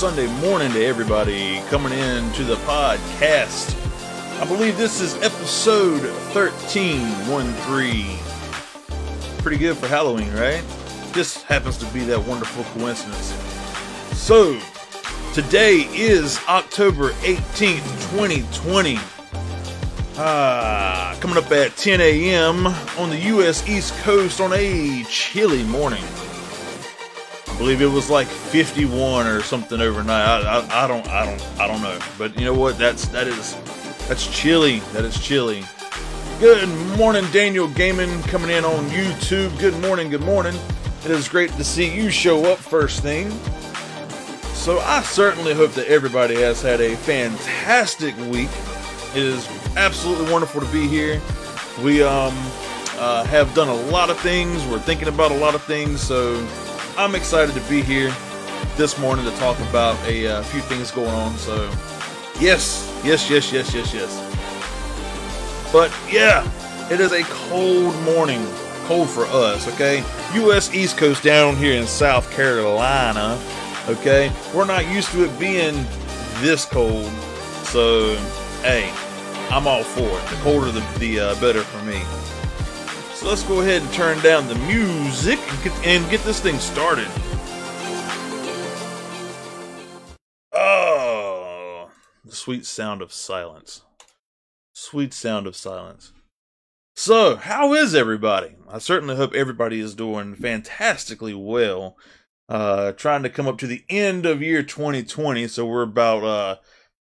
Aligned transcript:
Sunday 0.00 0.28
morning 0.40 0.72
to 0.72 0.82
everybody 0.82 1.60
coming 1.68 1.92
in 1.92 2.32
to 2.32 2.42
the 2.42 2.54
podcast. 2.64 3.76
I 4.40 4.46
believe 4.46 4.78
this 4.78 4.98
is 4.98 5.14
episode 5.16 6.00
1313. 6.34 8.18
Pretty 9.42 9.58
good 9.58 9.76
for 9.76 9.88
Halloween, 9.88 10.32
right? 10.32 10.64
Just 11.12 11.42
happens 11.42 11.76
to 11.76 11.84
be 11.92 12.00
that 12.04 12.18
wonderful 12.18 12.64
coincidence. 12.80 13.34
So, 14.18 14.58
today 15.34 15.86
is 15.92 16.40
October 16.48 17.10
18th, 17.20 17.84
2020. 18.10 18.98
Ah, 20.16 21.14
coming 21.20 21.36
up 21.36 21.52
at 21.52 21.76
10 21.76 22.00
a.m. 22.00 22.68
on 22.96 23.10
the 23.10 23.18
U.S. 23.34 23.68
East 23.68 23.92
Coast 23.96 24.40
on 24.40 24.54
a 24.54 25.04
chilly 25.10 25.62
morning. 25.64 26.04
Believe 27.60 27.82
it 27.82 27.88
was 27.88 28.08
like 28.08 28.26
51 28.26 29.26
or 29.26 29.42
something 29.42 29.82
overnight. 29.82 30.46
I, 30.46 30.60
I, 30.60 30.84
I 30.84 30.88
don't, 30.88 31.06
I 31.08 31.26
don't, 31.26 31.60
I 31.60 31.66
don't 31.66 31.82
know. 31.82 31.98
But 32.16 32.34
you 32.38 32.46
know 32.46 32.54
what? 32.54 32.78
That's 32.78 33.06
that 33.08 33.26
is 33.26 33.54
that's 34.08 34.26
chilly. 34.34 34.78
That 34.94 35.04
is 35.04 35.20
chilly. 35.20 35.62
Good 36.38 36.66
morning, 36.96 37.26
Daniel 37.32 37.68
Gaming 37.68 38.22
coming 38.22 38.48
in 38.48 38.64
on 38.64 38.86
YouTube. 38.86 39.58
Good 39.60 39.78
morning, 39.82 40.08
good 40.08 40.22
morning. 40.22 40.54
It 41.04 41.10
is 41.10 41.28
great 41.28 41.50
to 41.50 41.62
see 41.62 41.94
you 41.94 42.10
show 42.10 42.50
up 42.50 42.56
first 42.56 43.02
thing. 43.02 43.30
So 44.54 44.78
I 44.78 45.02
certainly 45.02 45.52
hope 45.52 45.72
that 45.72 45.86
everybody 45.86 46.36
has 46.36 46.62
had 46.62 46.80
a 46.80 46.96
fantastic 46.96 48.16
week. 48.32 48.48
It 49.14 49.22
is 49.22 49.46
absolutely 49.76 50.32
wonderful 50.32 50.62
to 50.62 50.72
be 50.72 50.88
here. 50.88 51.20
We 51.84 52.02
um, 52.02 52.32
uh, 52.96 53.24
have 53.24 53.52
done 53.54 53.68
a 53.68 53.90
lot 53.90 54.08
of 54.08 54.18
things. 54.20 54.64
We're 54.64 54.78
thinking 54.78 55.08
about 55.08 55.30
a 55.30 55.36
lot 55.36 55.54
of 55.54 55.62
things. 55.64 56.00
So 56.00 56.42
I'm 56.96 57.14
excited 57.14 57.54
to 57.54 57.60
be 57.68 57.82
here 57.82 58.14
this 58.76 58.98
morning 58.98 59.24
to 59.24 59.30
talk 59.38 59.58
about 59.68 59.98
a 60.06 60.26
uh, 60.26 60.42
few 60.44 60.60
things 60.60 60.90
going 60.90 61.08
on. 61.08 61.36
So 61.36 61.70
yes, 62.38 63.00
yes, 63.04 63.30
yes, 63.30 63.52
yes, 63.52 63.74
yes, 63.74 63.94
yes. 63.94 65.70
But 65.72 65.92
yeah, 66.10 66.44
it 66.90 67.00
is 67.00 67.12
a 67.12 67.22
cold 67.24 67.94
morning. 68.02 68.46
Cold 68.86 69.08
for 69.08 69.24
us, 69.26 69.68
okay? 69.68 70.02
U.S. 70.34 70.74
East 70.74 70.98
Coast 70.98 71.22
down 71.22 71.56
here 71.56 71.80
in 71.80 71.86
South 71.86 72.28
Carolina, 72.32 73.40
okay? 73.88 74.32
We're 74.52 74.64
not 74.64 74.88
used 74.88 75.12
to 75.12 75.24
it 75.24 75.38
being 75.38 75.86
this 76.38 76.64
cold. 76.64 77.06
So, 77.62 78.16
hey, 78.62 78.92
I'm 79.48 79.68
all 79.68 79.84
for 79.84 80.02
it. 80.02 80.26
The 80.28 80.36
colder, 80.42 80.72
the, 80.72 80.80
the 80.98 81.20
uh, 81.20 81.40
better 81.40 81.60
for 81.60 81.84
me. 81.84 82.02
So 83.20 83.28
let's 83.28 83.42
go 83.42 83.60
ahead 83.60 83.82
and 83.82 83.92
turn 83.92 84.18
down 84.20 84.48
the 84.48 84.54
music 84.54 85.38
and 85.84 86.08
get, 86.08 86.24
this 86.24 86.40
thing 86.40 86.58
started. 86.58 87.06
Oh, 90.54 91.90
the 92.24 92.34
sweet 92.34 92.64
sound 92.64 93.02
of 93.02 93.12
silence. 93.12 93.82
Sweet 94.72 95.12
sound 95.12 95.46
of 95.46 95.54
silence. 95.54 96.14
So, 96.96 97.36
how 97.36 97.74
is 97.74 97.94
everybody? 97.94 98.56
I 98.66 98.78
certainly 98.78 99.16
hope 99.16 99.34
everybody 99.34 99.80
is 99.80 99.94
doing 99.94 100.34
fantastically 100.34 101.34
well. 101.34 101.98
Uh, 102.48 102.92
trying 102.92 103.22
to 103.24 103.28
come 103.28 103.46
up 103.46 103.58
to 103.58 103.66
the 103.66 103.84
end 103.90 104.24
of 104.24 104.40
year 104.40 104.62
2020, 104.62 105.46
so 105.46 105.66
we're 105.66 105.82
about 105.82 106.24
uh, 106.24 106.56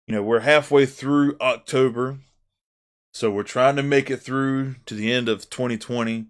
you 0.06 0.14
know, 0.14 0.22
we're 0.22 0.40
halfway 0.40 0.84
through 0.84 1.38
October. 1.40 2.18
So 3.12 3.30
we're 3.30 3.42
trying 3.42 3.76
to 3.76 3.82
make 3.82 4.10
it 4.10 4.18
through 4.18 4.76
to 4.86 4.94
the 4.94 5.12
end 5.12 5.28
of 5.28 5.48
2020. 5.50 6.26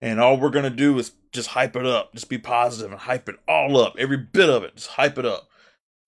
And 0.00 0.20
all 0.20 0.38
we're 0.38 0.50
going 0.50 0.64
to 0.64 0.70
do 0.70 0.98
is 0.98 1.12
just 1.32 1.50
hype 1.50 1.76
it 1.76 1.86
up. 1.86 2.14
Just 2.14 2.28
be 2.28 2.38
positive 2.38 2.92
and 2.92 3.00
hype 3.00 3.28
it 3.28 3.36
all 3.46 3.76
up. 3.76 3.96
Every 3.98 4.16
bit 4.16 4.48
of 4.48 4.62
it. 4.62 4.76
Just 4.76 4.90
hype 4.90 5.18
it 5.18 5.26
up. 5.26 5.48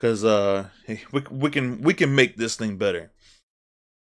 Cuz 0.00 0.24
uh 0.24 0.68
we 1.12 1.22
we 1.30 1.48
can 1.48 1.80
we 1.80 1.94
can 1.94 2.12
make 2.12 2.36
this 2.36 2.56
thing 2.56 2.76
better. 2.76 3.12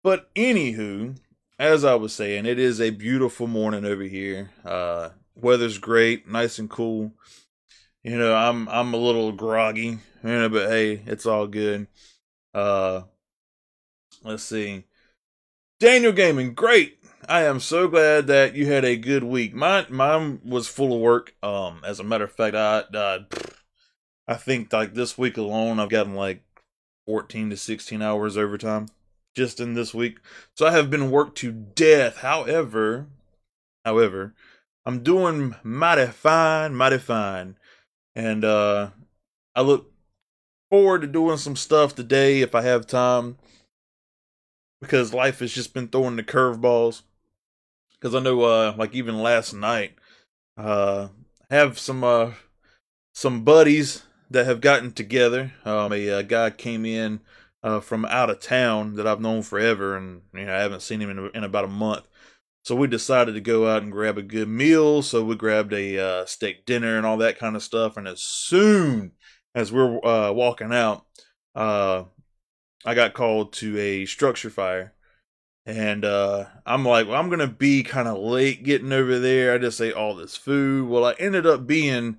But 0.03 0.33
anywho, 0.33 1.17
as 1.59 1.83
I 1.83 1.93
was 1.95 2.13
saying, 2.13 2.47
it 2.47 2.57
is 2.57 2.81
a 2.81 2.89
beautiful 2.89 3.45
morning 3.45 3.85
over 3.85 4.01
here. 4.01 4.49
Uh 4.65 5.09
weather's 5.35 5.77
great, 5.77 6.27
nice 6.27 6.57
and 6.57 6.67
cool. 6.67 7.11
You 8.03 8.17
know, 8.17 8.33
I'm 8.35 8.67
I'm 8.69 8.93
a 8.95 8.97
little 8.97 9.31
groggy, 9.33 9.85
you 9.85 9.99
know, 10.23 10.49
but 10.49 10.69
hey, 10.69 11.03
it's 11.05 11.27
all 11.27 11.45
good. 11.45 11.85
Uh 12.55 13.03
let's 14.23 14.43
see. 14.43 14.85
Daniel 15.83 16.13
Gaming, 16.13 16.53
great. 16.53 16.97
I 17.27 17.43
am 17.43 17.59
so 17.59 17.89
glad 17.89 18.27
that 18.27 18.55
you 18.55 18.67
had 18.67 18.85
a 18.85 18.95
good 18.95 19.25
week. 19.25 19.53
Mine 19.53 19.85
mine 19.89 20.39
was 20.45 20.69
full 20.69 20.93
of 20.95 21.01
work. 21.01 21.35
Um 21.43 21.81
as 21.85 21.99
a 21.99 22.05
matter 22.05 22.23
of 22.23 22.31
fact, 22.31 22.55
I 22.55 22.85
I, 22.93 23.25
I 24.25 24.35
think 24.35 24.71
like 24.71 24.93
this 24.93 25.17
week 25.17 25.35
alone 25.35 25.81
I've 25.81 25.89
gotten 25.89 26.15
like 26.15 26.41
14 27.05 27.49
to 27.49 27.57
16 27.57 28.01
hours 28.01 28.37
overtime 28.37 28.87
just 29.35 29.59
in 29.59 29.73
this 29.73 29.93
week. 29.93 30.19
So 30.55 30.65
I 30.65 30.71
have 30.71 30.89
been 30.89 31.11
worked 31.11 31.37
to 31.39 31.51
death. 31.51 32.19
However, 32.19 33.07
however, 33.83 34.35
I'm 34.85 35.03
doing 35.03 35.53
mighty 35.63 36.09
fine, 36.13 36.75
mighty 36.75 36.97
fine. 36.97 37.57
And 38.15 38.45
uh 38.45 38.91
I 39.53 39.59
look 39.63 39.91
forward 40.71 41.01
to 41.01 41.07
doing 41.07 41.35
some 41.35 41.57
stuff 41.57 41.93
today 41.93 42.39
if 42.39 42.55
I 42.55 42.61
have 42.61 42.87
time 42.87 43.35
because 44.83 45.13
life 45.13 45.39
has 45.39 45.51
just 45.51 45.73
been 45.73 45.87
throwing 45.87 46.15
the 46.15 46.23
curveballs. 46.23 47.01
Because 47.93 48.13
I 48.13 48.19
know, 48.19 48.41
uh, 48.41 48.75
like 48.77 48.93
even 48.93 49.21
last 49.21 49.53
night, 49.53 49.95
uh, 50.57 51.07
have 51.49 51.79
some 51.79 52.03
uh, 52.03 52.31
some 53.13 53.43
buddies 53.43 54.03
that 54.29 54.45
have 54.45 54.61
gotten 54.61 54.91
together. 54.91 55.53
Um, 55.65 55.93
a, 55.93 56.07
a 56.09 56.23
guy 56.23 56.49
came 56.49 56.85
in 56.85 57.21
uh, 57.63 57.79
from 57.79 58.05
out 58.05 58.29
of 58.29 58.39
town 58.39 58.95
that 58.95 59.07
I've 59.07 59.21
known 59.21 59.41
forever, 59.41 59.95
and 59.95 60.21
you 60.33 60.45
know 60.45 60.53
I 60.53 60.59
haven't 60.59 60.81
seen 60.81 61.01
him 61.01 61.09
in, 61.09 61.31
in 61.33 61.43
about 61.43 61.65
a 61.65 61.69
month. 61.69 62.05
So 62.63 62.75
we 62.75 62.87
decided 62.87 63.33
to 63.33 63.41
go 63.41 63.67
out 63.67 63.83
and 63.83 63.91
grab 63.91 64.17
a 64.17 64.21
good 64.21 64.47
meal. 64.47 65.01
So 65.01 65.23
we 65.23 65.35
grabbed 65.35 65.73
a 65.73 65.99
uh, 65.99 66.25
steak 66.25 66.65
dinner 66.65 66.97
and 66.97 67.05
all 67.05 67.17
that 67.17 67.37
kind 67.37 67.57
of 67.57 67.63
stuff. 67.63 67.97
And 67.97 68.07
as 68.07 68.21
soon 68.23 69.11
as 69.53 69.71
we're 69.71 70.03
uh, 70.05 70.31
walking 70.31 70.73
out, 70.73 71.05
uh, 71.55 72.03
I 72.85 72.93
got 72.93 73.13
called 73.13 73.53
to 73.53 73.77
a 73.77 74.05
structure 74.05 74.49
fire. 74.49 74.93
And 75.65 76.03
uh, 76.03 76.45
I'm 76.65 76.83
like, 76.83 77.07
well, 77.07 77.19
I'm 77.19 77.29
gonna 77.29 77.47
be 77.47 77.83
kind 77.83 78.07
of 78.07 78.17
late 78.17 78.63
getting 78.63 78.91
over 78.91 79.17
there. 79.17 79.53
I 79.53 79.57
just 79.57 79.79
ate 79.79 79.93
all 79.93 80.13
this 80.13 80.35
food. 80.35 80.89
Well, 80.89 81.05
I 81.05 81.13
ended 81.13 81.45
up 81.45 81.65
being 81.65 82.17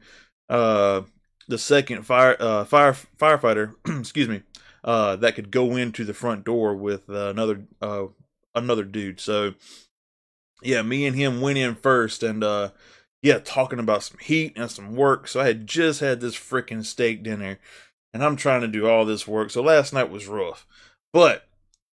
uh, 0.49 1.02
the 1.46 1.58
second 1.58 2.05
fire 2.05 2.37
uh, 2.40 2.64
fire 2.64 2.94
firefighter, 3.19 3.75
excuse 4.00 4.28
me, 4.28 4.43
uh, 4.82 5.16
that 5.16 5.34
could 5.34 5.50
go 5.50 5.76
into 5.76 6.05
the 6.05 6.14
front 6.14 6.44
door 6.44 6.75
with 6.75 7.10
uh, 7.10 7.28
another 7.28 7.64
uh, 7.82 8.06
another 8.55 8.84
dude. 8.84 9.20
So 9.20 9.55
yeah, 10.62 10.81
me 10.81 11.05
and 11.05 11.14
him 11.14 11.43
went 11.43 11.58
in 11.58 11.75
first, 11.75 12.22
and 12.22 12.43
yeah, 13.20 13.38
talking 13.38 13.78
about 13.78 14.02
some 14.02 14.19
heat 14.19 14.55
and 14.56 14.70
some 14.70 14.96
work. 14.96 15.28
So 15.28 15.40
I 15.40 15.46
had 15.46 15.67
just 15.67 16.00
had 16.00 16.20
this 16.20 16.34
freaking 16.34 16.84
steak 16.84 17.22
dinner 17.22 17.58
and 18.14 18.25
I'm 18.25 18.37
trying 18.37 18.61
to 18.61 18.69
do 18.69 18.87
all 18.88 19.05
this 19.05 19.26
work. 19.28 19.50
So 19.50 19.61
last 19.61 19.93
night 19.93 20.08
was 20.08 20.28
rough, 20.28 20.66
but 21.12 21.49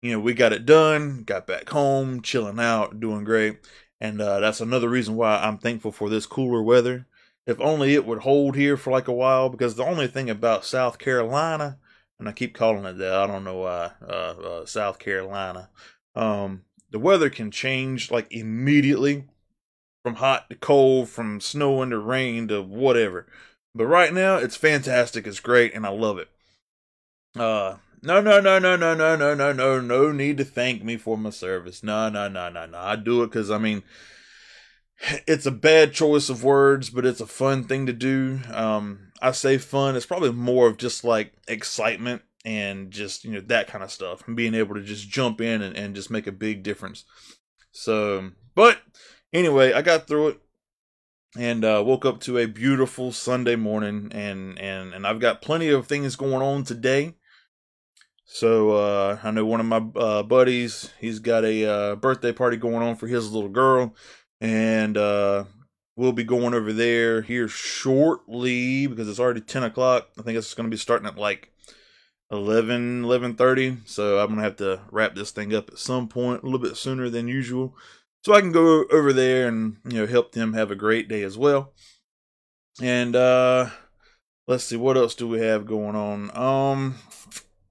you 0.02 0.12
know 0.12 0.20
we 0.20 0.34
got 0.34 0.54
it 0.54 0.66
done. 0.66 1.24
Got 1.24 1.46
back 1.46 1.70
home, 1.70 2.22
chilling 2.22 2.60
out, 2.60 3.00
doing 3.00 3.26
great, 3.26 3.60
and 4.00 4.20
uh, 4.22 4.40
that's 4.40 4.62
another 4.62 4.90
reason 4.90 5.16
why 5.16 5.38
I'm 5.38 5.58
thankful 5.60 5.92
for 5.92 6.10
this 6.10 6.26
cooler 6.26 6.64
weather. 6.64 7.06
If 7.46 7.60
only 7.60 7.94
it 7.94 8.08
would 8.08 8.20
hold 8.20 8.56
here 8.56 8.78
for 8.78 8.90
like 8.90 9.08
a 9.08 9.14
while, 9.14 9.50
because 9.50 9.76
the 9.76 9.86
only 9.86 10.08
thing 10.08 10.32
about 10.32 10.66
South 10.66 10.98
Carolina, 10.98 11.78
and 12.18 12.28
I 12.28 12.32
keep 12.32 12.56
calling 12.56 12.86
it 12.86 12.98
that, 12.98 13.14
I 13.14 13.28
don't 13.28 13.44
know 13.44 13.58
why, 13.58 13.92
uh, 14.02 14.06
uh, 14.06 14.66
South 14.66 14.98
Carolina, 14.98 15.70
um, 16.16 16.64
the 16.90 16.98
weather 16.98 17.30
can 17.30 17.52
change 17.52 18.10
like 18.10 18.26
immediately 18.32 19.26
from 20.02 20.16
hot 20.16 20.50
to 20.50 20.56
cold, 20.56 21.10
from 21.10 21.40
snow 21.40 21.84
into 21.84 22.00
rain 22.00 22.48
to 22.48 22.64
whatever. 22.64 23.28
But 23.76 23.88
right 23.88 24.14
now, 24.14 24.38
it's 24.38 24.56
fantastic. 24.56 25.28
It's 25.28 25.42
great, 25.42 25.76
and 25.76 25.86
I 25.86 25.90
love 25.90 26.18
it. 26.18 26.30
Uh, 27.38 27.76
no, 28.02 28.22
no, 28.22 28.40
no, 28.40 28.58
no, 28.58 28.78
no, 28.78 28.96
no, 28.96 29.16
no, 29.18 29.34
no, 29.34 29.52
no, 29.52 29.82
no 29.82 30.12
need 30.14 30.38
to 30.38 30.46
thank 30.46 30.82
me 30.82 30.96
for 30.96 31.18
my 31.18 31.30
service. 31.32 31.84
No, 31.84 32.08
no, 32.08 32.30
no, 32.30 32.50
no, 32.50 32.66
no. 32.66 32.78
I 32.78 32.96
do 32.96 33.22
it 33.24 33.28
because 33.28 33.52
I 33.52 33.58
mean, 33.58 33.84
it's 35.28 35.46
a 35.46 35.52
bad 35.52 35.92
choice 35.92 36.30
of 36.30 36.44
words, 36.44 36.90
but 36.90 37.06
it's 37.06 37.20
a 37.20 37.28
fun 37.28 37.66
thing 37.66 37.86
to 37.88 37.94
do. 37.94 38.40
Um, 38.50 39.12
I 39.22 39.32
say 39.32 39.58
fun. 39.58 39.98
It's 39.98 40.06
probably 40.06 40.32
more 40.32 40.68
of 40.68 40.78
just 40.78 41.04
like 41.04 41.34
excitement 41.48 42.22
and 42.46 42.92
just 42.92 43.26
you 43.26 43.32
know 43.32 43.42
that 43.42 43.68
kind 43.68 43.84
of 43.84 43.92
stuff, 43.92 44.26
and 44.26 44.38
being 44.38 44.54
able 44.54 44.76
to 44.76 44.82
just 44.82 45.10
jump 45.10 45.42
in 45.42 45.62
and, 45.62 45.76
and 45.76 45.96
just 45.96 46.10
make 46.10 46.28
a 46.28 46.32
big 46.32 46.64
difference. 46.64 47.04
So, 47.72 48.32
but 48.54 48.80
anyway, 49.34 49.74
I 49.74 49.82
got 49.82 50.08
through 50.08 50.30
it 50.30 50.40
and 51.38 51.66
uh, 51.66 51.84
woke 51.86 52.06
up 52.06 52.20
to 52.22 52.38
a 52.38 52.46
beautiful 52.46 53.12
Sunday 53.12 53.56
morning, 53.56 54.12
and 54.14 54.58
and 54.60 54.94
and 54.94 55.06
I've 55.06 55.20
got 55.20 55.42
plenty 55.42 55.70
of 55.70 55.88
things 55.88 56.16
going 56.16 56.42
on 56.42 56.64
today. 56.64 57.16
So 58.26 58.72
uh, 58.72 59.20
I 59.24 59.32
know 59.32 59.46
one 59.46 59.60
of 59.60 59.66
my 59.66 59.86
uh, 59.96 60.24
buddies, 60.24 60.92
he's 61.00 61.20
got 61.20 61.46
a 61.46 61.66
uh, 61.66 61.96
birthday 61.96 62.32
party 62.32 62.58
going 62.58 62.82
on 62.82 62.96
for 62.96 63.08
his 63.08 63.32
little 63.32 63.50
girl, 63.50 63.94
and 64.42 64.98
uh, 64.98 65.46
we'll 65.96 66.12
be 66.12 66.24
going 66.24 66.54
over 66.54 66.74
there 66.74 67.22
here 67.22 67.48
shortly 67.48 68.88
because 68.88 69.08
it's 69.08 69.20
already 69.20 69.42
10 69.42 69.64
o'clock. 69.64 70.10
I 70.20 70.24
think 70.24 70.38
it's 70.38 70.54
going 70.54 70.70
to 70.70 70.74
be 70.74 70.80
starting 70.80 71.08
at 71.08 71.18
like 71.18 71.52
11, 72.32 73.04
11.30. 73.04 73.88
So 73.88 74.20
I'm 74.20 74.36
to 74.36 74.42
have 74.42 74.58
to 74.58 74.82
wrap 74.92 75.16
this 75.16 75.32
thing 75.32 75.54
up 75.54 75.70
at 75.70 75.78
some 75.78 76.08
point 76.08 76.42
a 76.42 76.46
little 76.46 76.60
bit 76.60 76.78
sooner 76.78 77.10
than 77.10 77.28
usual. 77.28 77.76
So 78.26 78.34
I 78.34 78.42
can 78.42 78.52
go 78.52 78.86
over 78.86 79.14
there 79.14 79.48
and, 79.48 79.78
you 79.88 80.00
know, 80.00 80.08
help 80.08 80.32
them 80.32 80.54
have 80.54 80.72
a 80.72 80.76
great 80.76 81.08
day 81.08 81.22
as 81.22 81.38
well. 81.38 81.74
And, 82.82 83.16
uh, 83.16 83.70
let's 84.48 84.64
see, 84.64 84.78
what 84.78 84.98
else 84.98 85.14
do 85.14 85.28
we 85.28 85.42
have 85.42 85.68
going 85.68 85.96
on? 85.96 86.36
Um, 86.36 86.96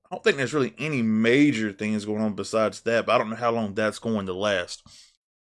I 0.05 0.15
don't 0.15 0.23
think 0.23 0.37
there's 0.37 0.55
really 0.55 0.73
any 0.79 1.03
major 1.03 1.73
things 1.73 2.05
going 2.05 2.23
on 2.23 2.35
besides 2.35 2.83
that, 2.83 3.05
but 3.05 3.13
I 3.13 3.19
don't 3.19 3.31
know 3.31 3.35
how 3.35 3.51
long 3.51 3.75
that's 3.75 3.99
going 3.99 4.27
to 4.27 4.33
last. 4.33 4.85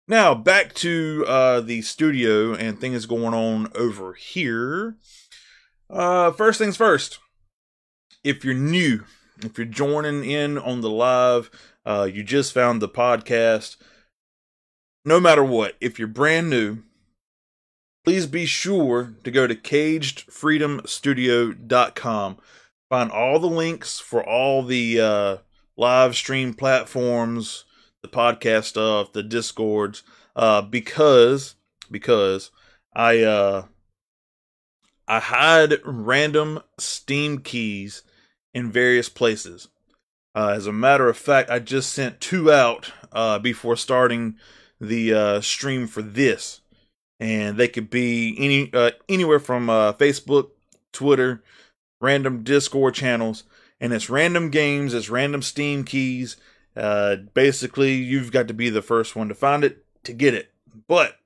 Now, 0.09 0.35
back 0.35 0.73
to 0.76 1.26
uh, 1.29 1.61
the 1.61 1.82
studio 1.82 2.55
and 2.55 2.81
things 2.81 3.05
going 3.05 3.35
on 3.35 3.70
over 3.75 4.15
here. 4.15 4.97
Uh, 5.91 6.32
first 6.32 6.58
things 6.58 6.79
first, 6.79 7.19
if 8.25 8.47
you're 8.47 8.55
new, 8.55 9.05
if 9.44 9.58
you're 9.58 9.67
joining 9.67 10.25
in 10.25 10.56
on 10.56 10.81
the 10.81 10.88
live, 10.88 11.50
uh, 11.85 12.08
you 12.11 12.25
just 12.25 12.55
found 12.55 12.81
the 12.81 12.88
podcast, 12.88 13.76
no 15.04 15.20
matter 15.20 15.44
what, 15.44 15.76
if 15.81 15.99
you're 15.99 16.08
brand 16.08 16.50
new, 16.50 16.78
please 18.04 18.26
be 18.26 18.46
sure 18.46 19.14
to 19.25 19.31
go 19.31 19.46
to 19.46 19.54
cagedfreedomstudio.com 19.54 22.38
find 22.93 23.10
all 23.10 23.38
the 23.38 23.46
links 23.46 23.99
for 23.99 24.22
all 24.22 24.62
the 24.62 25.00
uh, 25.00 25.37
live 25.78 26.14
stream 26.14 26.52
platforms, 26.52 27.64
the 28.02 28.08
podcast 28.08 28.64
stuff, 28.64 29.14
the 29.14 29.22
discords, 29.22 30.02
uh, 30.37 30.60
because 30.60 31.55
because 31.90 32.50
I 32.94 33.22
uh, 33.22 33.64
I 35.08 35.20
hide 35.20 35.76
random 35.87 36.60
Steam 36.78 37.38
keys 37.38 38.02
in 38.52 38.70
various 38.70 39.08
places. 39.08 39.69
Uh, 40.34 40.48
as 40.48 40.66
a 40.66 40.72
matter 40.72 41.08
of 41.08 41.16
fact, 41.16 41.48
I 41.48 41.60
just 41.60 41.94
sent 41.94 42.20
two 42.20 42.52
out 42.52 42.93
uh, 43.10 43.38
before 43.38 43.76
starting 43.76 44.34
the 44.82 45.14
uh, 45.14 45.40
stream 45.40 45.87
for 45.87 46.02
this, 46.02 46.61
and 47.20 47.56
they 47.56 47.69
could 47.69 47.88
be 47.88 48.34
any 48.38 48.70
uh, 48.75 48.90
anywhere 49.08 49.38
from 49.38 49.70
uh, 49.70 49.93
Facebook, 49.94 50.50
Twitter, 50.93 51.43
random 52.00 52.43
Discord 52.43 52.94
channels, 52.94 53.44
and 53.81 53.93
it's 53.93 54.11
random 54.11 54.50
games, 54.50 54.93
it's 54.93 55.08
random 55.08 55.40
Steam 55.40 55.84
keys. 55.84 56.37
Uh, 56.76 57.14
basically, 57.32 57.93
you've 57.93 58.32
got 58.32 58.49
to 58.49 58.55
be 58.55 58.70
the 58.70 58.82
first 58.82 59.14
one 59.14 59.29
to 59.29 59.34
find 59.34 59.62
it 59.62 59.84
to 60.05 60.12
get 60.12 60.34
it. 60.34 60.50
But 60.88 61.19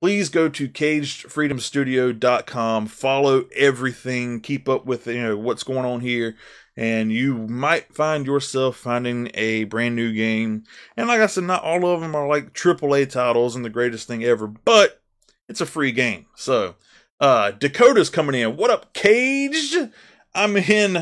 please 0.00 0.28
go 0.28 0.48
to 0.48 0.68
cagedfreedomstudio.com, 0.68 2.86
follow 2.86 3.46
everything, 3.56 4.40
keep 4.40 4.68
up 4.68 4.86
with 4.86 5.08
you 5.08 5.22
know 5.22 5.36
what's 5.36 5.64
going 5.64 5.84
on 5.84 5.98
here, 6.00 6.36
and 6.76 7.12
you 7.12 7.34
might 7.48 7.94
find 7.94 8.26
yourself 8.26 8.76
finding 8.76 9.30
a 9.34 9.64
brand 9.64 9.96
new 9.96 10.12
game. 10.12 10.64
And 10.96 11.08
like 11.08 11.20
I 11.20 11.26
said, 11.26 11.44
not 11.44 11.62
all 11.62 11.86
of 11.86 12.00
them 12.00 12.14
are 12.14 12.26
like 12.26 12.54
AAA 12.54 13.10
titles 13.10 13.54
and 13.54 13.64
the 13.64 13.70
greatest 13.70 14.08
thing 14.08 14.24
ever, 14.24 14.46
but 14.46 15.02
it's 15.48 15.60
a 15.60 15.66
free 15.66 15.92
game. 15.92 16.26
So, 16.34 16.76
uh, 17.20 17.52
Dakota's 17.52 18.10
coming 18.10 18.40
in. 18.40 18.56
What 18.56 18.70
up, 18.70 18.92
Caged? 18.94 19.90
I'm 20.34 20.56
in. 20.56 20.96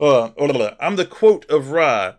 Uh, 0.00 0.30
I'm 0.80 0.96
the 0.96 1.04
quote 1.04 1.44
of 1.48 1.70
Rye. 1.70 2.14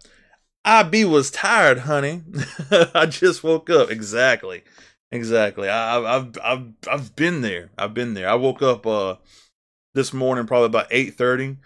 I 0.65 0.83
be 0.83 1.03
was 1.03 1.29
tired, 1.29 1.79
honey. 1.79 2.21
I 2.93 3.05
just 3.05 3.43
woke 3.43 3.69
up. 3.69 3.91
Exactly, 3.91 4.63
exactly. 5.11 5.67
I, 5.67 6.13
have 6.13 6.37
I've 6.41 6.67
I've 6.89 7.15
been 7.15 7.41
there. 7.41 7.71
I've 7.77 7.93
been 7.93 8.13
there. 8.13 8.29
I 8.29 8.35
woke 8.35 8.61
up 8.61 8.87
uh 8.87 9.15
this 9.93 10.13
morning 10.13 10.47
probably 10.47 10.67
about 10.67 10.87
eight 10.91 11.15
thirty, 11.15 11.57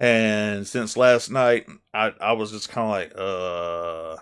and 0.00 0.66
since 0.66 0.96
last 0.96 1.30
night, 1.30 1.66
I 1.92 2.12
I 2.20 2.32
was 2.32 2.50
just 2.52 2.68
kind 2.70 2.86
of 2.86 2.90
like, 2.90 3.12
uh, 3.16 4.16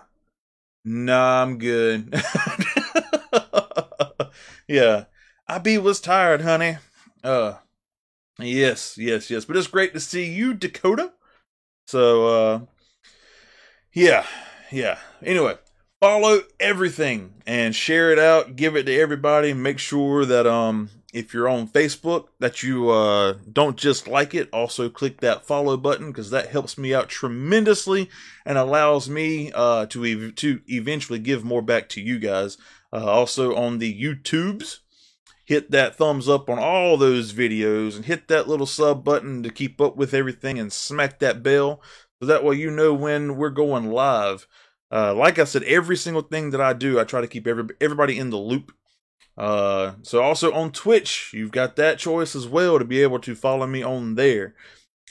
nah, 0.85 1.43
I'm 1.43 1.59
good. 1.59 2.13
yeah, 4.67 5.05
I 5.47 5.57
be 5.59 5.77
was 5.77 6.01
tired, 6.01 6.41
honey. 6.41 6.77
Uh, 7.23 7.55
Yes, 8.39 8.97
yes, 8.97 9.29
yes. 9.29 9.45
But 9.45 9.57
it's 9.57 9.67
great 9.67 9.93
to 9.93 9.99
see 9.99 10.25
you, 10.25 10.55
Dakota. 10.55 11.13
So, 11.87 12.27
uh, 12.27 12.61
yeah, 13.93 14.25
yeah. 14.71 14.97
Anyway, 15.23 15.55
follow 16.01 16.41
everything 16.59 17.35
and 17.45 17.75
share 17.75 18.11
it 18.11 18.19
out. 18.19 18.55
Give 18.55 18.75
it 18.75 18.83
to 18.83 18.99
everybody. 18.99 19.53
Make 19.53 19.79
sure 19.79 20.25
that 20.25 20.47
um, 20.47 20.89
if 21.13 21.33
you're 21.33 21.47
on 21.47 21.67
Facebook, 21.67 22.27
that 22.39 22.63
you 22.63 22.89
uh 22.89 23.33
don't 23.51 23.77
just 23.77 24.07
like 24.07 24.33
it. 24.33 24.49
Also, 24.51 24.89
click 24.89 25.21
that 25.21 25.45
follow 25.45 25.77
button 25.77 26.07
because 26.07 26.29
that 26.31 26.49
helps 26.49 26.77
me 26.77 26.93
out 26.93 27.09
tremendously 27.09 28.09
and 28.45 28.57
allows 28.57 29.09
me 29.09 29.51
uh 29.53 29.85
to 29.87 30.05
ev- 30.05 30.35
to 30.35 30.61
eventually 30.67 31.19
give 31.19 31.43
more 31.43 31.61
back 31.61 31.89
to 31.89 32.01
you 32.01 32.19
guys. 32.19 32.57
Uh, 32.91 33.05
also 33.05 33.55
on 33.55 33.79
the 33.79 34.01
YouTubes 34.01 34.79
hit 35.45 35.71
that 35.71 35.95
thumbs 35.95 36.29
up 36.29 36.49
on 36.49 36.57
all 36.57 36.95
those 36.95 37.33
videos 37.33 37.95
and 37.95 38.05
hit 38.05 38.27
that 38.27 38.47
little 38.47 38.65
sub 38.65 39.03
button 39.03 39.43
to 39.43 39.49
keep 39.49 39.81
up 39.81 39.95
with 39.95 40.13
everything 40.13 40.57
and 40.57 40.71
smack 40.71 41.19
that 41.19 41.43
bell 41.43 41.81
so 42.19 42.27
that 42.27 42.43
way 42.43 42.55
you 42.55 42.71
know 42.71 42.93
when 42.93 43.35
we're 43.35 43.49
going 43.49 43.91
live. 43.91 44.47
Uh, 44.89 45.13
like 45.13 45.39
I 45.39 45.43
said, 45.43 45.63
every 45.63 45.97
single 45.97 46.21
thing 46.21 46.51
that 46.51 46.61
I 46.61 46.71
do, 46.71 46.99
I 46.99 47.03
try 47.03 47.19
to 47.19 47.27
keep 47.27 47.47
every, 47.47 47.65
everybody 47.81 48.17
in 48.17 48.29
the 48.29 48.37
loop. 48.37 48.71
Uh, 49.37 49.93
so 50.03 50.21
also 50.21 50.53
on 50.53 50.71
Twitch, 50.71 51.31
you've 51.33 51.51
got 51.51 51.75
that 51.75 51.97
choice 51.97 52.35
as 52.35 52.47
well 52.47 52.77
to 52.77 52.85
be 52.85 53.01
able 53.01 53.19
to 53.19 53.35
follow 53.35 53.65
me 53.65 53.81
on 53.83 54.15
there. 54.15 54.55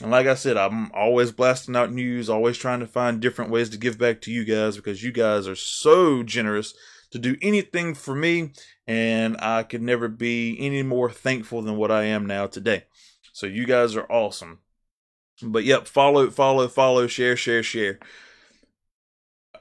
And 0.01 0.11
like 0.11 0.27
I 0.27 0.33
said, 0.33 0.57
I'm 0.57 0.91
always 0.91 1.31
blasting 1.31 1.75
out 1.75 1.91
news, 1.91 2.29
always 2.29 2.57
trying 2.57 2.79
to 2.79 2.87
find 2.87 3.19
different 3.19 3.51
ways 3.51 3.69
to 3.69 3.77
give 3.77 3.97
back 3.97 4.21
to 4.21 4.31
you 4.31 4.43
guys 4.43 4.75
because 4.75 5.03
you 5.03 5.11
guys 5.11 5.47
are 5.47 5.55
so 5.55 6.23
generous 6.23 6.73
to 7.11 7.19
do 7.19 7.37
anything 7.43 7.93
for 7.93 8.15
me, 8.15 8.53
and 8.87 9.37
I 9.39 9.61
could 9.61 9.83
never 9.83 10.07
be 10.07 10.57
any 10.59 10.81
more 10.81 11.11
thankful 11.11 11.61
than 11.61 11.77
what 11.77 11.91
I 11.91 12.05
am 12.05 12.25
now 12.25 12.47
today. 12.47 12.85
So 13.33 13.45
you 13.45 13.65
guys 13.65 13.95
are 13.95 14.11
awesome. 14.11 14.59
But 15.41 15.63
yep, 15.63 15.87
follow, 15.87 16.31
follow, 16.31 16.67
follow, 16.67 17.05
share, 17.05 17.35
share, 17.35 17.61
share. 17.61 17.99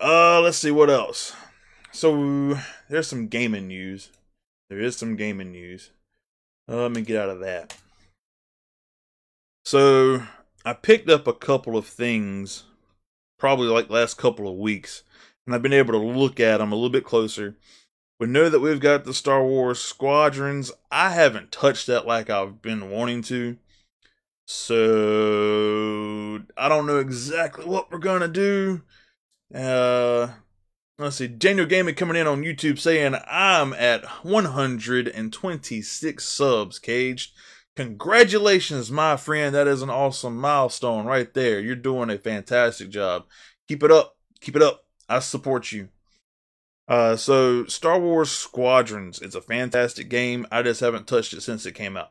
Uh, 0.01 0.41
let's 0.41 0.59
see 0.59 0.71
what 0.71 0.89
else. 0.89 1.35
So 1.93 2.59
there's 2.89 3.07
some 3.07 3.29
gaming 3.29 3.69
news. 3.69 4.09
There 4.73 4.81
is 4.81 4.97
some 4.97 5.17
gaming 5.17 5.53
news. 5.53 5.91
Uh, 6.67 6.77
let 6.77 6.93
me 6.93 7.03
get 7.03 7.21
out 7.21 7.29
of 7.29 7.41
that. 7.41 7.77
So 9.67 10.23
I 10.65 10.73
picked 10.73 11.11
up 11.11 11.27
a 11.27 11.35
couple 11.35 11.77
of 11.77 11.87
things, 11.87 12.65
probably 13.39 13.67
like 13.69 13.91
last 13.91 14.17
couple 14.17 14.49
of 14.49 14.57
weeks, 14.57 15.03
and 15.45 15.55
I've 15.55 15.61
been 15.61 15.75
able 15.75 15.93
to 15.93 15.99
look 15.99 16.41
at 16.41 16.57
them 16.57 16.73
a 16.73 16.75
little 16.75 16.89
bit 16.89 17.05
closer. 17.05 17.55
We 18.19 18.29
know 18.29 18.49
that 18.49 18.61
we've 18.61 18.81
got 18.81 19.05
the 19.05 19.13
Star 19.13 19.45
Wars 19.45 19.79
Squadrons. 19.79 20.73
I 20.91 21.11
haven't 21.11 21.53
touched 21.53 21.87
that 21.89 22.07
like 22.07 22.31
I've 22.31 22.63
been 22.63 22.91
wanting 22.91 23.21
to. 23.25 23.59
So 24.47 26.41
I 26.57 26.71
don't 26.71 26.87
know 26.87 26.99
exactly 26.99 27.67
what 27.67 27.93
we're 27.93 27.99
gonna 27.99 28.27
do. 28.27 28.81
Uh 29.55 30.29
let's 30.99 31.17
see, 31.17 31.29
Daniel 31.29 31.67
Gaming 31.67 31.95
coming 31.95 32.17
in 32.17 32.27
on 32.27 32.43
YouTube 32.43 32.79
saying 32.79 33.17
I'm 33.27 33.73
at 33.75 34.05
126 34.25 36.25
subs, 36.25 36.79
caged. 36.79 37.33
Congratulations, 37.75 38.91
my 38.91 39.17
friend. 39.17 39.55
That 39.55 39.67
is 39.67 39.81
an 39.81 39.89
awesome 39.89 40.37
milestone 40.37 41.07
right 41.07 41.33
there. 41.33 41.59
You're 41.59 41.75
doing 41.75 42.11
a 42.11 42.19
fantastic 42.19 42.91
job. 42.91 43.25
Keep 43.67 43.83
it 43.83 43.91
up. 43.91 44.17
Keep 44.41 44.57
it 44.57 44.63
up. 44.63 44.85
I 45.09 45.21
support 45.21 45.73
you. 45.73 45.89
Uh, 46.87 47.17
so 47.17 47.65
Star 47.65 47.99
Wars 47.99 48.31
Squadrons, 48.31 49.21
it's 49.21 49.35
a 49.35 49.41
fantastic 49.41 50.11
game. 50.11 50.47
I 50.53 50.63
just 50.63 50.81
haven't 50.81 51.07
touched 51.07 51.33
it 51.33 51.41
since 51.41 51.65
it 51.65 51.73
came 51.73 51.97
out. 51.97 52.11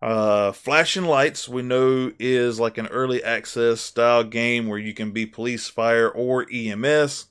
Uh, 0.00 0.52
Flashing 0.52 1.04
Lights, 1.04 1.48
we 1.48 1.62
know 1.62 2.12
is 2.18 2.60
like 2.60 2.78
an 2.78 2.86
early 2.86 3.22
access 3.22 3.80
style 3.80 4.24
game 4.24 4.68
where 4.68 4.78
you 4.78 4.94
can 4.94 5.10
be 5.10 5.26
police, 5.26 5.68
fire, 5.68 6.08
or 6.08 6.46
EMS. 6.52 7.26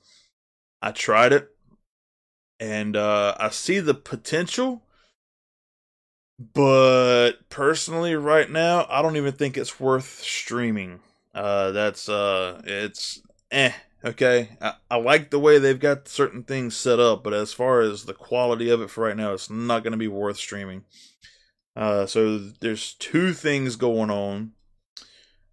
I 0.82 0.92
tried 0.92 1.34
it, 1.34 1.50
and 2.60 2.96
uh, 2.96 3.36
I 3.40 3.50
see 3.50 3.80
the 3.80 3.94
potential, 3.94 4.84
but 6.54 7.34
personally, 7.50 8.16
right 8.16 8.50
now, 8.50 8.86
I 8.90 9.02
don't 9.02 9.18
even 9.18 9.34
think 9.34 9.58
it's 9.58 9.80
worth 9.80 10.22
streaming. 10.22 11.00
Uh, 11.34 11.72
that's 11.72 12.10
uh, 12.10 12.62
it's 12.66 13.22
eh. 13.52 13.74
Okay, 14.04 14.52
I, 14.62 14.76
I 14.90 14.96
like 14.96 15.30
the 15.30 15.40
way 15.40 15.60
they've 15.60 15.80
got 15.80 16.08
certain 16.08 16.44
things 16.44 16.76
set 16.78 17.02
up, 17.02 17.22
but 17.22 17.34
as 17.34 17.52
far 17.52 17.82
as 17.82 18.06
the 18.06 18.14
quality 18.14 18.70
of 18.70 18.82
it 18.82 18.90
for 18.90 19.04
right 19.04 19.18
now, 19.18 19.34
it's 19.34 19.50
not 19.50 19.84
going 19.84 19.92
to 19.92 19.98
be 19.98 20.08
worth 20.08 20.38
streaming. 20.38 20.86
Uh, 21.76 22.06
so 22.06 22.38
there's 22.38 22.94
two 22.94 23.34
things 23.34 23.76
going 23.76 24.10
on 24.10 24.54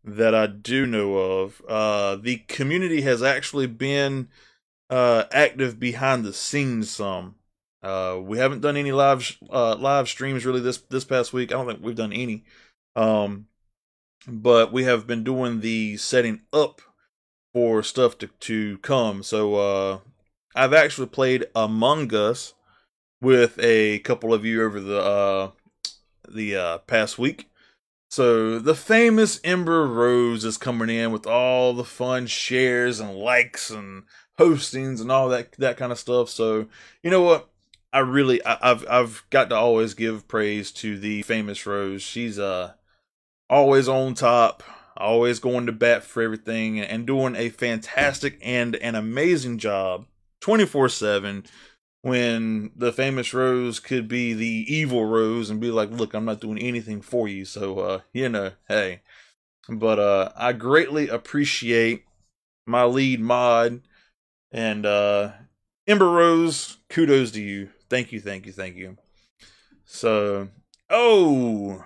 that 0.05 0.35
I 0.35 0.47
do 0.47 0.87
know 0.87 1.17
of. 1.17 1.61
Uh, 1.69 2.17
the 2.17 2.39
community 2.49 3.01
has 3.03 3.23
actually 3.23 3.67
been 3.67 4.29
uh, 4.91 5.25
active 5.33 5.79
behind 5.79 6.25
the 6.25 6.33
scenes 6.33 6.91
some. 6.91 7.37
Uh, 7.83 8.19
we 8.21 8.39
haven't 8.39 8.63
done 8.63 8.77
any 8.77 8.93
live 8.93 9.37
uh, 9.51 9.77
live 9.77 10.09
streams 10.09 10.45
really 10.45 10.61
this 10.61 10.79
this 10.79 11.05
past 11.05 11.33
week. 11.33 11.53
I 11.53 11.57
don't 11.57 11.67
think 11.67 11.81
we've 11.83 11.95
done 11.95 12.13
any. 12.13 12.45
Um, 12.95 13.47
but 14.27 14.73
we 14.73 14.85
have 14.85 15.07
been 15.07 15.23
doing 15.23 15.61
the 15.61 15.97
setting 15.99 16.41
up 16.53 16.81
for 17.53 17.83
stuff 17.83 18.19
to 18.19 18.27
to 18.27 18.79
come. 18.79 19.23
So 19.23 19.55
uh, 19.55 19.99
I've 20.55 20.73
actually 20.73 21.09
played 21.09 21.47
Among 21.55 22.13
Us 22.15 22.55
with 23.21 23.59
a 23.61 24.01
couple 24.01 24.35
of 24.35 24.45
you 24.45 24.65
over 24.65 24.81
the 24.81 25.01
uh, 25.01 25.51
the 26.29 26.57
uh, 26.57 26.79
past 26.79 27.19
week. 27.19 27.49
So 28.11 28.59
the 28.59 28.75
famous 28.75 29.41
Ember 29.43 29.87
Rose 29.87 30.45
is 30.45 30.59
coming 30.59 30.89
in 30.89 31.13
with 31.13 31.27
all 31.27 31.73
the 31.73 31.85
fun 31.85 32.27
shares 32.27 33.01
and 33.01 33.15
likes 33.15 33.69
and 33.69 34.05
postings 34.37 35.01
and 35.01 35.11
all 35.11 35.29
that 35.29 35.53
that 35.53 35.77
kind 35.77 35.93
of 35.93 35.99
stuff. 35.99 36.29
So 36.29 36.67
you 37.03 37.11
know 37.11 37.23
what? 37.23 37.49
I 37.93 38.01
really 38.01 38.45
I, 38.45 38.59
have 38.69 38.87
I've 38.89 39.25
got 39.31 39.51
to 39.51 39.57
always 39.57 39.95
give 39.95 40.29
praise 40.29 40.71
to 40.73 40.99
the 40.99 41.23
famous 41.23 41.65
Rose. 41.67 42.03
She's 42.03 42.39
uh 42.39 42.75
always 43.49 43.89
on 43.89 44.15
top, 44.15 44.63
always 44.97 45.39
going 45.39 45.67
to 45.67 45.73
bat 45.73 46.05
for 46.05 46.23
everything, 46.23 46.81
and 46.81 47.07
doing 47.07 47.37
a 47.37 47.49
fantastic 47.49 48.39
and 48.43 48.77
an 48.77 48.95
amazing 48.95 49.59
job, 49.59 50.07
twenty 50.41 50.67
four 50.67 50.89
seven 50.89 51.45
when 52.03 52.71
the 52.77 52.93
famous 52.93 53.35
Rose 53.35 53.81
could 53.81 54.07
be 54.07 54.33
the 54.33 54.65
evil 54.73 55.07
Rose 55.07 55.51
and 55.51 55.61
be 55.61 55.71
like, 55.71 55.91
"Look, 55.91 56.15
I'm 56.15 56.25
not 56.25 56.41
doing 56.41 56.59
anything 56.59 57.01
for 57.01 57.27
you." 57.27 57.45
So, 57.45 57.79
uh, 57.81 58.01
you 58.13 58.29
know, 58.29 58.53
hey. 58.69 59.03
But 59.69 59.99
uh, 59.99 60.31
I 60.37 60.53
greatly 60.53 61.09
appreciate 61.09 62.05
my 62.67 62.85
lead 62.85 63.21
mod 63.21 63.81
and 64.57 64.87
uh, 64.87 65.33
Ember 65.87 66.11
Rose. 66.11 66.79
Kudos 66.89 67.31
to 67.33 67.43
you. 67.43 67.69
Thank 67.89 68.11
you, 68.11 68.21
thank 68.21 68.47
you, 68.47 68.53
thank 68.53 68.75
you. 68.75 68.97
So, 69.85 70.49
oh, 70.91 71.85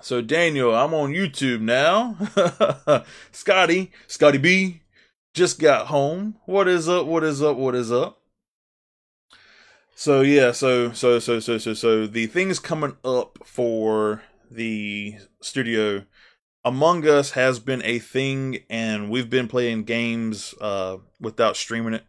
so 0.00 0.22
Daniel, 0.22 0.74
I'm 0.74 0.94
on 0.94 1.12
YouTube 1.12 1.60
now. 1.60 2.16
Scotty, 3.32 3.92
Scotty 4.06 4.38
B, 4.38 4.82
just 5.34 5.58
got 5.58 5.88
home. 5.88 6.36
What 6.46 6.68
is 6.68 6.88
up? 6.88 7.04
What 7.06 7.24
is 7.24 7.42
up? 7.42 7.56
What 7.56 7.74
is 7.74 7.92
up? 7.92 8.22
So 9.94 10.20
yeah, 10.20 10.52
so 10.52 10.92
so 10.92 11.18
so 11.18 11.40
so 11.40 11.58
so 11.58 11.74
so 11.74 12.06
the 12.06 12.26
things 12.26 12.58
coming 12.58 12.96
up 13.04 13.38
for 13.44 14.22
the 14.50 15.16
studio 15.40 16.04
Among 16.66 17.06
Us 17.06 17.30
has 17.30 17.60
been 17.60 17.80
a 17.84 18.00
thing 18.00 18.58
and 18.68 19.08
we've 19.08 19.30
been 19.30 19.46
playing 19.46 19.84
games 19.84 20.52
uh 20.60 20.96
without 21.20 21.56
streaming 21.56 21.94
it. 21.94 22.04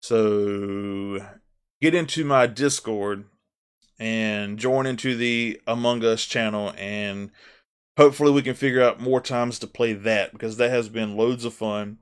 So 0.00 1.18
get 1.82 1.96
into 1.96 2.24
my 2.24 2.46
Discord 2.46 3.24
and 3.98 4.60
join 4.60 4.86
into 4.86 5.16
the 5.16 5.60
Among 5.66 6.04
Us 6.04 6.24
channel 6.24 6.72
and 6.78 7.32
hopefully 7.96 8.30
we 8.30 8.42
can 8.42 8.54
figure 8.54 8.80
out 8.80 9.00
more 9.00 9.20
times 9.20 9.58
to 9.58 9.66
play 9.66 9.92
that 9.92 10.30
because 10.30 10.56
that 10.58 10.70
has 10.70 10.88
been 10.88 11.16
loads 11.16 11.44
of 11.44 11.52
fun. 11.52 11.98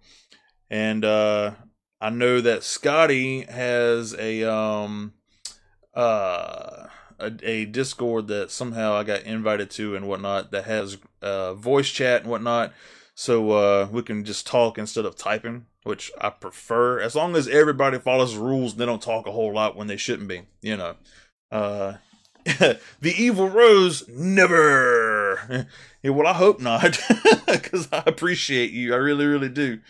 And 0.68 1.06
uh 1.06 1.52
I 2.02 2.10
know 2.10 2.42
that 2.42 2.64
Scotty 2.64 3.44
has 3.44 4.14
a 4.18 4.44
um 4.44 5.14
uh 5.94 6.88
a, 7.18 7.32
a, 7.42 7.64
Discord 7.64 8.28
that 8.28 8.50
somehow 8.50 8.94
I 8.94 9.04
got 9.04 9.22
invited 9.22 9.70
to 9.72 9.96
and 9.96 10.08
whatnot 10.08 10.50
that 10.52 10.64
has 10.64 10.98
uh 11.22 11.54
voice 11.54 11.90
chat 11.90 12.22
and 12.22 12.30
whatnot, 12.30 12.72
so 13.14 13.50
uh 13.50 13.88
we 13.90 14.02
can 14.02 14.24
just 14.24 14.46
talk 14.46 14.78
instead 14.78 15.04
of 15.04 15.16
typing, 15.16 15.66
which 15.82 16.10
I 16.20 16.30
prefer 16.30 17.00
as 17.00 17.14
long 17.14 17.36
as 17.36 17.48
everybody 17.48 17.98
follows 17.98 18.34
the 18.34 18.40
rules 18.40 18.76
they 18.76 18.86
don't 18.86 19.02
talk 19.02 19.26
a 19.26 19.32
whole 19.32 19.52
lot 19.52 19.76
when 19.76 19.86
they 19.86 19.96
shouldn't 19.96 20.28
be, 20.28 20.42
you 20.62 20.76
know. 20.76 20.96
Uh 21.50 21.94
the 22.58 22.78
evil 23.02 23.48
rose 23.48 24.08
never. 24.08 25.66
yeah, 26.02 26.10
well, 26.10 26.26
I 26.26 26.32
hope 26.32 26.60
not, 26.60 26.98
because 27.46 27.88
I 27.92 28.02
appreciate 28.06 28.70
you. 28.70 28.94
I 28.94 28.96
really, 28.96 29.26
really 29.26 29.50
do. 29.50 29.80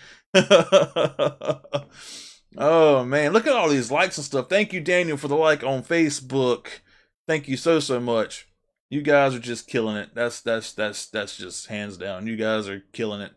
oh 2.56 3.04
man, 3.04 3.32
look 3.32 3.46
at 3.46 3.52
all 3.52 3.68
these 3.68 3.92
likes 3.92 4.18
and 4.18 4.24
stuff. 4.24 4.48
Thank 4.48 4.72
you, 4.72 4.80
Daniel, 4.80 5.16
for 5.16 5.28
the 5.28 5.36
like 5.36 5.62
on 5.62 5.84
Facebook. 5.84 6.80
Thank 7.28 7.46
you 7.46 7.58
so 7.58 7.78
so 7.78 8.00
much. 8.00 8.48
You 8.88 9.02
guys 9.02 9.34
are 9.34 9.38
just 9.38 9.68
killing 9.68 9.96
it. 9.96 10.14
That's 10.14 10.40
that's 10.40 10.72
that's 10.72 11.04
that's 11.06 11.36
just 11.36 11.66
hands 11.66 11.98
down. 11.98 12.26
You 12.26 12.36
guys 12.36 12.70
are 12.70 12.84
killing 12.92 13.20
it. 13.20 13.32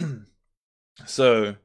so, 1.06 1.56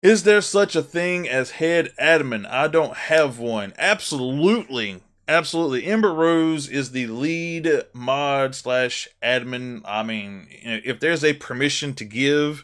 is 0.00 0.22
there 0.22 0.40
such 0.40 0.76
a 0.76 0.82
thing 0.82 1.28
as 1.28 1.50
head 1.50 1.90
admin? 2.00 2.48
I 2.48 2.68
don't 2.68 2.96
have 2.96 3.40
one. 3.40 3.72
Absolutely. 3.78 5.02
Absolutely. 5.26 5.84
Ember 5.86 6.14
Rose 6.14 6.68
is 6.68 6.92
the 6.92 7.08
lead 7.08 7.68
mod 7.92 8.54
slash 8.54 9.08
admin. 9.20 9.82
I 9.84 10.04
mean, 10.04 10.46
if 10.62 11.00
there's 11.00 11.24
a 11.24 11.34
permission 11.34 11.94
to 11.94 12.04
give, 12.04 12.62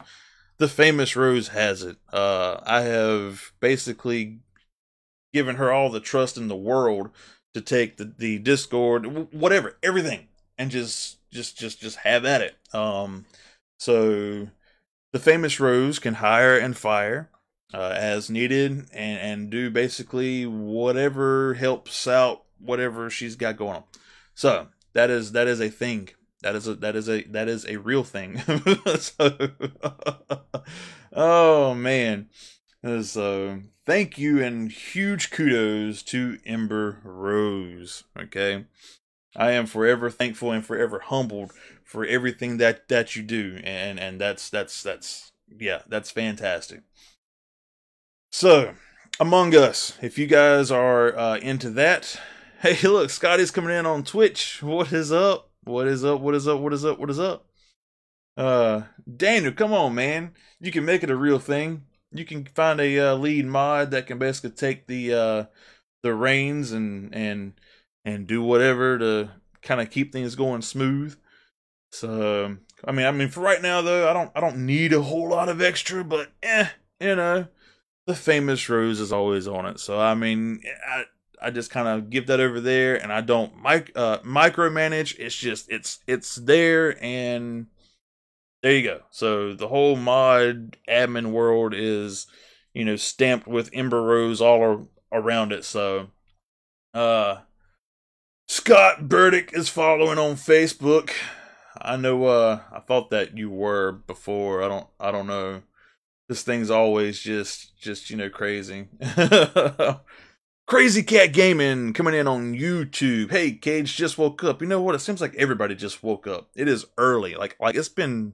the 0.59 0.69
famous 0.69 1.17
Rose 1.17 1.49
has 1.49 1.83
it. 1.83 1.97
Uh, 2.13 2.61
I 2.65 2.83
have 2.83 3.51
basically 3.59 4.39
given 5.33 5.57
her 5.57 5.73
all 5.73 5.89
the 5.89 5.99
trust 5.99 6.37
in 6.37 6.47
the 6.47 6.55
world 6.55 7.09
to 7.55 7.61
take 7.61 7.95
the, 7.95 8.13
the 8.17 8.37
Discord, 8.39 9.31
whatever, 9.31 9.77
everything, 9.81 10.27
and 10.57 10.69
just 10.69 11.17
just 11.31 11.57
just 11.57 11.79
just 11.79 11.99
have 11.99 12.25
at 12.25 12.41
it. 12.41 12.57
Um, 12.73 13.25
so 13.79 14.49
the 15.13 15.19
famous 15.19 15.57
Rose 15.57 15.97
can 15.97 16.15
hire 16.15 16.57
and 16.57 16.75
fire 16.75 17.29
uh, 17.73 17.93
as 17.95 18.29
needed, 18.29 18.87
and 18.93 19.19
and 19.19 19.49
do 19.49 19.69
basically 19.69 20.45
whatever 20.45 21.53
helps 21.53 22.09
out 22.09 22.43
whatever 22.59 23.09
she's 23.09 23.37
got 23.37 23.55
going 23.55 23.77
on. 23.77 23.83
So 24.33 24.67
that 24.91 25.09
is 25.09 25.31
that 25.31 25.47
is 25.47 25.61
a 25.61 25.69
thing 25.69 26.09
that 26.41 26.55
is 26.55 26.67
a 26.67 26.75
that 26.75 26.97
is 26.97 27.07
a 27.07 27.23
that 27.29 27.47
is 27.47 27.65
a 27.69 27.77
real 27.77 28.03
thing. 28.03 28.37
so, 28.99 29.49
oh 31.13 31.73
man. 31.73 32.27
So 33.01 33.61
thank 33.85 34.17
you 34.17 34.43
and 34.43 34.71
huge 34.71 35.31
kudos 35.31 36.03
to 36.03 36.39
Ember 36.45 36.99
Rose. 37.03 38.03
Okay. 38.19 38.65
I 39.35 39.51
am 39.51 39.65
forever 39.65 40.09
thankful 40.09 40.51
and 40.51 40.65
forever 40.65 40.99
humbled 40.99 41.51
for 41.83 42.05
everything 42.05 42.57
that 42.57 42.87
that 42.87 43.15
you 43.15 43.23
do 43.23 43.59
and 43.63 43.99
and 43.99 44.19
that's 44.19 44.49
that's 44.49 44.81
that's 44.81 45.31
yeah, 45.59 45.81
that's 45.87 46.11
fantastic. 46.11 46.81
So, 48.31 48.73
Among 49.19 49.55
Us, 49.55 49.97
if 50.01 50.17
you 50.17 50.27
guys 50.27 50.71
are 50.71 51.17
uh, 51.17 51.37
into 51.37 51.69
that, 51.71 52.19
hey, 52.61 52.87
look, 52.87 53.09
Scotty's 53.09 53.51
coming 53.51 53.75
in 53.75 53.85
on 53.85 54.03
Twitch. 54.03 54.61
What 54.61 54.91
is 54.91 55.11
up? 55.11 55.51
What 55.63 55.87
is 55.87 56.03
up? 56.03 56.19
What 56.19 56.35
is 56.35 56.47
up? 56.47 56.59
What 56.59 56.73
is 56.73 56.83
up? 56.83 56.99
What 56.99 57.09
is 57.09 57.19
up? 57.19 57.45
Uh, 58.35 58.81
Daniel, 59.15 59.53
come 59.53 59.71
on, 59.71 59.95
man. 59.95 60.33
You 60.59 60.71
can 60.71 60.83
make 60.83 61.03
it 61.03 61.09
a 61.09 61.15
real 61.15 61.39
thing. 61.39 61.83
You 62.17 62.25
can 62.25 62.45
find 62.45 62.79
a 62.79 62.99
uh, 62.99 63.15
lead 63.15 63.45
mod 63.45 63.91
that 63.91 64.07
can 64.07 64.17
basically 64.17 64.51
take 64.51 64.87
the 64.87 65.13
uh 65.13 65.45
the 66.03 66.13
reins 66.13 66.71
and 66.71 67.13
and 67.13 67.53
and 68.05 68.27
do 68.27 68.41
whatever 68.41 68.97
to 68.99 69.31
kind 69.61 69.81
of 69.81 69.89
keep 69.89 70.13
things 70.13 70.35
going 70.35 70.61
smooth. 70.61 71.17
So, 71.91 72.57
I 72.83 72.91
mean, 72.91 73.05
I 73.05 73.11
mean, 73.11 73.29
for 73.29 73.41
right 73.41 73.61
now 73.61 73.81
though, 73.81 74.09
I 74.09 74.13
don't 74.13 74.31
I 74.35 74.39
don't 74.39 74.65
need 74.65 74.93
a 74.93 75.01
whole 75.01 75.29
lot 75.29 75.49
of 75.49 75.61
extra, 75.61 76.03
but 76.03 76.31
eh, 76.43 76.67
you 76.99 77.15
know, 77.15 77.47
the 78.05 78.15
famous 78.15 78.69
Rose 78.69 78.99
is 78.99 79.11
always 79.11 79.47
on 79.47 79.65
it. 79.65 79.79
So, 79.79 79.99
I 79.99 80.13
mean, 80.13 80.61
I, 80.87 81.05
I 81.41 81.51
just 81.51 81.71
kind 81.71 81.87
of 81.87 82.09
give 82.09 82.27
that 82.27 82.39
over 82.39 82.59
there, 82.59 83.01
and 83.01 83.11
I 83.11 83.21
don't 83.21 83.61
mic 83.61 83.91
uh, 83.95 84.19
micromanage. 84.19 85.17
It's 85.19 85.35
just 85.35 85.71
it's 85.71 85.99
it's 86.05 86.35
there, 86.35 87.01
and 87.03 87.67
there 88.65 88.73
you 88.73 88.81
go. 88.81 89.01
So 89.11 89.53
the 89.53 89.67
whole 89.67 89.95
mod 89.95 90.75
admin 90.89 91.27
world 91.27 91.75
is, 91.75 92.25
you 92.73 92.83
know, 92.83 92.95
stamped 92.95 93.47
with 93.47 93.69
Ember 93.71 94.01
Rose 94.01 94.41
all 94.41 94.87
around 95.13 95.51
it. 95.51 95.63
So, 95.63 96.07
uh, 96.91 97.41
Scott 98.47 99.07
Burdick 99.07 99.51
is 99.53 99.69
following 99.69 100.17
on 100.17 100.33
Facebook. 100.33 101.11
I 101.79 101.95
know. 101.95 102.25
Uh, 102.25 102.61
I 102.71 102.79
thought 102.79 103.11
that 103.11 103.37
you 103.37 103.51
were 103.51 103.91
before. 103.91 104.63
I 104.63 104.67
don't. 104.67 104.87
I 104.99 105.11
don't 105.11 105.27
know. 105.27 105.61
This 106.27 106.41
thing's 106.41 106.71
always 106.71 107.19
just, 107.19 107.77
just 107.77 108.09
you 108.09 108.17
know, 108.17 108.31
crazy. 108.31 108.87
Crazy 110.67 111.03
Cat 111.03 111.31
Gaming 111.33 111.93
coming 111.93 112.15
in 112.15 112.27
on 112.27 112.55
YouTube. 112.55 113.29
Hey, 113.29 113.51
Cage 113.51 113.95
just 113.95 114.17
woke 114.17 114.43
up. 114.43 114.63
You 114.63 114.67
know 114.67 114.81
what? 114.81 114.95
It 114.95 115.01
seems 115.01 115.21
like 115.21 115.35
everybody 115.35 115.75
just 115.75 116.01
woke 116.01 116.25
up. 116.25 116.49
It 116.55 116.67
is 116.67 116.87
early. 116.97 117.35
Like 117.35 117.55
like 117.59 117.75
it's 117.75 117.89
been 117.89 118.33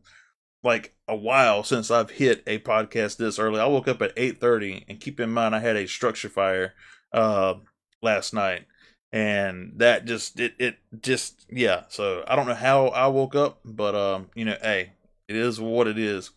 like 0.63 0.93
a 1.07 1.15
while 1.15 1.63
since 1.63 1.89
I've 1.91 2.11
hit 2.11 2.43
a 2.47 2.59
podcast 2.59 3.17
this 3.17 3.39
early. 3.39 3.59
I 3.59 3.65
woke 3.65 3.87
up 3.87 4.01
at 4.01 4.15
8:30 4.15 4.85
and 4.87 4.99
keep 4.99 5.19
in 5.19 5.31
mind 5.31 5.55
I 5.55 5.59
had 5.59 5.75
a 5.75 5.87
structure 5.87 6.29
fire 6.29 6.73
uh 7.11 7.55
last 8.01 8.33
night 8.33 8.65
and 9.11 9.73
that 9.77 10.05
just 10.05 10.39
it 10.39 10.53
it 10.59 10.77
just 11.01 11.45
yeah. 11.49 11.83
So 11.89 12.23
I 12.27 12.35
don't 12.35 12.47
know 12.47 12.53
how 12.53 12.87
I 12.87 13.07
woke 13.07 13.35
up, 13.35 13.59
but 13.65 13.95
um 13.95 14.29
you 14.35 14.45
know, 14.45 14.57
hey, 14.61 14.93
it 15.27 15.35
is 15.35 15.59
what 15.59 15.87
it 15.87 15.97
is. 15.97 16.31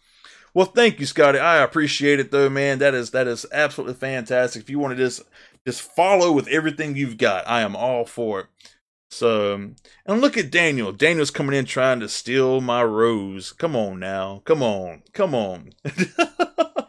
Well, 0.55 0.67
thank 0.67 1.01
you, 1.01 1.07
Scotty. 1.07 1.39
I 1.39 1.63
appreciate 1.63 2.21
it 2.21 2.31
though, 2.31 2.49
man. 2.49 2.79
That 2.79 2.95
is 2.95 3.11
that 3.11 3.27
is 3.27 3.47
absolutely 3.53 3.95
fantastic. 3.95 4.63
If 4.63 4.71
you 4.71 4.79
want 4.79 4.97
to 4.97 5.03
just 5.03 5.23
just 5.67 5.83
follow 5.83 6.31
with 6.33 6.49
everything 6.49 6.97
you've 6.97 7.19
got. 7.19 7.49
I 7.49 7.63
am 7.63 7.75
all 7.75 8.05
for 8.05 8.41
it. 8.41 8.47
So, 9.15 9.55
um, 9.55 9.77
and 10.07 10.21
look 10.21 10.37
at 10.37 10.51
Daniel. 10.51 10.91
Daniel's 10.91 11.31
coming 11.31 11.55
in 11.55 11.67
trying 11.67 12.01
to 12.01 12.09
steal 12.09 12.61
my 12.61 12.83
rose. 12.83 13.53
Come 13.53 13.77
on 13.77 14.01
now. 14.01 14.43
Come 14.45 14.61
on. 14.61 15.03
Come 15.13 15.35
on. 15.37 15.71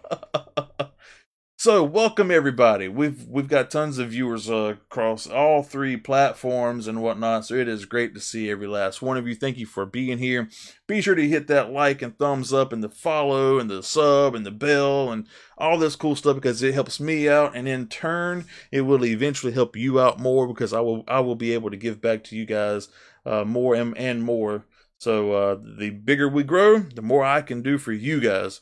So, 1.65 1.83
welcome 1.83 2.29
everybody. 2.29 2.87
We've 2.87 3.25
we've 3.27 3.47
got 3.47 3.71
tons 3.71 3.97
of 3.97 4.09
viewers 4.09 4.51
uh, 4.51 4.75
across 4.75 5.25
all 5.25 5.63
three 5.63 5.97
platforms 5.97 6.87
and 6.87 7.01
whatnot. 7.01 7.47
So 7.47 7.55
it 7.55 7.67
is 7.67 7.85
great 7.85 8.13
to 8.13 8.19
see 8.19 8.51
every 8.51 8.67
last 8.67 9.01
one 9.01 9.17
of 9.17 9.27
you. 9.27 9.33
Thank 9.33 9.57
you 9.57 9.65
for 9.65 9.83
being 9.87 10.19
here. 10.19 10.47
Be 10.85 11.01
sure 11.01 11.15
to 11.15 11.27
hit 11.27 11.47
that 11.47 11.71
like 11.71 12.03
and 12.03 12.15
thumbs 12.19 12.53
up 12.53 12.71
and 12.71 12.83
the 12.83 12.89
follow 12.89 13.57
and 13.57 13.67
the 13.67 13.81
sub 13.81 14.35
and 14.35 14.45
the 14.45 14.51
bell 14.51 15.11
and 15.11 15.25
all 15.57 15.79
this 15.79 15.95
cool 15.95 16.15
stuff 16.15 16.35
because 16.35 16.61
it 16.61 16.75
helps 16.75 16.99
me 16.99 17.27
out 17.27 17.55
and 17.55 17.67
in 17.67 17.87
turn 17.87 18.45
it 18.71 18.81
will 18.81 19.03
eventually 19.03 19.53
help 19.53 19.75
you 19.75 19.99
out 19.99 20.19
more 20.19 20.47
because 20.47 20.71
I 20.71 20.81
will 20.81 21.03
I 21.07 21.19
will 21.21 21.33
be 21.33 21.51
able 21.55 21.71
to 21.71 21.77
give 21.77 21.99
back 21.99 22.23
to 22.25 22.35
you 22.35 22.45
guys 22.45 22.89
uh, 23.25 23.43
more 23.43 23.73
and, 23.73 23.97
and 23.97 24.21
more. 24.21 24.67
So 24.99 25.31
uh, 25.31 25.57
the 25.79 25.89
bigger 25.89 26.29
we 26.29 26.43
grow, 26.43 26.77
the 26.77 27.01
more 27.01 27.25
I 27.25 27.41
can 27.41 27.63
do 27.63 27.79
for 27.79 27.91
you 27.91 28.21
guys. 28.21 28.61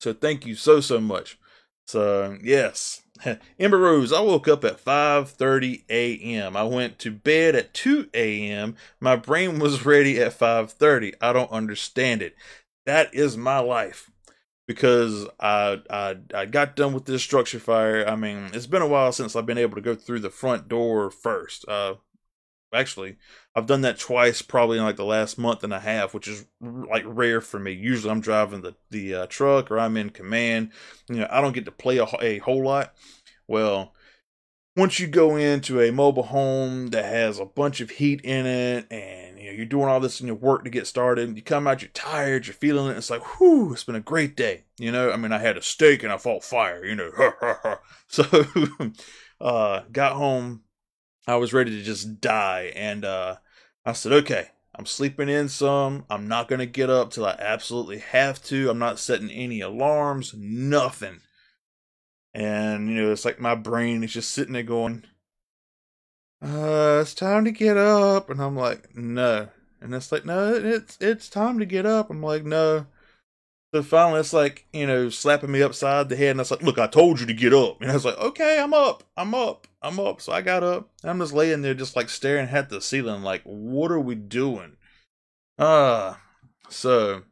So 0.00 0.14
thank 0.14 0.46
you 0.46 0.54
so 0.54 0.80
so 0.80 0.98
much. 0.98 1.38
So 1.86 2.38
yes, 2.42 3.02
Ember 3.58 3.78
Rose. 3.78 4.12
I 4.12 4.20
woke 4.20 4.48
up 4.48 4.64
at 4.64 4.80
5:30 4.80 5.84
a.m. 5.88 6.56
I 6.56 6.64
went 6.64 6.98
to 7.00 7.10
bed 7.10 7.54
at 7.54 7.74
2 7.74 8.10
a.m. 8.14 8.76
My 9.00 9.16
brain 9.16 9.58
was 9.58 9.84
ready 9.86 10.20
at 10.20 10.38
5:30. 10.38 11.14
I 11.20 11.32
don't 11.32 11.50
understand 11.50 12.22
it. 12.22 12.34
That 12.86 13.14
is 13.14 13.36
my 13.36 13.58
life 13.58 14.10
because 14.66 15.26
I 15.40 15.80
I 15.90 16.16
I 16.34 16.46
got 16.46 16.76
done 16.76 16.92
with 16.92 17.04
this 17.04 17.22
structure 17.22 17.60
fire. 17.60 18.06
I 18.06 18.16
mean, 18.16 18.50
it's 18.52 18.66
been 18.66 18.82
a 18.82 18.88
while 18.88 19.12
since 19.12 19.36
I've 19.36 19.46
been 19.46 19.58
able 19.58 19.76
to 19.76 19.80
go 19.80 19.94
through 19.94 20.20
the 20.20 20.30
front 20.30 20.68
door 20.68 21.10
first. 21.10 21.66
Uh, 21.68 21.94
actually 22.76 23.16
i've 23.54 23.66
done 23.66 23.80
that 23.80 23.98
twice 23.98 24.42
probably 24.42 24.78
in 24.78 24.84
like 24.84 24.96
the 24.96 25.04
last 25.04 25.38
month 25.38 25.64
and 25.64 25.72
a 25.72 25.80
half 25.80 26.14
which 26.14 26.28
is 26.28 26.46
like 26.60 27.04
rare 27.06 27.40
for 27.40 27.58
me. 27.58 27.72
Usually 27.72 28.10
i'm 28.10 28.20
driving 28.20 28.62
the 28.62 28.74
the 28.90 29.14
uh, 29.14 29.26
truck 29.26 29.70
or 29.70 29.78
i'm 29.78 29.96
in 29.96 30.10
command. 30.10 30.70
You 31.08 31.16
know 31.16 31.28
i 31.30 31.40
don't 31.40 31.54
get 31.54 31.64
to 31.64 31.72
play 31.72 31.98
a, 31.98 32.06
a 32.20 32.38
whole 32.38 32.64
lot. 32.64 32.94
Well 33.48 33.92
once 34.76 35.00
you 35.00 35.06
go 35.06 35.36
into 35.36 35.80
a 35.80 35.90
mobile 35.90 36.24
home 36.24 36.88
that 36.88 37.04
has 37.06 37.38
a 37.38 37.46
bunch 37.46 37.80
of 37.80 37.90
heat 37.90 38.20
in 38.22 38.44
it 38.44 38.86
and 38.90 39.38
you 39.38 39.46
know 39.46 39.52
you're 39.52 39.64
doing 39.64 39.88
all 39.88 40.00
this 40.00 40.20
in 40.20 40.26
your 40.26 40.36
work 40.36 40.64
to 40.64 40.70
get 40.70 40.86
started 40.86 41.34
you 41.34 41.42
come 41.42 41.66
out 41.66 41.82
you're 41.82 41.90
tired 41.92 42.46
you're 42.46 42.54
feeling 42.54 42.90
it 42.90 42.96
it's 42.96 43.10
like 43.10 43.38
whew 43.38 43.72
it's 43.72 43.84
been 43.84 43.94
a 43.94 44.00
great 44.00 44.36
day. 44.36 44.64
You 44.78 44.92
know 44.92 45.10
i 45.10 45.16
mean 45.16 45.32
i 45.32 45.38
had 45.38 45.56
a 45.56 45.62
steak 45.62 46.02
and 46.02 46.12
i 46.12 46.18
fought 46.18 46.44
fire 46.44 46.84
you 46.84 46.94
know 46.94 47.10
so 48.08 48.24
uh 49.40 49.82
got 49.90 50.12
home 50.12 50.62
I 51.26 51.36
was 51.36 51.52
ready 51.52 51.70
to 51.72 51.82
just 51.82 52.20
die. 52.20 52.72
And 52.74 53.04
uh, 53.04 53.36
I 53.84 53.92
said, 53.92 54.12
okay, 54.12 54.48
I'm 54.74 54.86
sleeping 54.86 55.28
in 55.28 55.48
some. 55.48 56.04
I'm 56.10 56.28
not 56.28 56.48
going 56.48 56.58
to 56.58 56.66
get 56.66 56.90
up 56.90 57.10
till 57.10 57.26
I 57.26 57.36
absolutely 57.38 57.98
have 57.98 58.42
to. 58.44 58.70
I'm 58.70 58.78
not 58.78 58.98
setting 58.98 59.30
any 59.30 59.60
alarms, 59.60 60.34
nothing. 60.36 61.20
And, 62.34 62.88
you 62.88 63.02
know, 63.02 63.12
it's 63.12 63.24
like 63.24 63.40
my 63.40 63.54
brain 63.54 64.04
is 64.04 64.12
just 64.12 64.30
sitting 64.30 64.52
there 64.52 64.62
going, 64.62 65.04
uh, 66.42 66.98
it's 67.00 67.14
time 67.14 67.44
to 67.46 67.50
get 67.50 67.76
up. 67.76 68.28
And 68.28 68.40
I'm 68.42 68.56
like, 68.56 68.94
no. 68.94 69.48
And 69.80 69.94
it's 69.94 70.12
like, 70.12 70.24
no, 70.24 70.54
it's 70.54 70.98
it's 71.00 71.28
time 71.28 71.58
to 71.58 71.66
get 71.66 71.86
up. 71.86 72.10
I'm 72.10 72.22
like, 72.22 72.44
no. 72.44 72.86
So 73.76 73.82
finally, 73.82 74.20
it's 74.20 74.32
like, 74.32 74.64
you 74.72 74.86
know, 74.86 75.10
slapping 75.10 75.52
me 75.52 75.60
upside 75.60 76.08
the 76.08 76.16
head. 76.16 76.30
And 76.30 76.40
I 76.40 76.42
was 76.42 76.50
like, 76.50 76.62
look, 76.62 76.78
I 76.78 76.86
told 76.86 77.20
you 77.20 77.26
to 77.26 77.34
get 77.34 77.52
up. 77.52 77.82
And 77.82 77.90
I 77.90 77.92
was 77.94 78.06
like, 78.06 78.16
okay, 78.16 78.58
I'm 78.58 78.72
up. 78.72 79.02
I'm 79.18 79.34
up. 79.34 79.66
I'm 79.82 80.00
up. 80.00 80.22
So 80.22 80.32
I 80.32 80.40
got 80.40 80.62
up. 80.62 80.88
I'm 81.04 81.18
just 81.18 81.34
laying 81.34 81.60
there, 81.60 81.74
just 81.74 81.94
like 81.94 82.08
staring 82.08 82.48
at 82.48 82.70
the 82.70 82.80
ceiling, 82.80 83.20
like, 83.20 83.42
what 83.44 83.92
are 83.92 84.00
we 84.00 84.14
doing? 84.14 84.78
Uh, 85.58 86.14
so 86.70 87.24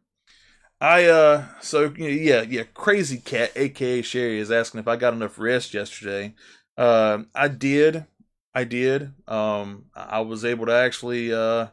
I, 0.83 1.07
uh, 1.07 1.47
so 1.63 1.95
yeah, 1.97 2.43
yeah, 2.43 2.65
Crazy 2.75 3.17
Cat, 3.17 3.53
aka 3.57 4.03
Sherry, 4.03 4.39
is 4.39 4.51
asking 4.51 4.81
if 4.81 4.89
I 4.89 4.97
got 4.97 5.15
enough 5.15 5.39
rest 5.39 5.73
yesterday. 5.73 6.35
Uh, 6.77 7.23
I 7.35 7.49
did. 7.49 8.05
I 8.55 8.65
did. 8.65 9.15
Um, 9.27 9.87
I 9.97 10.21
was 10.21 10.45
able 10.45 10.67
to 10.67 10.75
actually, 10.75 11.33
uh, 11.33 11.69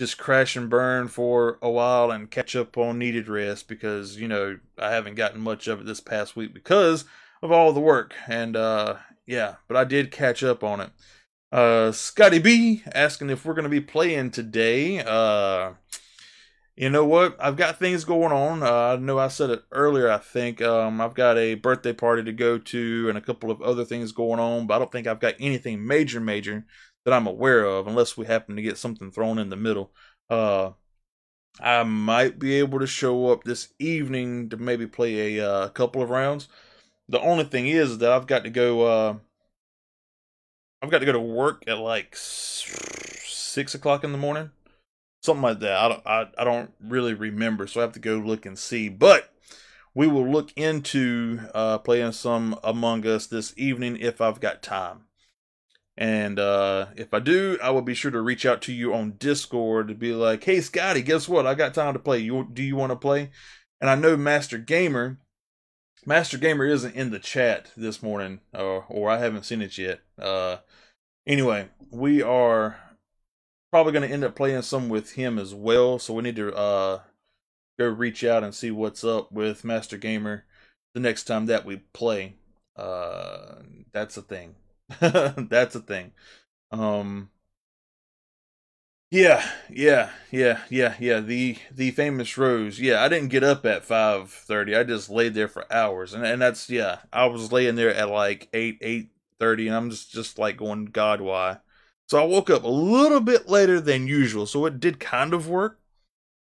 just 0.00 0.16
crash 0.16 0.56
and 0.56 0.70
burn 0.70 1.08
for 1.08 1.58
a 1.60 1.68
while 1.68 2.10
and 2.10 2.30
catch 2.30 2.56
up 2.56 2.78
on 2.78 2.98
needed 2.98 3.28
rest 3.28 3.68
because 3.68 4.16
you 4.16 4.26
know 4.26 4.58
I 4.78 4.92
haven't 4.92 5.14
gotten 5.14 5.42
much 5.42 5.68
of 5.68 5.82
it 5.82 5.86
this 5.86 6.00
past 6.00 6.34
week 6.34 6.54
because 6.54 7.04
of 7.42 7.52
all 7.52 7.74
the 7.74 7.80
work. 7.80 8.14
And 8.26 8.56
uh 8.56 8.96
yeah 9.26 9.56
but 9.68 9.76
I 9.76 9.84
did 9.84 10.10
catch 10.10 10.42
up 10.42 10.64
on 10.64 10.80
it. 10.80 10.90
Uh 11.52 11.92
Scotty 11.92 12.38
B 12.38 12.82
asking 12.94 13.28
if 13.28 13.44
we're 13.44 13.52
going 13.52 13.64
to 13.64 13.68
be 13.68 13.82
playing 13.82 14.30
today. 14.30 15.00
Uh 15.00 15.72
you 16.76 16.88
know 16.88 17.04
what? 17.04 17.36
I've 17.38 17.56
got 17.56 17.78
things 17.78 18.06
going 18.06 18.32
on. 18.32 18.62
Uh, 18.62 18.94
I 18.94 18.96
know 18.96 19.18
I 19.18 19.28
said 19.28 19.50
it 19.50 19.64
earlier 19.70 20.10
I 20.10 20.16
think. 20.16 20.62
Um 20.62 21.02
I've 21.02 21.12
got 21.12 21.36
a 21.36 21.56
birthday 21.56 21.92
party 21.92 22.24
to 22.24 22.32
go 22.32 22.56
to 22.56 23.10
and 23.10 23.18
a 23.18 23.20
couple 23.20 23.50
of 23.50 23.60
other 23.60 23.84
things 23.84 24.12
going 24.12 24.40
on 24.40 24.66
but 24.66 24.76
I 24.76 24.78
don't 24.78 24.90
think 24.90 25.06
I've 25.06 25.20
got 25.20 25.34
anything 25.38 25.86
major 25.86 26.20
major 26.20 26.64
that 27.04 27.14
I'm 27.14 27.26
aware 27.26 27.64
of, 27.64 27.86
unless 27.86 28.16
we 28.16 28.26
happen 28.26 28.56
to 28.56 28.62
get 28.62 28.78
something 28.78 29.10
thrown 29.10 29.38
in 29.38 29.50
the 29.50 29.56
middle. 29.56 29.92
Uh, 30.28 30.72
I 31.58 31.82
might 31.82 32.38
be 32.38 32.54
able 32.54 32.78
to 32.78 32.86
show 32.86 33.30
up 33.30 33.44
this 33.44 33.72
evening 33.78 34.48
to 34.50 34.56
maybe 34.56 34.86
play 34.86 35.38
a 35.38 35.50
uh, 35.50 35.68
couple 35.68 36.02
of 36.02 36.10
rounds. 36.10 36.48
The 37.08 37.20
only 37.20 37.44
thing 37.44 37.66
is 37.66 37.98
that 37.98 38.12
I've 38.12 38.26
got 38.26 38.44
to 38.44 38.50
go. 38.50 38.82
Uh, 38.82 39.14
I've 40.82 40.90
got 40.90 41.00
to 41.00 41.06
go 41.06 41.12
to 41.12 41.20
work 41.20 41.64
at 41.66 41.78
like 41.78 42.14
six 42.16 43.74
o'clock 43.74 44.04
in 44.04 44.12
the 44.12 44.18
morning, 44.18 44.50
something 45.22 45.42
like 45.42 45.60
that. 45.60 45.76
I 45.76 45.88
don't. 45.88 46.06
I, 46.06 46.28
I 46.38 46.44
don't 46.44 46.72
really 46.80 47.14
remember, 47.14 47.66
so 47.66 47.80
I 47.80 47.82
have 47.82 47.92
to 47.92 48.00
go 48.00 48.16
look 48.16 48.46
and 48.46 48.58
see. 48.58 48.88
But 48.88 49.32
we 49.94 50.06
will 50.06 50.28
look 50.28 50.52
into 50.56 51.40
uh, 51.52 51.78
playing 51.78 52.12
some 52.12 52.58
Among 52.62 53.06
Us 53.06 53.26
this 53.26 53.52
evening 53.56 53.96
if 53.96 54.20
I've 54.20 54.40
got 54.40 54.62
time. 54.62 55.06
And 56.00 56.38
uh, 56.38 56.86
if 56.96 57.12
I 57.12 57.18
do, 57.18 57.58
I 57.62 57.68
will 57.70 57.82
be 57.82 57.92
sure 57.92 58.10
to 58.10 58.22
reach 58.22 58.46
out 58.46 58.62
to 58.62 58.72
you 58.72 58.94
on 58.94 59.16
Discord 59.18 59.88
to 59.88 59.94
be 59.94 60.14
like, 60.14 60.42
"Hey, 60.42 60.62
Scotty, 60.62 61.02
guess 61.02 61.28
what? 61.28 61.46
I 61.46 61.54
got 61.54 61.74
time 61.74 61.92
to 61.92 61.98
play. 61.98 62.18
You 62.20 62.48
do 62.50 62.62
you 62.62 62.74
want 62.74 62.90
to 62.90 62.96
play?" 62.96 63.30
And 63.82 63.90
I 63.90 63.96
know 63.96 64.16
Master 64.16 64.56
Gamer, 64.56 65.18
Master 66.06 66.38
Gamer 66.38 66.64
isn't 66.64 66.94
in 66.94 67.10
the 67.10 67.18
chat 67.18 67.70
this 67.76 68.02
morning, 68.02 68.40
or 68.54 68.86
or 68.88 69.10
I 69.10 69.18
haven't 69.18 69.44
seen 69.44 69.60
it 69.60 69.76
yet. 69.76 70.00
Uh, 70.18 70.56
anyway, 71.26 71.68
we 71.90 72.22
are 72.22 72.80
probably 73.70 73.92
going 73.92 74.08
to 74.08 74.12
end 74.12 74.24
up 74.24 74.34
playing 74.34 74.62
some 74.62 74.88
with 74.88 75.12
him 75.12 75.38
as 75.38 75.54
well. 75.54 75.98
So 75.98 76.14
we 76.14 76.22
need 76.22 76.36
to 76.36 76.54
uh, 76.54 77.00
go 77.78 77.86
reach 77.86 78.24
out 78.24 78.42
and 78.42 78.54
see 78.54 78.70
what's 78.70 79.04
up 79.04 79.30
with 79.32 79.64
Master 79.64 79.98
Gamer 79.98 80.46
the 80.94 81.00
next 81.00 81.24
time 81.24 81.44
that 81.46 81.66
we 81.66 81.76
play. 81.92 82.36
Uh, 82.74 83.56
that's 83.92 84.14
the 84.14 84.22
thing. 84.22 84.54
That's 85.00 85.74
a 85.74 85.80
thing. 85.80 86.12
Um 86.72 87.30
yeah, 89.10 89.44
yeah, 89.68 90.10
yeah, 90.30 90.60
yeah, 90.70 90.94
yeah. 91.00 91.18
The 91.20 91.58
the 91.72 91.90
famous 91.90 92.38
Rose. 92.38 92.78
Yeah, 92.80 93.02
I 93.02 93.08
didn't 93.08 93.30
get 93.30 93.42
up 93.42 93.66
at 93.66 93.84
five 93.84 94.30
thirty. 94.30 94.76
I 94.76 94.84
just 94.84 95.10
laid 95.10 95.34
there 95.34 95.48
for 95.48 95.70
hours, 95.72 96.14
and 96.14 96.24
and 96.24 96.40
that's 96.40 96.70
yeah. 96.70 97.00
I 97.12 97.26
was 97.26 97.50
laying 97.52 97.74
there 97.74 97.92
at 97.94 98.08
like 98.08 98.48
eight 98.52 98.78
eight 98.82 99.10
thirty, 99.40 99.66
and 99.66 99.76
I'm 99.76 99.90
just 99.90 100.12
just 100.12 100.38
like 100.38 100.56
going, 100.56 100.86
God, 100.86 101.20
why? 101.20 101.58
So 102.08 102.20
I 102.22 102.24
woke 102.26 102.50
up 102.50 102.62
a 102.64 102.68
little 102.68 103.20
bit 103.20 103.48
later 103.48 103.80
than 103.80 104.06
usual, 104.06 104.46
so 104.46 104.64
it 104.66 104.78
did 104.80 105.00
kind 105.00 105.34
of 105.34 105.48
work, 105.48 105.80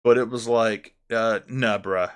but 0.03 0.17
it 0.17 0.29
was 0.29 0.47
like, 0.47 0.95
uh, 1.11 1.41
nah, 1.49 1.79
bruh, 1.79 2.11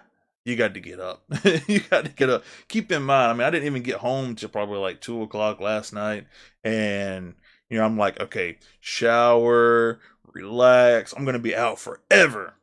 you 0.45 0.55
got 0.55 0.73
to 0.75 0.79
get 0.79 0.99
up. 0.99 1.23
you 1.67 1.79
got 1.81 2.05
to 2.05 2.11
get 2.11 2.29
up. 2.29 2.43
Keep 2.67 2.91
in 2.91 3.03
mind, 3.03 3.31
I 3.31 3.33
mean, 3.33 3.47
I 3.47 3.49
didn't 3.49 3.65
even 3.65 3.83
get 3.83 3.97
home 3.97 4.35
till 4.35 4.49
probably 4.49 4.77
like 4.77 5.01
two 5.01 5.23
o'clock 5.23 5.59
last 5.59 5.91
night, 5.91 6.27
and 6.63 7.33
you 7.69 7.77
know, 7.79 7.85
I'm 7.85 7.97
like, 7.97 8.19
okay, 8.19 8.59
shower, 8.79 9.99
relax. 10.31 11.13
I'm 11.13 11.25
gonna 11.25 11.39
be 11.39 11.55
out 11.55 11.79
forever. 11.79 12.53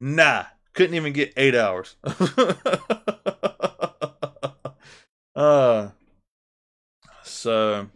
Nah, 0.00 0.44
couldn't 0.72 0.94
even 0.96 1.12
get 1.12 1.34
eight 1.36 1.54
hours. 1.54 1.96
uh, 5.36 5.90
so 7.22 7.88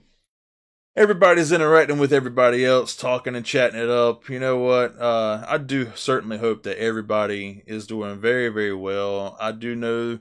everybody's 0.97 1.53
interacting 1.53 1.99
with 1.99 2.13
everybody 2.13 2.65
else, 2.65 2.95
talking 2.95 3.35
and 3.35 3.45
chatting 3.45 3.81
it 3.81 3.91
up. 3.91 4.29
You 4.29 4.39
know 4.39 4.59
what? 4.59 4.99
Uh, 4.99 5.45
I 5.47 5.59
do 5.59 5.93
certainly 5.95 6.39
hope 6.39 6.63
that 6.65 6.79
everybody 6.79 7.63
is 7.67 7.87
doing 7.87 8.21
very, 8.21 8.49
very 8.49 8.75
well. 8.75 9.37
I 9.41 9.53
do 9.53 9.75
know 9.75 10.19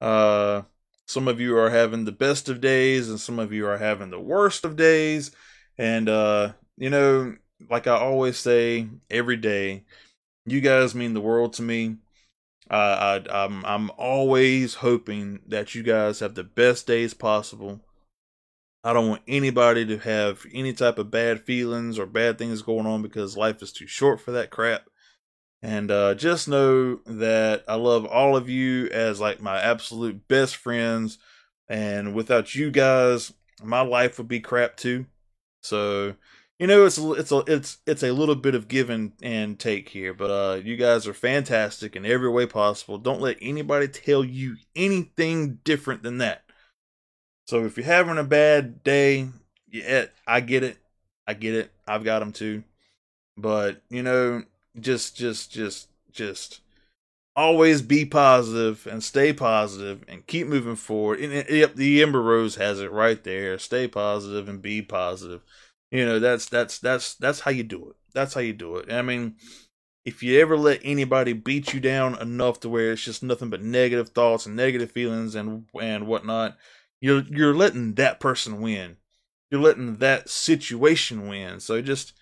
uh, 0.00 0.62
some 1.06 1.28
of 1.28 1.40
you 1.40 1.56
are 1.56 1.70
having 1.70 2.04
the 2.04 2.12
best 2.12 2.48
of 2.48 2.60
days, 2.60 3.08
and 3.08 3.20
some 3.20 3.38
of 3.38 3.52
you 3.52 3.66
are 3.66 3.78
having 3.78 4.10
the 4.10 4.20
worst 4.20 4.64
of 4.64 4.76
days. 4.76 5.30
And 5.78 6.08
uh, 6.08 6.52
you 6.76 6.90
know, 6.90 7.36
like 7.70 7.86
I 7.86 7.96
always 7.96 8.38
say 8.38 8.88
every 9.10 9.36
day, 9.36 9.84
you 10.44 10.60
guys 10.60 10.94
mean 10.94 11.14
the 11.14 11.20
world 11.20 11.54
to 11.54 11.62
me. 11.62 11.96
Uh, 12.68 13.20
I, 13.30 13.44
I'm 13.44 13.64
I'm 13.64 13.90
always 13.96 14.74
hoping 14.74 15.40
that 15.46 15.76
you 15.76 15.84
guys 15.84 16.18
have 16.18 16.34
the 16.34 16.42
best 16.42 16.86
days 16.88 17.14
possible 17.14 17.80
I 18.86 18.92
don't 18.92 19.08
want 19.08 19.22
anybody 19.26 19.84
to 19.84 19.98
have 19.98 20.46
any 20.54 20.72
type 20.72 20.96
of 20.98 21.10
bad 21.10 21.40
feelings 21.40 21.98
or 21.98 22.06
bad 22.06 22.38
things 22.38 22.62
going 22.62 22.86
on 22.86 23.02
because 23.02 23.36
life 23.36 23.60
is 23.60 23.72
too 23.72 23.88
short 23.88 24.20
for 24.20 24.30
that 24.30 24.50
crap. 24.50 24.84
And 25.60 25.90
uh, 25.90 26.14
just 26.14 26.46
know 26.46 27.00
that 27.04 27.64
I 27.66 27.74
love 27.74 28.06
all 28.06 28.36
of 28.36 28.48
you 28.48 28.86
as 28.90 29.18
like 29.18 29.42
my 29.42 29.60
absolute 29.60 30.28
best 30.28 30.54
friends. 30.54 31.18
And 31.68 32.14
without 32.14 32.54
you 32.54 32.70
guys, 32.70 33.32
my 33.60 33.80
life 33.80 34.18
would 34.18 34.28
be 34.28 34.38
crap 34.38 34.76
too. 34.76 35.06
So, 35.64 36.14
you 36.60 36.68
know, 36.68 36.86
it's 36.86 36.96
it's 36.96 37.32
a 37.32 37.42
it's 37.48 37.78
it's 37.88 38.04
a 38.04 38.12
little 38.12 38.36
bit 38.36 38.54
of 38.54 38.68
give 38.68 38.88
and, 38.88 39.14
and 39.20 39.58
take 39.58 39.88
here. 39.88 40.14
But 40.14 40.30
uh, 40.30 40.60
you 40.62 40.76
guys 40.76 41.08
are 41.08 41.12
fantastic 41.12 41.96
in 41.96 42.06
every 42.06 42.30
way 42.30 42.46
possible. 42.46 42.98
Don't 42.98 43.20
let 43.20 43.38
anybody 43.42 43.88
tell 43.88 44.22
you 44.22 44.58
anything 44.76 45.58
different 45.64 46.04
than 46.04 46.18
that. 46.18 46.45
So 47.46 47.64
if 47.64 47.76
you're 47.76 47.86
having 47.86 48.18
a 48.18 48.24
bad 48.24 48.82
day, 48.82 49.28
yeah, 49.70 50.06
I 50.26 50.40
get 50.40 50.62
it. 50.62 50.78
I 51.26 51.34
get 51.34 51.54
it. 51.54 51.70
I've 51.86 52.04
got 52.04 52.18
them 52.18 52.32
too. 52.32 52.64
But, 53.36 53.82
you 53.88 54.02
know, 54.02 54.44
just 54.78 55.16
just 55.16 55.52
just 55.52 55.88
just 56.12 56.60
always 57.36 57.82
be 57.82 58.04
positive 58.04 58.86
and 58.90 59.02
stay 59.02 59.32
positive 59.32 60.04
and 60.08 60.26
keep 60.26 60.46
moving 60.46 60.76
forward. 60.76 61.20
And 61.20 61.48
yep, 61.48 61.74
the 61.74 62.02
Ember 62.02 62.22
Rose 62.22 62.56
has 62.56 62.80
it 62.80 62.90
right 62.90 63.22
there. 63.22 63.58
Stay 63.58 63.86
positive 63.86 64.48
and 64.48 64.60
be 64.60 64.82
positive. 64.82 65.42
You 65.90 66.04
know, 66.04 66.18
that's 66.18 66.46
that's 66.46 66.78
that's 66.78 67.14
that's 67.14 67.40
how 67.40 67.50
you 67.50 67.62
do 67.62 67.90
it. 67.90 67.96
That's 68.12 68.34
how 68.34 68.40
you 68.40 68.54
do 68.54 68.76
it. 68.76 68.92
I 68.92 69.02
mean, 69.02 69.36
if 70.04 70.22
you 70.22 70.40
ever 70.40 70.56
let 70.56 70.80
anybody 70.82 71.32
beat 71.32 71.74
you 71.74 71.80
down 71.80 72.20
enough 72.20 72.60
to 72.60 72.68
where 72.68 72.92
it's 72.92 73.04
just 73.04 73.22
nothing 73.22 73.50
but 73.50 73.62
negative 73.62 74.08
thoughts 74.08 74.46
and 74.46 74.56
negative 74.56 74.90
feelings 74.90 75.34
and 75.34 75.66
and 75.80 76.06
whatnot, 76.06 76.56
you're 77.06 77.22
you're 77.30 77.54
letting 77.54 77.94
that 77.94 78.18
person 78.18 78.60
win. 78.60 78.96
You're 79.48 79.60
letting 79.60 79.96
that 79.98 80.28
situation 80.28 81.28
win. 81.28 81.60
So 81.60 81.80
just 81.80 82.12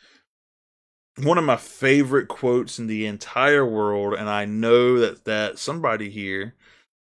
one 1.22 1.38
of 1.38 1.44
my 1.44 1.56
favorite 1.56 2.28
quotes 2.28 2.78
in 2.78 2.86
the 2.86 3.06
entire 3.06 3.64
world, 3.64 4.12
and 4.12 4.28
I 4.28 4.44
know 4.44 4.98
that 4.98 5.24
that 5.24 5.58
somebody 5.58 6.10
here 6.10 6.54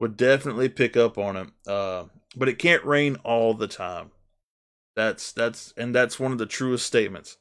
would 0.00 0.16
definitely 0.16 0.68
pick 0.68 0.96
up 0.96 1.18
on 1.18 1.36
it. 1.36 1.48
Uh, 1.68 2.06
but 2.36 2.48
it 2.48 2.58
can't 2.58 2.84
rain 2.84 3.16
all 3.22 3.54
the 3.54 3.68
time. 3.68 4.10
That's 4.96 5.30
that's 5.30 5.72
and 5.76 5.94
that's 5.94 6.18
one 6.18 6.32
of 6.32 6.38
the 6.38 6.46
truest 6.46 6.84
statements. 6.84 7.36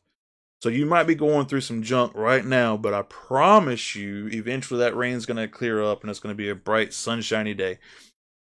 So 0.61 0.69
you 0.69 0.85
might 0.85 1.07
be 1.07 1.15
going 1.15 1.47
through 1.47 1.61
some 1.61 1.81
junk 1.81 2.11
right 2.15 2.45
now, 2.45 2.77
but 2.77 2.93
I 2.93 3.01
promise 3.03 3.95
you, 3.95 4.27
eventually 4.27 4.79
that 4.81 4.95
rain's 4.95 5.25
gonna 5.25 5.47
clear 5.47 5.83
up 5.83 6.01
and 6.01 6.11
it's 6.11 6.19
gonna 6.19 6.35
be 6.35 6.49
a 6.49 6.55
bright, 6.55 6.93
sunshiny 6.93 7.55
day. 7.55 7.79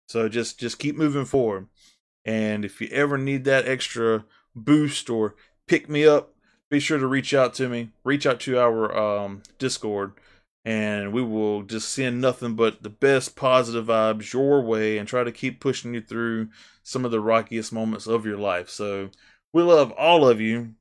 So 0.09 0.29
just 0.29 0.61
just 0.61 0.79
keep 0.79 0.97
moving 0.97 1.25
forward. 1.25 1.67
And 2.25 2.65
if 2.65 2.81
you 2.81 2.89
ever 2.89 3.17
need 3.17 3.45
that 3.45 3.67
extra 3.67 4.25
boost 4.55 5.09
or 5.09 5.35
pick 5.67 5.89
me 5.89 6.07
up, 6.07 6.35
be 6.71 6.81
sure 6.81 6.99
to 6.99 7.07
reach 7.07 7.35
out 7.35 7.55
to 7.55 7.69
me. 7.69 7.91
Reach 8.05 8.27
out 8.27 8.41
to 8.41 8.59
our 8.59 8.97
um, 8.97 9.43
Discord, 9.59 10.13
and 10.65 11.13
we 11.13 11.23
will 11.23 11.63
just 11.63 11.89
send 11.91 12.21
nothing 12.21 12.55
but 12.55 12.83
the 12.83 12.91
best 12.91 13.35
positive 13.35 13.87
vibes 13.87 14.33
your 14.33 14.63
way 14.63 14.99
and 14.99 15.09
try 15.09 15.25
to 15.25 15.33
keep 15.33 15.61
pushing 15.61 15.95
you 15.95 16.01
through 16.01 16.49
some 16.83 17.05
of 17.05 17.11
the 17.11 17.21
rockiest 17.21 17.73
moments 17.73 18.07
of 18.07 18.25
your 18.25 18.39
life. 18.39 18.69
So 18.69 19.11
we 19.53 19.63
love 19.63 19.91
all 19.93 20.29
of 20.29 20.41
you, 20.41 20.75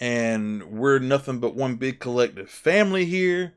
and 0.00 0.64
we're 0.64 0.98
nothing 0.98 1.38
but 1.38 1.54
one 1.54 1.76
big 1.76 2.00
collective 2.00 2.50
family 2.50 3.04
here. 3.04 3.54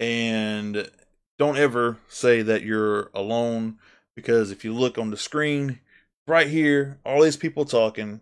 And 0.00 0.90
don't 1.38 1.58
ever 1.58 1.98
say 2.08 2.42
that 2.42 2.62
you're 2.62 3.10
alone 3.14 3.78
because 4.16 4.50
if 4.50 4.64
you 4.64 4.74
look 4.74 4.98
on 4.98 5.10
the 5.10 5.16
screen 5.16 5.80
right 6.26 6.48
here, 6.48 6.98
all 7.04 7.22
these 7.22 7.36
people 7.36 7.64
talking, 7.64 8.20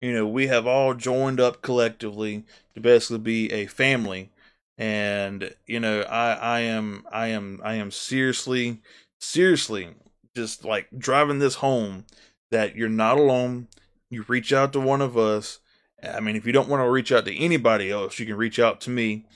you 0.00 0.12
know, 0.12 0.26
we 0.26 0.46
have 0.46 0.66
all 0.66 0.94
joined 0.94 1.40
up 1.40 1.62
collectively 1.62 2.44
to 2.74 2.80
basically 2.80 3.18
be 3.18 3.52
a 3.52 3.66
family. 3.66 4.30
And, 4.78 5.54
you 5.66 5.78
know, 5.78 6.02
I, 6.02 6.32
I 6.32 6.60
am, 6.60 7.06
I 7.12 7.28
am, 7.28 7.60
I 7.62 7.74
am 7.74 7.90
seriously, 7.90 8.80
seriously 9.20 9.90
just 10.34 10.64
like 10.64 10.88
driving 10.96 11.38
this 11.38 11.56
home 11.56 12.06
that 12.50 12.76
you're 12.76 12.88
not 12.88 13.18
alone. 13.18 13.68
You 14.10 14.24
reach 14.26 14.52
out 14.52 14.72
to 14.72 14.80
one 14.80 15.02
of 15.02 15.18
us. 15.18 15.58
I 16.02 16.20
mean, 16.20 16.34
if 16.34 16.46
you 16.46 16.52
don't 16.52 16.68
want 16.68 16.82
to 16.82 16.90
reach 16.90 17.12
out 17.12 17.26
to 17.26 17.36
anybody 17.36 17.90
else, 17.90 18.18
you 18.18 18.26
can 18.26 18.36
reach 18.36 18.58
out 18.58 18.80
to 18.82 18.90
me. 18.90 19.26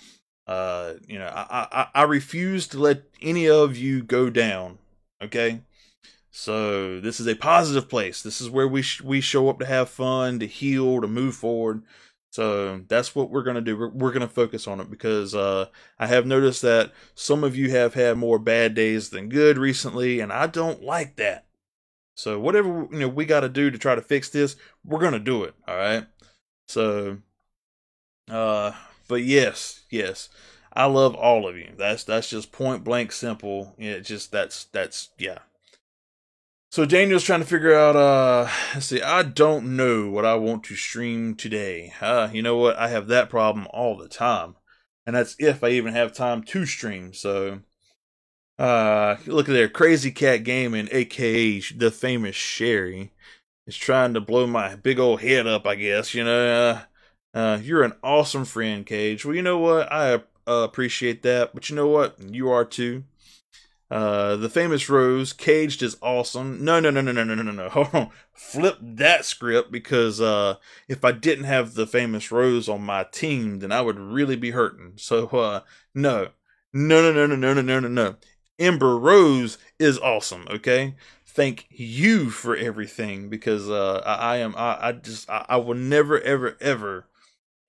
Uh, 0.47 0.95
you 1.07 1.19
know, 1.19 1.27
I, 1.27 1.69
I, 1.71 1.87
I 1.95 2.03
refuse 2.05 2.67
to 2.69 2.79
let 2.79 3.03
any 3.21 3.49
of 3.49 3.77
you 3.77 4.03
go 4.03 4.31
down. 4.31 4.79
Okay. 5.23 5.61
So 6.37 6.99
this 6.99 7.21
is 7.21 7.29
a 7.29 7.37
positive 7.37 7.89
place. 7.89 8.21
This 8.21 8.41
is 8.41 8.51
where 8.51 8.67
we 8.67 8.83
sh- 8.83 9.03
we 9.03 9.21
show 9.21 9.49
up 9.49 9.61
to 9.61 9.67
have 9.67 9.89
fun, 9.89 10.41
to 10.41 10.49
heal, 10.49 11.01
to 11.01 11.07
move 11.07 11.37
forward. 11.37 11.85
So 12.33 12.81
that's 12.89 13.15
what 13.15 13.31
we're 13.31 13.45
gonna 13.45 13.61
do. 13.61 13.77
We're, 13.77 13.91
we're 13.91 14.13
gonna 14.13 14.27
focus 14.27 14.67
on 14.67 14.81
it 14.81 14.91
because 14.91 15.37
uh, 15.37 15.67
I 15.97 16.09
have 16.09 16.27
noticed 16.27 16.61
that 16.63 16.93
some 17.15 17.45
of 17.45 17.55
you 17.55 17.71
have 17.71 17.95
had 17.95 18.19
more 18.19 18.41
bad 18.41 18.75
days 18.75 19.11
than 19.11 19.29
good 19.29 19.59
recently, 19.59 20.19
and 20.19 20.33
I 20.33 20.49
don't 20.49 20.83
like 20.83 21.15
that. 21.17 21.47
So 22.17 22.41
whatever 22.41 22.89
you 22.91 22.99
know 22.99 23.09
we 23.09 23.27
got 23.27 23.41
to 23.41 23.49
do 23.49 23.71
to 23.71 23.79
try 23.79 23.95
to 23.95 24.03
fix 24.03 24.29
this, 24.29 24.57
we're 24.85 25.01
gonna 25.01 25.21
do 25.21 25.45
it. 25.45 25.55
All 25.69 25.77
right. 25.77 26.05
So, 26.67 27.19
uh, 28.29 28.73
but 29.07 29.23
yes, 29.23 29.83
yes, 29.89 30.31
I 30.73 30.87
love 30.87 31.15
all 31.15 31.47
of 31.47 31.57
you. 31.57 31.71
That's 31.79 32.03
that's 32.03 32.29
just 32.29 32.51
point 32.51 32.83
blank 32.83 33.13
simple. 33.13 33.77
It 33.79 34.01
just 34.01 34.33
that's 34.33 34.65
that's 34.65 35.11
yeah. 35.17 35.39
So 36.75 36.85
Daniel's 36.85 37.23
trying 37.23 37.39
to 37.39 37.47
figure 37.47 37.73
out, 37.73 37.95
uh, 37.95 38.49
let's 38.75 38.87
see, 38.87 39.01
I 39.01 39.23
don't 39.23 39.77
know 39.77 40.11
what 40.11 40.25
I 40.25 40.35
want 40.35 40.65
to 40.65 40.75
stream 40.75 41.37
today. 41.37 41.93
Uh, 42.01 42.29
you 42.33 42.43
know 42.43 42.57
what? 42.57 42.75
I 42.77 42.89
have 42.89 43.07
that 43.07 43.31
problem 43.31 43.69
all 43.71 43.97
the 43.97 44.09
time. 44.09 44.57
And 45.07 45.15
that's 45.15 45.37
if 45.39 45.63
I 45.63 45.69
even 45.69 45.95
have 45.95 46.13
time 46.13 46.43
to 46.43 46.67
stream. 46.67 47.15
So, 47.15 47.61
uh, 48.59 49.19
look 49.25 49.49
at 49.49 49.53
there. 49.53 49.69
Crazy 49.69 50.11
Cat 50.11 50.43
Gaming, 50.43 50.89
aka 50.91 51.61
the 51.77 51.93
famous 51.93 52.35
Sherry, 52.35 53.13
is 53.69 53.77
trying 53.77 54.13
to 54.15 54.21
blow 54.21 54.49
my 54.49 54.75
big 54.75 54.99
old 54.99 55.21
head 55.21 55.47
up, 55.47 55.69
I 55.69 55.77
guess. 55.77 56.13
You 56.13 56.25
know, 56.25 56.83
uh, 57.35 57.39
uh 57.39 57.59
you're 57.63 57.85
an 57.85 57.95
awesome 58.03 58.45
friend, 58.45 58.85
Cage. 58.85 59.25
Well, 59.25 59.37
you 59.37 59.43
know 59.43 59.59
what? 59.59 59.93
I 59.93 60.15
uh, 60.15 60.21
appreciate 60.65 61.23
that. 61.23 61.55
But 61.55 61.71
you 61.71 61.77
know 61.77 61.87
what? 61.87 62.19
You 62.19 62.51
are 62.51 62.65
too. 62.65 63.05
Uh, 63.91 64.37
the 64.37 64.49
famous 64.49 64.89
Rose, 64.89 65.33
Caged 65.33 65.83
is 65.83 65.97
awesome. 66.01 66.65
No, 66.65 66.81
no, 66.81 66.91
no, 66.91 67.01
no, 67.01 67.13
no, 67.13 67.23
no, 67.25 67.35
no, 67.35 67.43
no. 67.43 67.69
Hold 67.69 67.89
on. 67.93 68.11
Flip 68.33 68.79
that 68.81 69.25
script 69.25 69.71
because 69.71 70.21
uh, 70.21 70.57
if 70.89 71.05
I 71.05 71.13
didn't 71.13 71.45
have 71.45 71.75
the 71.75 71.87
famous 71.87 72.33
Rose 72.33 72.69
on 72.69 72.83
my 72.83 73.05
team, 73.05 73.61
then 73.61 73.71
I 73.71 73.83
would 73.83 73.99
really 73.99 74.37
be 74.37 74.51
hurting. 74.51 74.95
So, 74.97 75.27
uh, 75.29 75.61
no. 75.95 76.29
No, 76.73 77.03
no, 77.03 77.13
no, 77.13 77.27
no, 77.27 77.37
no, 77.37 77.55
no, 77.55 77.63
no, 77.63 77.81
no, 77.81 77.89
no. 77.89 78.17
Ember 78.59 78.99
Rose 78.99 79.59
is 79.79 79.99
awesome, 79.99 80.47
okay? 80.51 80.97
Thank 81.27 81.67
you 81.71 82.31
for 82.31 82.57
everything 82.57 83.29
because 83.29 83.69
uh, 83.69 84.03
I, 84.05 84.15
I 84.15 84.37
am, 84.39 84.55
I, 84.57 84.89
I 84.89 84.93
just, 84.93 85.29
I, 85.29 85.45
I 85.49 85.57
will 85.57 85.75
never, 85.75 86.21
ever, 86.21 86.57
ever, 86.61 87.07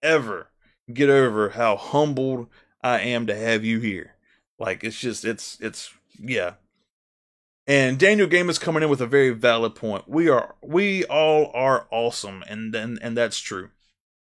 ever 0.01 0.49
get 0.91 1.09
over 1.09 1.49
how 1.49 1.75
humbled 1.75 2.47
I 2.81 2.99
am 3.01 3.27
to 3.27 3.35
have 3.35 3.63
you 3.63 3.79
here. 3.79 4.15
Like, 4.57 4.83
it's 4.83 4.99
just, 4.99 5.25
it's, 5.25 5.57
it's, 5.59 5.91
yeah. 6.19 6.53
And 7.67 7.97
Daniel 7.97 8.27
Game 8.27 8.49
is 8.49 8.59
coming 8.59 8.83
in 8.83 8.89
with 8.89 9.01
a 9.01 9.07
very 9.07 9.31
valid 9.31 9.75
point. 9.75 10.07
We 10.07 10.29
are 10.29 10.55
we 10.61 11.03
all 11.05 11.51
are 11.53 11.87
awesome 11.91 12.43
and 12.47 12.73
then 12.73 12.99
and 13.01 13.17
that's 13.17 13.39
true. 13.39 13.69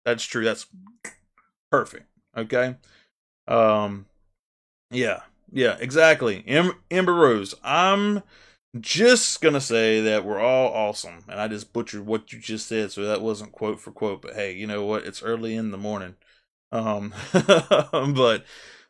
That's 0.05 0.24
true. 0.24 0.44
That's 0.44 0.66
perfect. 1.70 2.07
Okay? 2.37 2.76
Um 3.48 4.07
yeah. 4.90 5.20
Yeah, 5.53 5.76
exactly. 5.81 6.44
Em- 6.46 6.76
Ember 6.90 7.14
Rose. 7.14 7.55
I'm 7.64 8.22
just 8.79 9.40
gonna 9.40 9.61
say 9.61 10.00
that 10.03 10.24
we're 10.24 10.38
all 10.40 10.72
awesome, 10.72 11.24
and 11.29 11.40
I 11.40 11.48
just 11.48 11.72
butchered 11.72 12.07
what 12.07 12.33
you 12.33 12.38
just 12.38 12.68
said, 12.68 12.92
so 12.92 13.05
that 13.05 13.20
wasn't 13.20 13.53
quote 13.53 13.81
for 13.81 13.90
quote. 13.90 14.22
But 14.22 14.35
hey, 14.35 14.53
you 14.53 14.66
know 14.66 14.85
what? 14.85 15.05
It's 15.05 15.22
early 15.22 15.57
in 15.57 15.72
the 15.72 15.79
morning. 15.79 16.14
Um, 16.70 17.12
but 17.33 18.44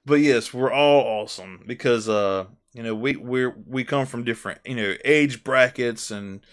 but 0.05 0.17
yes, 0.17 0.53
we're 0.53 0.73
all 0.73 1.03
awesome 1.23 1.63
because 1.67 2.09
uh, 2.09 2.47
you 2.73 2.83
know, 2.83 2.95
we 2.95 3.17
we 3.17 3.47
we 3.47 3.85
come 3.85 4.07
from 4.07 4.25
different, 4.25 4.61
you 4.65 4.75
know, 4.77 4.95
age 5.05 5.45
brackets 5.45 6.11
and 6.11 6.45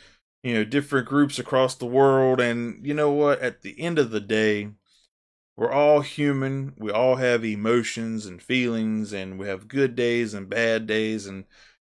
you 0.43 0.53
know, 0.53 0.63
different 0.63 1.07
groups 1.07 1.39
across 1.39 1.75
the 1.75 1.85
world 1.85 2.39
and 2.39 2.85
you 2.85 2.93
know 2.93 3.11
what, 3.11 3.39
at 3.41 3.61
the 3.61 3.79
end 3.79 3.99
of 3.99 4.11
the 4.11 4.19
day, 4.21 4.69
we're 5.57 5.71
all 5.71 6.01
human. 6.01 6.73
We 6.77 6.91
all 6.91 7.15
have 7.17 7.43
emotions 7.45 8.25
and 8.25 8.41
feelings 8.41 9.13
and 9.13 9.39
we 9.39 9.47
have 9.47 9.67
good 9.67 9.95
days 9.95 10.33
and 10.33 10.49
bad 10.49 10.87
days 10.87 11.27
and 11.27 11.45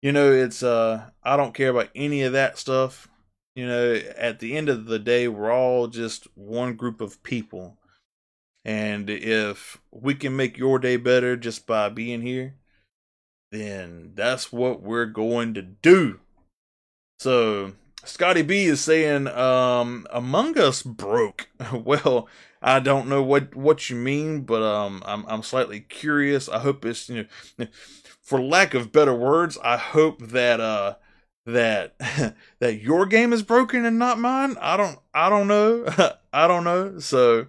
you 0.03 0.13
know, 0.13 0.33
it's 0.33 0.63
uh 0.63 1.11
I 1.23 1.37
don't 1.37 1.55
care 1.55 1.71
about 1.71 1.91
any 1.95 2.23
of 2.23 2.33
that 2.33 2.59
stuff. 2.59 3.09
You 3.55 3.67
know, 3.67 3.95
at 4.17 4.41
the 4.41 4.57
end 4.57 4.69
of 4.69 4.87
the 4.87 4.99
day, 4.99 5.29
we're 5.29 5.53
all 5.53 5.87
just 5.89 6.27
one 6.37 6.75
group 6.75 7.01
of 7.01 7.23
people. 7.23 7.79
And 8.65 9.11
if 9.11 9.81
we 9.91 10.15
can 10.15 10.37
make 10.37 10.57
your 10.57 10.79
day 10.79 10.97
better 10.97 11.37
just 11.37 11.67
by 11.67 11.89
being 11.89 12.23
here, 12.23 12.55
then 13.51 14.13
that's 14.15 14.53
what 14.53 14.83
we're 14.83 15.07
going 15.07 15.55
to 15.55 15.63
do. 15.63 16.21
So, 17.19 17.73
Scotty 18.05 18.43
B 18.43 18.65
is 18.65 18.81
saying, 18.81 19.29
um, 19.29 20.07
Among 20.11 20.59
Us 20.59 20.83
broke. 20.83 21.49
well, 21.73 22.29
I 22.63 22.79
don't 22.79 23.09
know 23.09 23.23
what, 23.23 23.55
what 23.55 23.91
you 23.91 23.97
mean, 23.97 24.43
but 24.43 24.63
um, 24.63 25.03
I'm 25.05 25.27
I'm 25.27 25.43
slightly 25.43 25.81
curious. 25.81 26.49
I 26.49 26.61
hope 26.61 26.85
it's 26.85 27.09
you 27.09 27.27
know, 27.59 27.67
for 28.23 28.41
lack 28.41 28.75
of 28.75 28.93
better 28.93 29.15
words, 29.15 29.59
I 29.63 29.77
hope 29.77 30.21
that 30.29 30.61
uh 30.61 30.95
that 31.45 31.97
that 32.61 32.81
your 32.81 33.07
game 33.07 33.33
is 33.33 33.43
broken 33.43 33.85
and 33.85 33.99
not 33.99 34.21
mine. 34.21 34.57
I 34.61 34.77
don't 34.77 34.99
I 35.13 35.29
don't 35.29 35.49
know. 35.49 35.85
I 36.33 36.47
don't 36.47 36.65
know. 36.65 37.01
So 37.01 37.47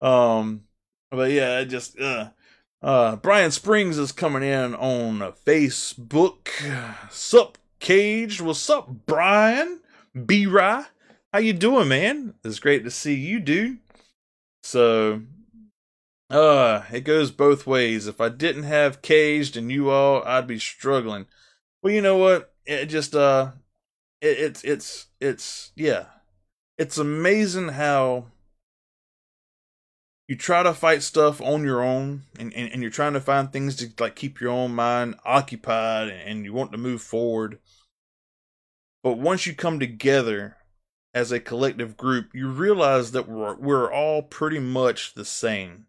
um 0.00 0.64
but 1.10 1.30
yeah, 1.30 1.60
it 1.60 1.66
just 1.66 1.98
uh 1.98 2.30
uh 2.82 3.16
Brian 3.16 3.50
Springs 3.50 3.98
is 3.98 4.12
coming 4.12 4.42
in 4.42 4.74
on 4.74 5.20
Facebook. 5.46 6.48
Sup 7.10 7.58
Caged? 7.80 8.40
What's 8.40 8.68
up, 8.70 9.06
Brian? 9.06 9.80
B 10.26 10.46
Rye? 10.46 10.86
How 11.32 11.40
you 11.40 11.52
doing, 11.52 11.88
man? 11.88 12.34
It's 12.44 12.58
great 12.58 12.84
to 12.84 12.90
see 12.90 13.14
you, 13.14 13.40
dude. 13.40 13.78
So 14.62 15.22
uh 16.30 16.82
it 16.92 17.00
goes 17.00 17.30
both 17.30 17.66
ways. 17.66 18.06
If 18.06 18.20
I 18.20 18.28
didn't 18.28 18.64
have 18.64 19.02
Caged 19.02 19.56
and 19.56 19.70
you 19.70 19.90
all, 19.90 20.22
I'd 20.24 20.46
be 20.46 20.58
struggling. 20.58 21.26
Well, 21.82 21.92
you 21.92 22.00
know 22.00 22.16
what? 22.16 22.54
it 22.66 22.86
just 22.86 23.14
uh 23.14 23.52
it, 24.20 24.38
it's 24.38 24.64
it's 24.64 25.06
it's 25.20 25.72
yeah 25.76 26.06
it's 26.78 26.98
amazing 26.98 27.68
how 27.70 28.26
you 30.26 30.36
try 30.36 30.62
to 30.62 30.72
fight 30.72 31.02
stuff 31.02 31.40
on 31.40 31.64
your 31.64 31.82
own 31.82 32.22
and, 32.38 32.52
and, 32.54 32.72
and 32.72 32.82
you're 32.82 32.90
trying 32.90 33.12
to 33.12 33.20
find 33.20 33.52
things 33.52 33.76
to 33.76 33.90
like 33.98 34.16
keep 34.16 34.40
your 34.40 34.50
own 34.50 34.74
mind 34.74 35.16
occupied 35.24 36.08
and 36.08 36.44
you 36.44 36.52
want 36.52 36.72
to 36.72 36.78
move 36.78 37.02
forward. 37.02 37.58
But 39.02 39.18
once 39.18 39.46
you 39.46 39.54
come 39.54 39.78
together 39.78 40.56
as 41.12 41.30
a 41.30 41.40
collective 41.40 41.96
group 41.96 42.30
you 42.34 42.48
realize 42.48 43.12
that 43.12 43.28
we're 43.28 43.54
we're 43.56 43.92
all 43.92 44.22
pretty 44.22 44.58
much 44.58 45.14
the 45.14 45.24
same. 45.24 45.86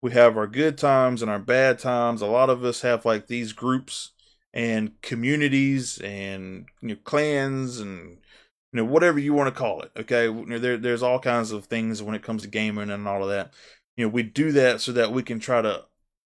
We 0.00 0.12
have 0.12 0.36
our 0.36 0.46
good 0.46 0.78
times 0.78 1.22
and 1.22 1.30
our 1.30 1.38
bad 1.38 1.78
times. 1.78 2.22
A 2.22 2.26
lot 2.26 2.50
of 2.50 2.64
us 2.64 2.82
have 2.82 3.04
like 3.04 3.26
these 3.26 3.52
groups 3.52 4.12
and 4.52 5.00
communities 5.02 5.98
and 5.98 6.66
you 6.80 6.88
know, 6.88 6.96
clans 7.02 7.80
and 7.80 8.18
you 8.74 8.78
know 8.78 8.84
whatever 8.86 9.20
you 9.20 9.32
want 9.32 9.54
to 9.54 9.58
call 9.58 9.82
it. 9.82 9.92
Okay, 9.96 10.26
there 10.58 10.76
there's 10.76 11.02
all 11.02 11.20
kinds 11.20 11.52
of 11.52 11.66
things 11.66 12.02
when 12.02 12.16
it 12.16 12.24
comes 12.24 12.42
to 12.42 12.48
gaming 12.48 12.90
and 12.90 13.06
all 13.06 13.22
of 13.22 13.28
that. 13.30 13.52
You 13.96 14.04
know, 14.04 14.08
we 14.08 14.24
do 14.24 14.50
that 14.50 14.80
so 14.80 14.90
that 14.92 15.12
we 15.12 15.22
can 15.22 15.38
try 15.38 15.62
to 15.62 15.84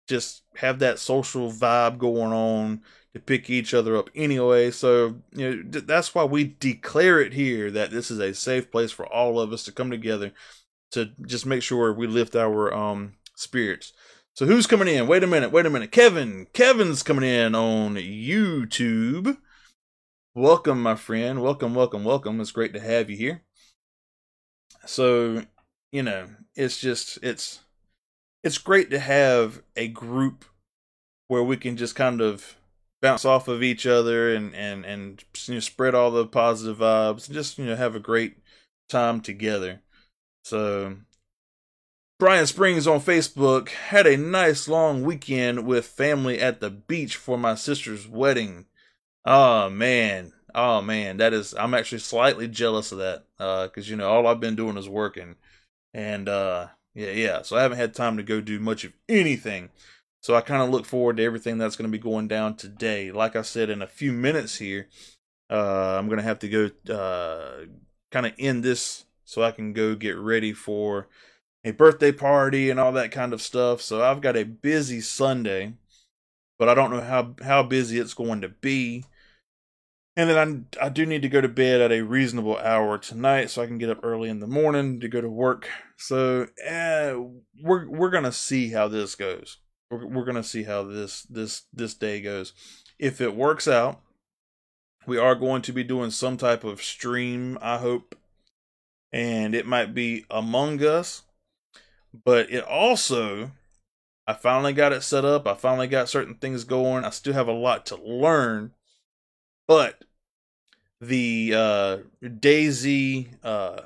just 0.06 0.42
have 0.54 0.78
that 0.78 1.00
social 1.00 1.50
vibe 1.50 1.98
going 1.98 2.32
on 2.32 2.82
to 3.14 3.18
pick 3.20 3.50
each 3.50 3.74
other 3.74 3.96
up 3.96 4.11
anyway. 4.14 4.70
So, 4.70 5.16
you 5.32 5.64
know, 5.64 5.80
that's 5.80 6.14
why 6.14 6.22
we 6.22 6.56
declare 6.61 7.20
it 7.20 7.32
here 7.32 7.68
that 7.72 7.90
this 7.90 8.12
is 8.12 8.20
a 8.20 8.32
safe 8.32 8.70
place 8.70 8.92
for 8.92 9.04
all 9.04 9.40
of 9.40 9.52
us 9.52 9.64
to 9.64 9.72
come 9.72 9.90
together 9.90 10.30
to 10.92 11.11
just 11.26 11.46
make 11.46 11.64
sure 11.64 11.92
we 11.92 12.06
lift 12.06 12.37
our 12.37 12.72
um 12.72 13.14
spirits. 13.35 13.92
So 14.35 14.46
who's 14.46 14.68
coming 14.68 14.87
in? 14.87 15.09
Wait 15.09 15.24
a 15.24 15.26
minute, 15.26 15.50
wait 15.50 15.66
a 15.66 15.70
minute. 15.70 15.90
Kevin. 15.90 16.46
Kevin's 16.52 17.02
coming 17.02 17.28
in 17.28 17.56
on 17.56 17.96
YouTube. 17.96 19.37
Welcome, 20.37 20.83
my 20.83 20.96
friend. 20.96 21.40
Welcome, 21.40 21.75
welcome, 21.75 22.05
welcome. 22.05 22.42
It's 22.42 22.51
great 22.51 22.75
to 22.75 22.81
have 22.81 23.09
you 23.09 23.16
here. 23.16 23.42
So, 24.85 25.44
you 25.90 26.03
know, 26.03 26.29
it's 26.55 26.79
just 26.79 27.18
it's 27.22 27.61
it's 28.44 28.59
great 28.59 28.90
to 28.90 28.99
have 28.99 29.62
a 29.77 29.88
group 29.88 30.44
where 31.29 31.42
we 31.42 31.57
can 31.57 31.79
just 31.79 31.96
kind 31.96 32.20
of 32.20 32.55
bounce 33.01 33.25
off 33.25 33.49
of 33.49 33.62
each 33.62 33.87
other 33.87 34.35
and 34.35 34.55
and 34.55 34.85
and 34.85 35.25
you 35.46 35.55
know, 35.55 35.61
spread 35.61 35.94
all 35.94 36.11
the 36.11 36.27
positive 36.27 36.77
vibes 36.77 37.29
and 37.29 37.35
just 37.35 37.57
you 37.57 37.64
know 37.64 37.75
have 37.75 37.96
a 37.96 37.99
great 37.99 38.37
time 38.90 39.22
together. 39.22 39.81
So 40.44 40.99
Brian 42.18 42.46
Springs 42.46 42.87
on 42.87 43.01
Facebook 43.01 43.70
had 43.70 44.07
a 44.07 44.18
nice 44.18 44.68
long 44.68 45.03
weekend 45.03 45.66
with 45.66 45.87
family 45.87 46.38
at 46.38 46.61
the 46.61 46.68
beach 46.68 47.16
for 47.16 47.38
my 47.38 47.55
sister's 47.55 48.07
wedding. 48.07 48.66
Oh 49.26 49.68
man, 49.68 50.32
oh 50.54 50.80
man, 50.80 51.16
that 51.16 51.32
is 51.32 51.52
I'm 51.58 51.74
actually 51.74 51.98
slightly 51.98 52.46
jealous 52.46 52.92
of 52.92 52.98
that 52.98 53.24
because 53.36 53.88
uh, 53.88 53.90
you 53.90 53.96
know 53.96 54.08
all 54.08 54.26
I've 54.28 54.38
been 54.38 54.54
doing 54.54 54.76
is 54.76 54.88
working, 54.88 55.34
and 55.92 56.28
uh, 56.28 56.68
yeah, 56.94 57.10
yeah, 57.10 57.42
so 57.42 57.56
I 57.56 57.62
haven't 57.62 57.78
had 57.78 57.92
time 57.92 58.16
to 58.18 58.22
go 58.22 58.40
do 58.40 58.60
much 58.60 58.84
of 58.84 58.92
anything. 59.08 59.70
So 60.22 60.34
I 60.36 60.42
kind 60.42 60.62
of 60.62 60.70
look 60.70 60.86
forward 60.86 61.16
to 61.16 61.24
everything 61.24 61.58
that's 61.58 61.76
going 61.76 61.90
to 61.90 61.98
be 61.98 62.02
going 62.02 62.28
down 62.28 62.56
today. 62.56 63.10
Like 63.12 63.36
I 63.36 63.42
said, 63.42 63.68
in 63.68 63.82
a 63.82 63.86
few 63.86 64.12
minutes 64.12 64.56
here, 64.58 64.88
uh, 65.50 65.96
I'm 65.98 66.06
going 66.06 66.18
to 66.18 66.24
have 66.24 66.38
to 66.40 66.48
go 66.48 66.94
uh, 66.94 67.66
kind 68.12 68.26
of 68.26 68.32
end 68.38 68.62
this 68.62 69.06
so 69.24 69.42
I 69.42 69.50
can 69.50 69.72
go 69.72 69.94
get 69.96 70.16
ready 70.16 70.52
for 70.52 71.08
a 71.64 71.72
birthday 71.72 72.12
party 72.12 72.70
and 72.70 72.78
all 72.78 72.92
that 72.92 73.10
kind 73.10 73.32
of 73.32 73.42
stuff. 73.42 73.82
So 73.82 74.02
I've 74.02 74.20
got 74.20 74.36
a 74.36 74.44
busy 74.44 75.00
Sunday, 75.00 75.74
but 76.58 76.68
I 76.68 76.74
don't 76.74 76.90
know 76.90 77.00
how 77.00 77.34
how 77.44 77.64
busy 77.64 77.98
it's 77.98 78.14
going 78.14 78.40
to 78.42 78.48
be. 78.48 79.04
And 80.16 80.31
then 80.31 80.66
I, 80.81 80.87
I 80.87 80.88
do 80.88 81.05
need 81.05 81.22
to 81.22 81.29
go 81.29 81.40
to 81.40 81.48
bed 81.48 81.81
at 81.81 81.92
a 81.92 82.02
reasonable 82.02 82.57
hour 82.57 82.96
tonight, 82.96 83.50
so 83.50 83.62
I 83.62 83.66
can 83.66 83.79
get 83.79 83.90
up 83.90 84.00
early 84.02 84.31
in 84.31 84.40
the 84.40 84.46
morning 84.46 84.98
to 85.00 85.09
go 85.09 85.20
to 85.20 85.29
work. 85.29 85.68
So 85.96 86.48
eh, 86.64 87.14
we're 87.61 87.88
we're 87.88 88.11
gonna 88.11 88.33
see 88.33 88.70
how 88.70 88.88
this 88.88 89.14
goes. 89.14 89.59
We're, 89.90 90.07
we're 90.07 90.24
gonna 90.24 90.42
see 90.42 90.62
how 90.62 90.85
this 90.85 91.22
this 91.24 91.64
this 91.72 91.94
day 91.94 92.20
goes. 92.22 92.55
If 92.98 93.20
it 93.20 93.37
works 93.37 93.68
out, 93.68 94.00
we 95.07 95.18
are 95.18 95.35
going 95.35 95.61
to 95.62 95.72
be 95.72 95.85
doing 95.85 96.11
some 96.11 96.38
type 96.38 96.64
of 96.64 96.83
stream. 96.83 97.59
I 97.61 97.76
hope, 97.76 98.14
and 99.12 99.55
it 99.55 99.66
might 99.66 99.94
be 99.94 100.24
Among 100.31 100.83
Us 100.83 101.22
but 102.24 102.50
it 102.50 102.64
also 102.64 103.50
I 104.26 104.33
finally 104.33 104.72
got 104.72 104.92
it 104.92 105.02
set 105.02 105.24
up. 105.24 105.46
I 105.46 105.55
finally 105.55 105.87
got 105.87 106.09
certain 106.09 106.35
things 106.35 106.64
going. 106.64 107.05
I 107.05 107.11
still 107.11 107.35
have 107.35 107.46
a 107.46 107.52
lot 107.52 107.87
to 107.87 107.96
learn, 107.96 108.72
but 109.68 110.05
the 111.00 111.52
uh, 111.55 111.98
DayZ 112.22 113.29
uh, 113.44 113.83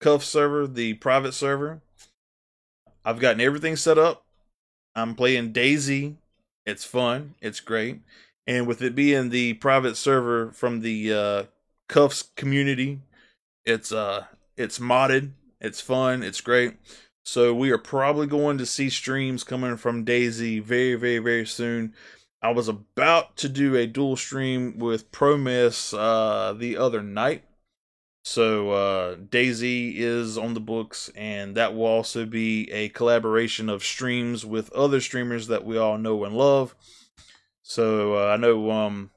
Cuff 0.00 0.24
server, 0.24 0.66
the 0.66 0.94
private 0.94 1.32
server, 1.32 1.80
I've 3.04 3.20
gotten 3.20 3.40
everything 3.40 3.76
set 3.76 3.98
up. 3.98 4.24
I'm 4.94 5.14
playing 5.14 5.52
DayZ. 5.52 6.14
It's 6.66 6.84
fun. 6.84 7.34
It's 7.40 7.60
great. 7.60 8.00
And 8.46 8.66
with 8.66 8.82
it 8.82 8.94
being 8.94 9.30
the 9.30 9.54
private 9.54 9.96
server 9.96 10.50
from 10.50 10.80
the 10.80 11.12
uh, 11.12 11.42
Cuffs 11.88 12.30
community, 12.36 13.00
it's 13.64 13.92
uh 13.92 14.24
it's 14.56 14.78
modded. 14.78 15.30
It's 15.60 15.80
fun. 15.80 16.22
It's 16.22 16.40
great. 16.40 16.74
So 17.24 17.54
we 17.54 17.70
are 17.70 17.78
probably 17.78 18.26
going 18.26 18.58
to 18.58 18.66
see 18.66 18.90
streams 18.90 19.44
coming 19.44 19.76
from 19.76 20.04
DayZ 20.04 20.62
very, 20.62 20.96
very, 20.96 21.18
very 21.18 21.46
soon. 21.46 21.94
I 22.42 22.50
was 22.50 22.66
about 22.66 23.36
to 23.38 23.48
do 23.48 23.76
a 23.76 23.86
dual 23.86 24.16
stream 24.16 24.78
with 24.78 25.12
Promise 25.12 25.94
uh, 25.94 26.54
the 26.58 26.76
other 26.76 27.00
night. 27.00 27.44
So 28.24 28.70
uh, 28.70 29.16
DayZ 29.16 29.94
is 29.96 30.36
on 30.36 30.54
the 30.54 30.60
books, 30.60 31.10
and 31.14 31.56
that 31.56 31.74
will 31.74 31.86
also 31.86 32.24
be 32.24 32.70
a 32.70 32.88
collaboration 32.88 33.68
of 33.68 33.84
streams 33.84 34.44
with 34.44 34.72
other 34.72 35.00
streamers 35.00 35.46
that 35.48 35.64
we 35.64 35.76
all 35.78 35.98
know 35.98 36.24
and 36.24 36.36
love. 36.36 36.74
So 37.62 38.14
uh, 38.16 38.32
I 38.32 38.36
know 38.36 38.70
um, 38.70 39.10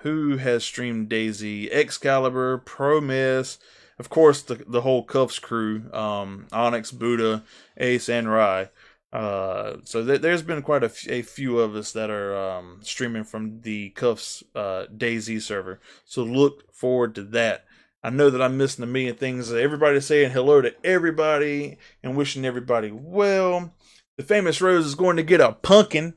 who 0.00 0.38
has 0.38 0.64
streamed 0.64 1.10
DayZ, 1.10 1.70
Excalibur, 1.70 2.58
Promise, 2.58 3.58
of 3.98 4.08
course, 4.08 4.40
the 4.40 4.54
the 4.66 4.80
whole 4.80 5.04
Cuffs 5.04 5.38
crew, 5.38 5.92
um, 5.92 6.46
Onyx, 6.52 6.90
Buddha, 6.90 7.44
Ace, 7.76 8.08
and 8.08 8.30
Rye. 8.30 8.70
Uh, 9.12 9.78
so 9.82 10.04
th- 10.04 10.20
there's 10.20 10.42
been 10.42 10.62
quite 10.62 10.82
a, 10.82 10.86
f- 10.86 11.08
a 11.08 11.22
few 11.22 11.58
of 11.58 11.74
us 11.74 11.92
that 11.92 12.10
are 12.10 12.36
um, 12.36 12.78
streaming 12.82 13.24
from 13.24 13.60
the 13.62 13.90
Cuffs 13.90 14.44
uh, 14.54 14.84
DayZ 14.96 15.42
server. 15.42 15.80
So 16.04 16.22
look 16.22 16.72
forward 16.72 17.14
to 17.16 17.22
that. 17.24 17.64
I 18.02 18.10
know 18.10 18.30
that 18.30 18.40
I'm 18.40 18.56
missing 18.56 18.84
a 18.84 18.86
million 18.86 19.16
things. 19.16 19.52
Everybody's 19.52 20.06
saying 20.06 20.30
hello 20.30 20.62
to 20.62 20.74
everybody 20.84 21.76
and 22.02 22.16
wishing 22.16 22.44
everybody 22.44 22.90
well. 22.90 23.74
The 24.16 24.22
famous 24.22 24.60
Rose 24.60 24.86
is 24.86 24.94
going 24.94 25.16
to 25.16 25.22
get 25.22 25.40
a 25.40 25.52
pumpkin. 25.52 26.14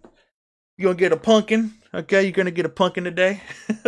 You're 0.78 0.94
gonna 0.94 1.00
get 1.00 1.12
a 1.12 1.18
pumpkin? 1.18 1.74
Okay, 1.94 2.24
you're 2.24 2.32
gonna 2.32 2.52
get 2.52 2.66
a 2.66 2.70
pumpkin 2.70 3.04
today. 3.04 3.42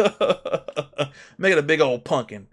Make 1.38 1.54
it 1.54 1.58
a 1.58 1.63
big 1.63 1.82
old 1.82 2.06
pumpkin. 2.06 2.48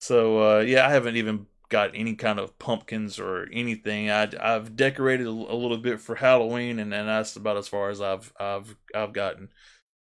So 0.00 0.58
uh, 0.58 0.60
yeah, 0.60 0.86
I 0.86 0.90
haven't 0.90 1.16
even 1.16 1.46
got 1.70 1.92
any 1.94 2.14
kind 2.14 2.38
of 2.38 2.58
pumpkins 2.58 3.18
or 3.18 3.48
anything. 3.52 4.10
I 4.10 4.28
I've 4.38 4.76
decorated 4.76 5.26
a, 5.26 5.30
little 5.30 5.78
bit 5.78 6.00
for 6.00 6.16
Halloween, 6.16 6.78
and, 6.78 6.92
and 6.92 7.08
that's 7.08 7.36
about 7.36 7.56
as 7.56 7.68
far 7.68 7.88
as 7.88 8.00
I've 8.02 8.32
I've 8.38 8.76
I've 8.94 9.14
gotten. 9.14 9.48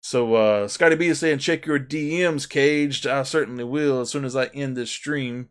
So 0.03 0.35
uh, 0.35 0.69
Scotty 0.69 0.95
B 0.95 1.09
is 1.09 1.19
saying 1.19 1.39
check 1.39 1.67
your 1.67 1.81
DMs, 1.81 2.49
caged. 2.49 3.07
I 3.07 3.25
certainly 3.25 3.65
will 3.65 4.01
as 4.01 4.11
soon 4.11 4.25
as 4.25 4.37
I 4.37 4.47
end 4.47 4.77
this 4.77 4.91
stream. 4.91 5.49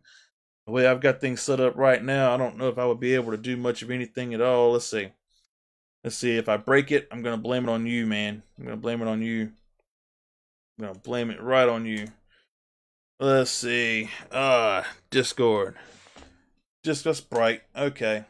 The 0.66 0.72
way 0.72 0.86
I've 0.86 1.02
got 1.02 1.20
things 1.20 1.42
set 1.42 1.60
up 1.60 1.76
right 1.76 2.02
now, 2.02 2.34
I 2.34 2.38
don't 2.38 2.56
know 2.56 2.68
if 2.68 2.78
I 2.78 2.86
would 2.86 2.98
be 2.98 3.14
able 3.14 3.32
to 3.32 3.36
do 3.36 3.56
much 3.56 3.82
of 3.82 3.90
anything 3.90 4.32
at 4.32 4.40
all. 4.40 4.72
Let's 4.72 4.86
see. 4.86 5.10
Let's 6.02 6.16
see. 6.16 6.38
If 6.38 6.48
I 6.48 6.56
break 6.56 6.90
it, 6.90 7.06
I'm 7.10 7.22
gonna 7.22 7.36
blame 7.36 7.68
it 7.68 7.70
on 7.70 7.86
you, 7.86 8.06
man. 8.06 8.42
I'm 8.58 8.64
gonna 8.64 8.76
blame 8.76 9.02
it 9.02 9.08
on 9.08 9.22
you. 9.22 9.52
I'm 10.78 10.86
gonna 10.86 10.98
blame 10.98 11.30
it 11.30 11.42
right 11.42 11.68
on 11.68 11.84
you. 11.84 12.08
Let's 13.18 13.50
see. 13.50 14.10
Uh 14.30 14.84
Discord. 15.10 15.76
Just 16.86 17.04
us 17.04 17.20
bright. 17.20 17.62
Okay. 17.74 18.26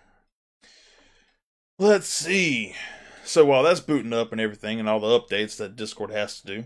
Let's 1.78 2.06
see. 2.06 2.74
So 3.22 3.44
while 3.44 3.62
that's 3.62 3.80
booting 3.80 4.14
up 4.14 4.32
and 4.32 4.40
everything 4.40 4.80
and 4.80 4.88
all 4.88 4.98
the 4.98 5.08
updates 5.08 5.58
that 5.58 5.76
Discord 5.76 6.10
has 6.10 6.40
to 6.40 6.46
do. 6.46 6.64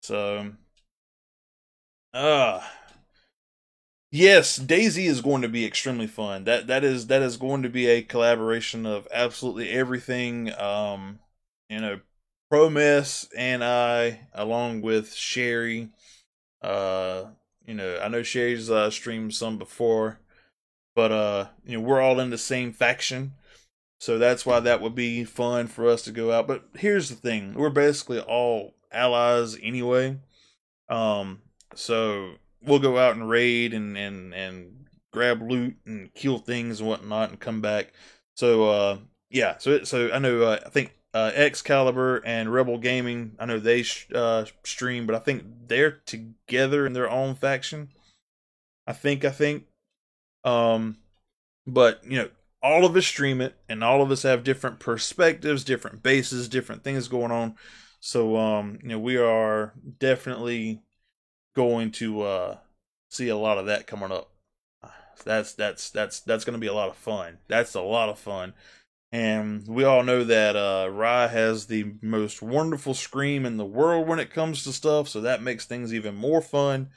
So 0.00 0.52
uh 2.14 2.62
Yes, 4.10 4.58
DayZ 4.58 5.04
is 5.04 5.20
going 5.20 5.42
to 5.42 5.48
be 5.50 5.66
extremely 5.66 6.06
fun. 6.06 6.44
That 6.44 6.68
that 6.68 6.84
is 6.84 7.08
that 7.08 7.20
is 7.20 7.36
going 7.36 7.64
to 7.64 7.68
be 7.68 7.86
a 7.86 8.00
collaboration 8.00 8.86
of 8.86 9.06
absolutely 9.12 9.68
everything. 9.68 10.58
Um, 10.58 11.18
you 11.68 11.82
know, 11.82 12.00
Promise 12.48 13.28
and 13.36 13.62
I, 13.62 14.20
along 14.32 14.80
with 14.80 15.12
Sherry. 15.12 15.90
Uh, 16.62 17.24
you 17.66 17.74
know, 17.74 17.98
I 18.02 18.08
know 18.08 18.22
Sherry's 18.22 18.70
uh, 18.70 18.90
streamed 18.90 19.34
some 19.34 19.58
before, 19.58 20.18
but 21.00 21.12
uh, 21.12 21.46
you 21.64 21.78
know, 21.78 21.82
we're 21.82 22.02
all 22.02 22.20
in 22.20 22.28
the 22.28 22.36
same 22.36 22.74
faction, 22.74 23.32
so 23.98 24.18
that's 24.18 24.44
why 24.44 24.60
that 24.60 24.82
would 24.82 24.94
be 24.94 25.24
fun 25.24 25.66
for 25.66 25.88
us 25.88 26.02
to 26.02 26.12
go 26.12 26.30
out. 26.30 26.46
But 26.46 26.64
here's 26.74 27.08
the 27.08 27.14
thing: 27.14 27.54
we're 27.54 27.70
basically 27.70 28.20
all 28.20 28.74
allies 28.92 29.56
anyway. 29.62 30.18
Um, 30.90 31.40
so 31.74 32.32
we'll 32.62 32.80
go 32.80 32.98
out 32.98 33.14
and 33.14 33.30
raid 33.30 33.72
and 33.72 33.96
and 33.96 34.34
and 34.34 34.88
grab 35.10 35.40
loot 35.40 35.76
and 35.86 36.12
kill 36.12 36.36
things 36.36 36.80
and 36.80 36.88
whatnot 36.90 37.30
and 37.30 37.40
come 37.40 37.62
back. 37.62 37.94
So 38.36 38.68
uh, 38.68 38.98
yeah, 39.30 39.56
so 39.56 39.82
so 39.84 40.10
I 40.12 40.18
know 40.18 40.42
uh, 40.42 40.58
I 40.66 40.68
think 40.68 40.94
uh, 41.14 41.30
Excalibur 41.34 42.18
and 42.26 42.52
Rebel 42.52 42.76
Gaming. 42.76 43.36
I 43.38 43.46
know 43.46 43.58
they 43.58 43.84
sh- 43.84 44.06
uh, 44.14 44.44
stream, 44.64 45.06
but 45.06 45.16
I 45.16 45.18
think 45.20 45.44
they're 45.66 46.02
together 46.04 46.84
in 46.84 46.92
their 46.92 47.08
own 47.08 47.36
faction. 47.36 47.88
I 48.86 48.92
think 48.92 49.24
I 49.24 49.30
think. 49.30 49.64
Um, 50.44 50.98
but 51.66 52.02
you 52.04 52.18
know, 52.18 52.30
all 52.62 52.84
of 52.84 52.96
us 52.96 53.06
stream 53.06 53.40
it, 53.40 53.56
and 53.68 53.82
all 53.82 54.02
of 54.02 54.10
us 54.10 54.22
have 54.22 54.44
different 54.44 54.80
perspectives, 54.80 55.64
different 55.64 56.02
bases, 56.02 56.48
different 56.48 56.84
things 56.84 57.08
going 57.08 57.30
on. 57.30 57.54
So 58.00 58.36
um, 58.36 58.78
you 58.82 58.88
know, 58.88 58.98
we 58.98 59.16
are 59.16 59.74
definitely 59.98 60.82
going 61.54 61.90
to 61.92 62.22
uh, 62.22 62.56
see 63.10 63.28
a 63.28 63.36
lot 63.36 63.58
of 63.58 63.66
that 63.66 63.86
coming 63.86 64.12
up. 64.12 64.30
That's 65.24 65.52
that's 65.52 65.90
that's 65.90 66.20
that's 66.20 66.44
going 66.44 66.54
to 66.54 66.60
be 66.60 66.66
a 66.66 66.74
lot 66.74 66.88
of 66.88 66.96
fun. 66.96 67.38
That's 67.48 67.74
a 67.74 67.80
lot 67.80 68.08
of 68.08 68.18
fun. 68.18 68.54
And 69.12 69.66
we 69.66 69.84
all 69.84 70.04
know 70.04 70.22
that 70.24 70.54
uh, 70.54 70.88
Rye 70.90 71.26
has 71.26 71.66
the 71.66 71.94
most 72.00 72.42
wonderful 72.42 72.94
scream 72.94 73.44
in 73.44 73.56
the 73.56 73.64
world 73.64 74.06
when 74.06 74.20
it 74.20 74.32
comes 74.32 74.62
to 74.64 74.72
stuff, 74.72 75.08
so 75.08 75.20
that 75.22 75.42
makes 75.42 75.66
things 75.66 75.92
even 75.92 76.14
more 76.14 76.40
fun. 76.40 76.90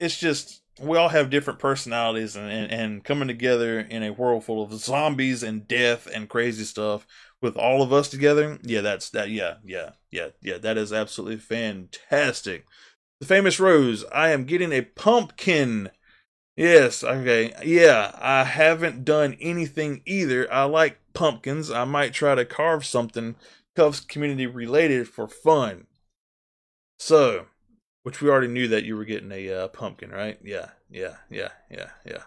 It's 0.00 0.18
just 0.18 0.61
we 0.80 0.96
all 0.96 1.10
have 1.10 1.30
different 1.30 1.58
personalities, 1.58 2.36
and, 2.36 2.50
and, 2.50 2.72
and 2.72 3.04
coming 3.04 3.28
together 3.28 3.80
in 3.80 4.02
a 4.02 4.12
world 4.12 4.44
full 4.44 4.62
of 4.62 4.72
zombies 4.72 5.42
and 5.42 5.68
death 5.68 6.08
and 6.12 6.28
crazy 6.28 6.64
stuff 6.64 7.06
with 7.40 7.56
all 7.56 7.82
of 7.82 7.92
us 7.92 8.08
together. 8.08 8.58
Yeah, 8.62 8.80
that's 8.80 9.10
that. 9.10 9.30
Yeah, 9.30 9.56
yeah, 9.64 9.90
yeah, 10.10 10.28
yeah. 10.40 10.58
That 10.58 10.78
is 10.78 10.92
absolutely 10.92 11.38
fantastic. 11.38 12.64
The 13.20 13.26
famous 13.26 13.60
Rose. 13.60 14.04
I 14.12 14.30
am 14.30 14.44
getting 14.44 14.72
a 14.72 14.82
pumpkin. 14.82 15.90
Yes, 16.56 17.02
okay. 17.04 17.54
Yeah, 17.64 18.16
I 18.20 18.44
haven't 18.44 19.04
done 19.04 19.36
anything 19.40 20.02
either. 20.06 20.52
I 20.52 20.64
like 20.64 20.98
pumpkins. 21.14 21.70
I 21.70 21.84
might 21.84 22.12
try 22.12 22.34
to 22.34 22.44
carve 22.44 22.84
something 22.84 23.36
Cuffs 23.74 24.00
community 24.00 24.46
related 24.46 25.08
for 25.08 25.26
fun. 25.26 25.86
So, 26.98 27.46
which 28.02 28.20
we 28.20 28.28
already 28.28 28.48
knew 28.48 28.68
that 28.68 28.84
you 28.84 28.96
were 28.96 29.04
getting 29.04 29.32
a 29.32 29.52
uh, 29.52 29.68
pumpkin, 29.68 30.10
right? 30.10 30.38
Yeah, 30.42 30.70
yeah, 30.90 31.16
yeah, 31.30 31.50
yeah, 31.70 31.90
yeah. 32.04 32.22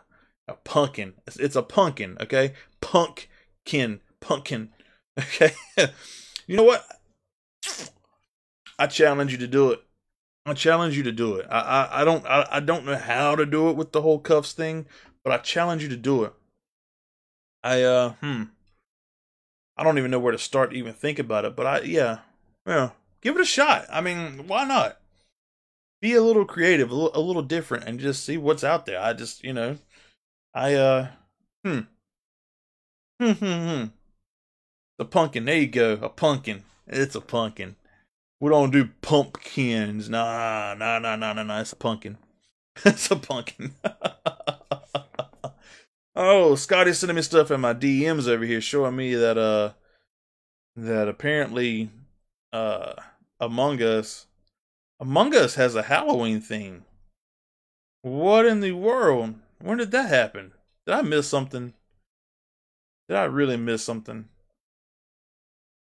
A 0.48 0.54
pumpkin. 0.54 1.14
It's, 1.28 1.38
it's 1.38 1.56
a 1.56 1.64
pumpkin, 1.64 2.18
okay? 2.22 2.54
Pumpkin, 2.82 4.02
pumpkin. 4.20 4.70
Okay. 5.18 5.52
you 6.46 6.58
know 6.58 6.64
what? 6.64 6.86
I 8.78 8.88
challenge 8.88 9.32
you 9.32 9.38
to 9.38 9.48
do 9.48 9.72
it. 9.72 9.82
I 10.46 10.54
challenge 10.54 10.98
you 10.98 11.04
to 11.04 11.12
do 11.14 11.36
it. 11.36 11.48
I 11.50 11.60
I, 11.60 12.02
I 12.02 12.04
don't 12.04 12.26
I, 12.26 12.48
I 12.52 12.60
don't 12.60 12.86
know 12.86 12.98
how 12.98 13.34
to 13.36 13.46
do 13.46 13.70
it 13.70 13.78
with 13.78 13.94
the 13.94 14.02
whole 14.02 14.20
cuffs 14.20 14.52
thing, 14.52 14.88
but 15.24 15.32
I 15.32 15.38
challenge 15.38 15.84
you 15.84 15.90
to 15.90 15.96
do 15.96 16.26
it. 16.26 16.34
I 17.64 17.82
uh 17.84 18.10
hmm. 18.22 18.44
I 19.78 19.84
don't 19.84 19.98
even 19.98 20.12
know 20.12 20.20
where 20.20 20.34
to 20.34 20.38
start 20.38 20.72
to 20.72 20.78
even 20.78 20.94
think 20.94 21.18
about 21.18 21.46
it, 21.46 21.56
but 21.56 21.66
I 21.66 21.82
yeah. 21.82 22.20
Yeah. 22.68 22.90
Give 23.22 23.36
it 23.36 23.42
a 23.42 23.46
shot. 23.46 23.86
I 23.90 24.02
mean, 24.02 24.48
why 24.48 24.66
not? 24.66 25.00
Be 26.06 26.14
a 26.14 26.22
little 26.22 26.46
creative, 26.46 26.92
a 26.92 26.94
little, 26.94 27.10
a 27.16 27.20
little 27.20 27.42
different 27.42 27.86
and 27.86 28.00
just 28.00 28.24
see 28.24 28.38
what's 28.38 28.64
out 28.64 28.86
there. 28.86 29.02
I 29.02 29.14
just, 29.14 29.44
you 29.44 29.54
know, 29.54 29.80
I 30.54 30.76
uh 30.76 31.08
hmm. 31.64 31.80
Hmm 33.20 33.32
hmm 33.32 33.42
hmm. 33.42 33.86
The 35.00 35.06
pumpkin. 35.06 35.46
There 35.46 35.58
you 35.58 35.66
go. 35.66 35.94
A 35.94 36.10
pumpkin. 36.10 36.62
It's 36.86 37.16
a 37.16 37.22
pumpkin. 37.22 37.76
We 38.40 38.52
don't 38.52 38.70
do 38.70 38.90
pumpkins. 39.02 40.08
Nah, 40.08 40.76
nah, 40.78 41.00
nah, 41.00 41.16
nah, 41.16 41.34
nah, 41.34 41.42
nah. 41.42 41.62
It's 41.62 41.74
a 41.74 41.76
pumpkin. 41.76 42.20
it's 42.86 43.10
a 43.10 43.16
pumpkin. 43.16 43.74
oh, 46.16 46.54
Scotty's 46.54 47.00
sending 47.00 47.16
me 47.16 47.24
stuff 47.24 47.50
in 47.50 47.62
my 47.62 47.74
DMs 47.74 48.28
over 48.28 48.46
here 48.46 48.62
showing 48.62 48.96
me 48.96 49.16
that 49.16 49.40
uh 49.40 49.72
that 50.76 51.08
apparently 51.08 51.90
uh 52.54 52.94
Among 53.40 53.82
Us 53.82 54.28
Among 55.06 55.36
Us 55.36 55.54
has 55.54 55.76
a 55.76 55.84
Halloween 55.84 56.42
theme. 56.42 56.84
What 58.02 58.48
in 58.48 58.62
the 58.62 58.72
world? 58.72 59.36
When 59.62 59.78
did 59.78 59.92
that 59.92 60.10
happen? 60.10 60.52
Did 60.88 60.96
I 60.96 61.04
miss 61.04 61.28
something? 61.28 61.76
Did 63.08 63.18
I 63.18 63.26
really 63.26 63.56
miss 63.56 63.84
something? 63.84 64.28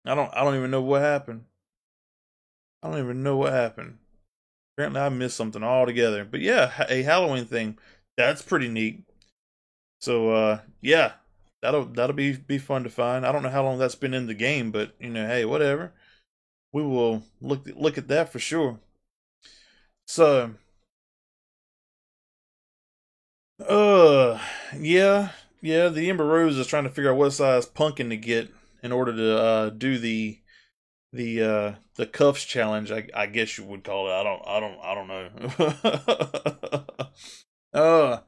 I 0.07 0.15
don't 0.15 0.33
I 0.33 0.45
don't 0.45 0.55
even 0.55 0.71
know 0.71 0.83
what 0.83 1.03
happened. 1.03 1.47
I 2.81 2.91
don't 2.91 3.01
even 3.01 3.25
know 3.25 3.37
what 3.37 3.53
happened. 3.53 3.99
Apparently, 4.77 5.01
I 5.01 5.09
missed 5.09 5.37
something 5.37 5.65
altogether. 5.65 6.25
But 6.25 6.39
yeah, 6.39 6.87
a 6.89 7.03
Halloween 7.03 7.45
thing. 7.45 7.77
That's 8.17 8.41
pretty 8.41 8.69
neat. 8.69 9.03
So 10.01 10.31
uh, 10.31 10.61
yeah, 10.81 11.15
that'll 11.61 11.87
that'll 11.87 12.15
be 12.15 12.37
be 12.37 12.59
fun 12.59 12.85
to 12.85 12.89
find. 12.89 13.27
I 13.27 13.33
don't 13.33 13.43
know 13.43 13.51
how 13.51 13.65
long 13.65 13.79
that's 13.79 13.97
been 13.97 14.15
in 14.15 14.29
the 14.29 14.35
game, 14.35 14.71
but 14.71 14.95
you 15.01 15.11
know, 15.11 15.27
hey, 15.27 15.45
whatever. 15.45 15.93
We 16.73 16.85
will 16.85 17.25
look 17.41 17.69
look 17.75 17.99
at 17.99 18.07
that 18.07 18.31
for 18.31 18.39
sure. 18.39 18.79
So, 20.09 20.55
uh, 23.67 24.39
yeah, 24.79 25.31
yeah. 25.61 25.89
The 25.89 26.09
Ember 26.11 26.25
Rose 26.25 26.57
is 26.57 26.67
trying 26.67 26.85
to 26.85 26.91
figure 26.91 27.11
out 27.11 27.17
what 27.19 27.31
size 27.33 27.67
pumpkin 27.67 28.11
to 28.11 28.17
get 28.17 28.51
in 28.83 28.93
order 28.93 29.15
to 29.15 29.39
uh, 29.39 29.71
do 29.71 29.99
the 29.99 30.39
the 31.13 31.43
uh 31.43 31.75
the 31.97 32.07
cuffs 32.07 32.45
challenge 32.45 32.93
I, 32.93 33.09
I 33.15 33.27
guess 33.27 33.59
you 33.59 33.65
would 33.65 33.85
call 33.85 34.09
it. 34.09 34.13
I 34.13 34.25
don't 34.25 34.43
i 34.47 34.61
don't 34.61 34.79
i 34.83 34.95
don't 34.95 35.09
know. 35.09 36.85
Uh 37.75 38.21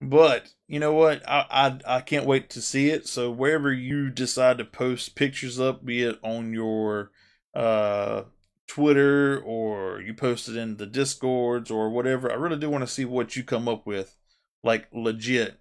but 0.00 0.52
you 0.68 0.78
know 0.80 0.92
what? 0.94 1.26
I, 1.28 1.46
I 1.86 1.96
i 1.98 2.00
can't 2.00 2.26
wait 2.26 2.50
to 2.50 2.62
see 2.62 2.90
it. 2.90 3.06
So 3.08 3.30
wherever 3.30 3.72
you 3.72 4.10
decide 4.10 4.58
to 4.58 4.64
post 4.64 5.14
pictures 5.16 5.60
up 5.60 5.84
be 5.84 6.02
it 6.02 6.18
on 6.22 6.52
your 6.52 7.10
uh 7.54 8.22
twitter 8.66 9.40
or 9.44 10.00
you 10.00 10.12
post 10.12 10.48
it 10.48 10.56
in 10.56 10.76
the 10.76 10.86
discords 10.86 11.70
or 11.70 11.90
whatever 11.90 12.30
i 12.30 12.34
really 12.34 12.58
do 12.58 12.68
want 12.68 12.82
to 12.82 12.92
see 12.92 13.04
what 13.04 13.36
you 13.36 13.42
come 13.42 13.68
up 13.68 13.86
with 13.86 14.16
like 14.62 14.88
legit 14.92 15.58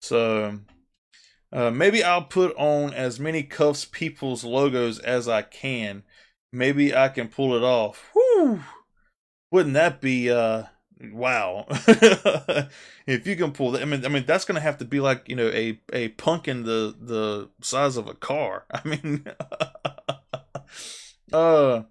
so 0.00 0.58
uh, 1.54 1.70
maybe 1.70 2.02
I'll 2.02 2.24
put 2.24 2.54
on 2.56 2.92
as 2.92 3.20
many 3.20 3.44
Cuffs 3.44 3.84
People's 3.84 4.42
logos 4.42 4.98
as 4.98 5.28
I 5.28 5.42
can. 5.42 6.02
Maybe 6.52 6.94
I 6.94 7.08
can 7.08 7.28
pull 7.28 7.54
it 7.54 7.62
off. 7.62 8.10
Whew! 8.12 8.60
Wouldn't 9.52 9.74
that 9.74 10.00
be 10.00 10.30
uh 10.30 10.64
wow. 11.12 11.66
if 13.06 13.26
you 13.26 13.36
can 13.36 13.52
pull 13.52 13.70
that 13.70 13.82
I 13.82 13.84
mean 13.84 14.04
I 14.04 14.08
mean 14.08 14.24
that's 14.26 14.44
gonna 14.44 14.60
have 14.60 14.78
to 14.78 14.84
be 14.84 14.98
like, 14.98 15.28
you 15.28 15.36
know, 15.36 15.48
a, 15.48 15.80
a 15.92 16.08
pumpkin 16.08 16.64
the 16.64 16.94
the 17.00 17.50
size 17.62 17.96
of 17.96 18.08
a 18.08 18.14
car. 18.14 18.66
I 18.72 18.80
mean 18.86 19.24
uh 21.32 21.82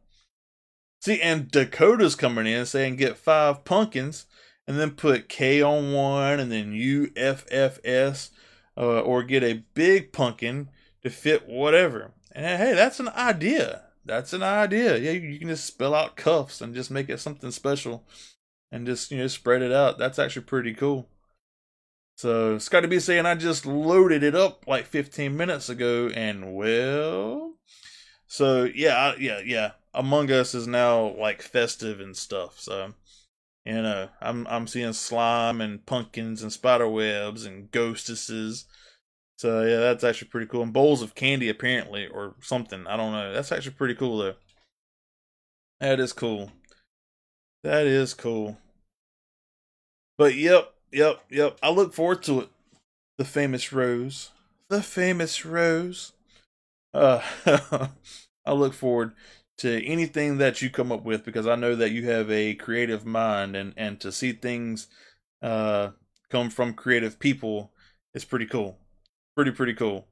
see 1.03 1.21
and 1.21 1.51
Dakota's 1.51 2.15
coming 2.15 2.47
in 2.47 2.65
saying 2.65 2.95
get 2.95 3.17
five 3.17 3.65
pumpkins 3.65 4.25
and 4.65 4.79
then 4.79 4.91
put 4.91 5.27
K 5.27 5.61
on 5.61 5.91
one 5.91 6.39
and 6.39 6.49
then 6.49 6.71
U 6.71 7.11
F 7.17 7.45
F 7.51 7.79
S 7.83 8.31
uh, 8.77 9.01
or 9.01 9.23
get 9.23 9.43
a 9.43 9.65
big 9.73 10.13
pumpkin 10.13 10.69
to 11.03 11.09
fit 11.09 11.47
whatever. 11.47 12.13
And 12.31 12.45
hey, 12.45 12.73
that's 12.73 13.01
an 13.01 13.09
idea. 13.09 13.83
That's 14.05 14.31
an 14.31 14.43
idea. 14.43 14.97
Yeah, 14.97 15.11
you 15.11 15.39
can 15.39 15.49
just 15.49 15.65
spell 15.65 15.93
out 15.93 16.15
cuffs 16.15 16.61
and 16.61 16.73
just 16.73 16.89
make 16.89 17.09
it 17.09 17.19
something 17.19 17.51
special 17.51 18.05
and 18.71 18.85
just, 18.85 19.11
you 19.11 19.17
know, 19.17 19.27
spread 19.27 19.61
it 19.61 19.71
out. 19.73 19.97
That's 19.97 20.19
actually 20.19 20.45
pretty 20.45 20.73
cool. 20.73 21.09
So, 22.15 22.57
Scotty 22.59 22.87
B 22.87 22.99
saying 22.99 23.25
I 23.25 23.35
just 23.35 23.65
loaded 23.65 24.23
it 24.23 24.35
up 24.35 24.65
like 24.67 24.85
15 24.85 25.35
minutes 25.35 25.67
ago 25.67 26.09
and 26.13 26.53
well. 26.53 27.55
So, 28.27 28.63
yeah, 28.63 29.13
yeah, 29.19 29.41
yeah. 29.43 29.71
Among 29.93 30.31
Us 30.31 30.53
is 30.55 30.67
now 30.67 31.15
like 31.17 31.41
festive 31.41 31.99
and 31.99 32.15
stuff. 32.17 32.59
So, 32.59 32.93
You 33.65 33.81
know, 33.83 34.09
I'm 34.21 34.47
I'm 34.47 34.67
seeing 34.67 34.93
slime 34.93 35.61
and 35.61 35.85
pumpkins 35.85 36.43
and 36.43 36.53
spider 36.53 36.89
webs 36.89 37.45
and 37.45 37.71
ghostesses. 37.71 38.65
So 39.37 39.63
yeah, 39.63 39.79
that's 39.79 40.03
actually 40.05 40.29
pretty 40.29 40.47
cool. 40.47 40.63
And 40.63 40.73
bowls 40.73 41.01
of 41.03 41.15
candy 41.15 41.49
apparently, 41.49 42.07
or 42.07 42.35
something. 42.41 42.87
I 42.87 42.97
don't 42.97 43.13
know. 43.13 43.33
That's 43.33 43.51
actually 43.51 43.75
pretty 43.75 43.95
cool 43.95 44.19
though. 44.19 44.35
That 45.79 45.99
is 45.99 46.13
cool. 46.13 46.51
That 47.63 47.87
is 47.87 48.13
cool. 48.13 48.59
But 50.17 50.35
yep, 50.35 50.73
yep, 50.91 51.23
yep. 51.29 51.57
I 51.61 51.69
look 51.69 51.93
forward 51.93 52.23
to 52.23 52.41
it. 52.41 52.49
The 53.17 53.25
famous 53.25 53.73
rose. 53.73 54.31
The 54.69 54.83
famous 54.83 55.45
rose. 55.45 56.13
Uh 56.93 57.21
I 58.45 58.53
look 58.53 58.73
forward 58.73 59.13
to 59.63 59.81
anything 59.85 60.39
that 60.39 60.61
you 60.61 60.69
come 60.69 60.91
up 60.91 61.05
with 61.05 61.23
because 61.23 61.47
I 61.47 61.55
know 61.55 61.73
that 61.73 61.91
you 61.91 62.09
have 62.09 62.29
a 62.29 62.53
creative 62.53 63.05
mind 63.05 63.55
and 63.55 63.73
and 63.77 63.97
to 64.01 64.11
see 64.11 64.33
things 64.33 64.87
uh 65.41 65.91
come 66.29 66.49
from 66.49 66.73
creative 66.73 67.17
people 67.17 67.71
is 68.13 68.25
pretty 68.25 68.45
cool. 68.45 68.77
Pretty 69.37 69.51
pretty 69.51 69.73
cool. 69.73 70.09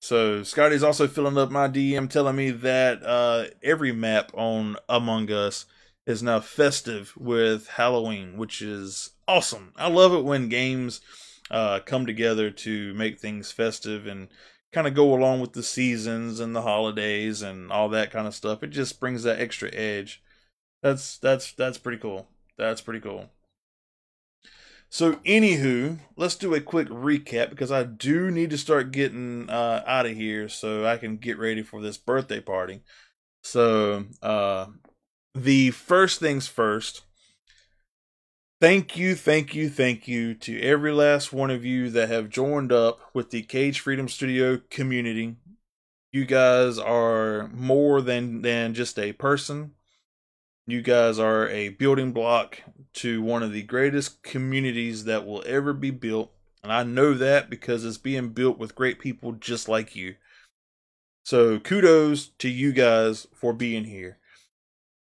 So 0.00 0.42
Scotty's 0.42 0.82
also 0.82 1.06
filling 1.06 1.38
up 1.38 1.52
my 1.52 1.68
DM 1.68 2.10
telling 2.10 2.34
me 2.34 2.50
that 2.50 3.06
uh 3.06 3.44
every 3.62 3.92
map 3.92 4.32
on 4.34 4.76
Among 4.88 5.30
Us 5.30 5.66
is 6.04 6.20
now 6.20 6.40
festive 6.40 7.12
with 7.16 7.68
Halloween, 7.68 8.36
which 8.36 8.60
is 8.60 9.10
awesome. 9.28 9.72
I 9.76 9.88
love 9.88 10.12
it 10.12 10.24
when 10.24 10.48
games 10.48 11.00
uh 11.52 11.78
come 11.86 12.04
together 12.04 12.50
to 12.50 12.94
make 12.94 13.20
things 13.20 13.52
festive 13.52 14.08
and 14.08 14.26
kind 14.72 14.86
of 14.86 14.94
go 14.94 15.14
along 15.14 15.40
with 15.40 15.52
the 15.52 15.62
seasons 15.62 16.40
and 16.40 16.54
the 16.54 16.62
holidays 16.62 17.42
and 17.42 17.72
all 17.72 17.88
that 17.88 18.10
kind 18.10 18.26
of 18.26 18.34
stuff. 18.34 18.62
It 18.62 18.68
just 18.70 19.00
brings 19.00 19.22
that 19.24 19.40
extra 19.40 19.72
edge. 19.74 20.22
That's 20.82 21.18
that's 21.18 21.52
that's 21.52 21.78
pretty 21.78 21.98
cool. 21.98 22.28
That's 22.56 22.80
pretty 22.80 23.00
cool. 23.00 23.30
So, 24.92 25.14
anywho, 25.24 26.00
let's 26.16 26.34
do 26.34 26.52
a 26.52 26.60
quick 26.60 26.88
recap 26.88 27.50
because 27.50 27.70
I 27.70 27.84
do 27.84 28.28
need 28.28 28.50
to 28.50 28.58
start 28.58 28.90
getting 28.90 29.48
uh, 29.48 29.84
out 29.86 30.06
of 30.06 30.16
here 30.16 30.48
so 30.48 30.84
I 30.84 30.96
can 30.96 31.16
get 31.16 31.38
ready 31.38 31.62
for 31.62 31.80
this 31.80 31.96
birthday 31.96 32.40
party. 32.40 32.82
So, 33.44 34.06
uh, 34.20 34.66
the 35.32 35.70
first 35.70 36.18
things 36.18 36.48
first, 36.48 37.02
Thank 38.60 38.94
you, 38.94 39.14
thank 39.14 39.54
you, 39.54 39.70
thank 39.70 40.06
you 40.06 40.34
to 40.34 40.60
every 40.60 40.92
last 40.92 41.32
one 41.32 41.50
of 41.50 41.64
you 41.64 41.88
that 41.90 42.10
have 42.10 42.28
joined 42.28 42.72
up 42.72 43.00
with 43.14 43.30
the 43.30 43.40
Cage 43.42 43.80
Freedom 43.80 44.06
Studio 44.06 44.60
community. 44.68 45.36
You 46.12 46.26
guys 46.26 46.78
are 46.78 47.48
more 47.54 48.02
than 48.02 48.42
than 48.42 48.74
just 48.74 48.98
a 48.98 49.14
person. 49.14 49.72
You 50.66 50.82
guys 50.82 51.18
are 51.18 51.48
a 51.48 51.70
building 51.70 52.12
block 52.12 52.60
to 52.94 53.22
one 53.22 53.42
of 53.42 53.52
the 53.52 53.62
greatest 53.62 54.22
communities 54.22 55.04
that 55.04 55.26
will 55.26 55.42
ever 55.46 55.72
be 55.72 55.90
built. 55.90 56.30
And 56.62 56.70
I 56.70 56.82
know 56.82 57.14
that 57.14 57.48
because 57.48 57.82
it's 57.86 57.96
being 57.96 58.28
built 58.28 58.58
with 58.58 58.74
great 58.74 58.98
people 58.98 59.32
just 59.32 59.70
like 59.70 59.96
you. 59.96 60.16
So 61.24 61.58
kudos 61.58 62.28
to 62.40 62.50
you 62.50 62.72
guys 62.72 63.26
for 63.34 63.54
being 63.54 63.84
here. 63.84 64.18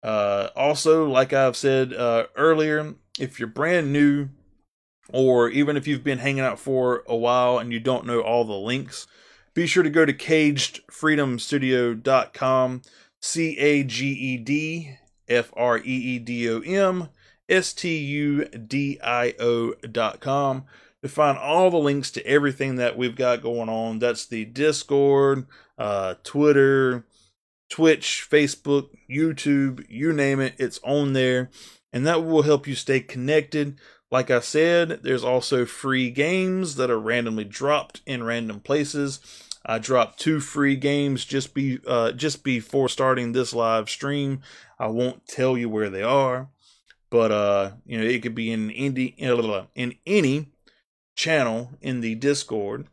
Uh, 0.02 0.48
also, 0.56 1.06
like 1.06 1.34
I've 1.34 1.56
said 1.56 1.92
uh, 1.92 2.26
earlier, 2.34 2.94
if 3.18 3.38
you're 3.38 3.48
brand 3.48 3.92
new, 3.92 4.28
or 5.12 5.50
even 5.50 5.76
if 5.76 5.86
you've 5.86 6.04
been 6.04 6.18
hanging 6.18 6.44
out 6.44 6.58
for 6.58 7.04
a 7.06 7.16
while 7.16 7.58
and 7.58 7.72
you 7.72 7.80
don't 7.80 8.06
know 8.06 8.20
all 8.20 8.44
the 8.44 8.52
links, 8.52 9.06
be 9.54 9.66
sure 9.66 9.82
to 9.82 9.90
go 9.90 10.06
to 10.06 10.12
cagedfreedomstudio.com, 10.12 12.82
C 13.20 13.58
A 13.58 13.84
G 13.84 14.08
E 14.08 14.36
D 14.38 14.98
F 15.28 15.52
R 15.56 15.78
E 15.78 15.82
E 15.84 16.18
D 16.18 16.50
O 16.50 16.58
M 16.60 17.08
S 17.48 17.72
T 17.72 17.96
U 17.96 18.44
D 18.46 18.98
I 19.02 19.34
O.com 19.38 20.64
to 21.02 21.08
find 21.08 21.36
all 21.36 21.70
the 21.70 21.78
links 21.78 22.10
to 22.12 22.26
everything 22.26 22.76
that 22.76 22.96
we've 22.96 23.16
got 23.16 23.42
going 23.42 23.68
on. 23.68 23.98
That's 23.98 24.24
the 24.24 24.44
Discord, 24.44 25.46
uh, 25.76 26.14
Twitter, 26.22 27.04
Twitch, 27.68 28.26
Facebook, 28.30 28.90
YouTube, 29.10 29.84
you 29.88 30.12
name 30.12 30.40
it, 30.40 30.54
it's 30.58 30.78
on 30.84 31.12
there. 31.12 31.50
And 31.92 32.06
that 32.06 32.24
will 32.24 32.42
help 32.42 32.66
you 32.66 32.74
stay 32.74 33.00
connected. 33.00 33.78
Like 34.10 34.30
I 34.30 34.40
said, 34.40 35.00
there's 35.02 35.24
also 35.24 35.64
free 35.64 36.10
games 36.10 36.76
that 36.76 36.90
are 36.90 36.98
randomly 37.00 37.44
dropped 37.44 38.00
in 38.06 38.22
random 38.22 38.60
places. 38.60 39.20
I 39.64 39.78
dropped 39.78 40.18
two 40.18 40.40
free 40.40 40.76
games 40.76 41.24
just 41.24 41.54
be 41.54 41.78
uh, 41.86 42.12
just 42.12 42.42
before 42.42 42.88
starting 42.88 43.32
this 43.32 43.54
live 43.54 43.88
stream. 43.88 44.40
I 44.78 44.88
won't 44.88 45.26
tell 45.26 45.56
you 45.56 45.68
where 45.68 45.88
they 45.88 46.02
are, 46.02 46.48
but 47.10 47.30
uh, 47.30 47.70
you 47.86 47.96
know 47.96 48.04
it 48.04 48.22
could 48.22 48.34
be 48.34 48.50
in 48.50 48.72
any 48.72 49.14
in 49.74 49.94
any 50.04 50.48
channel 51.14 51.70
in 51.80 52.00
the 52.00 52.16
Discord 52.16 52.88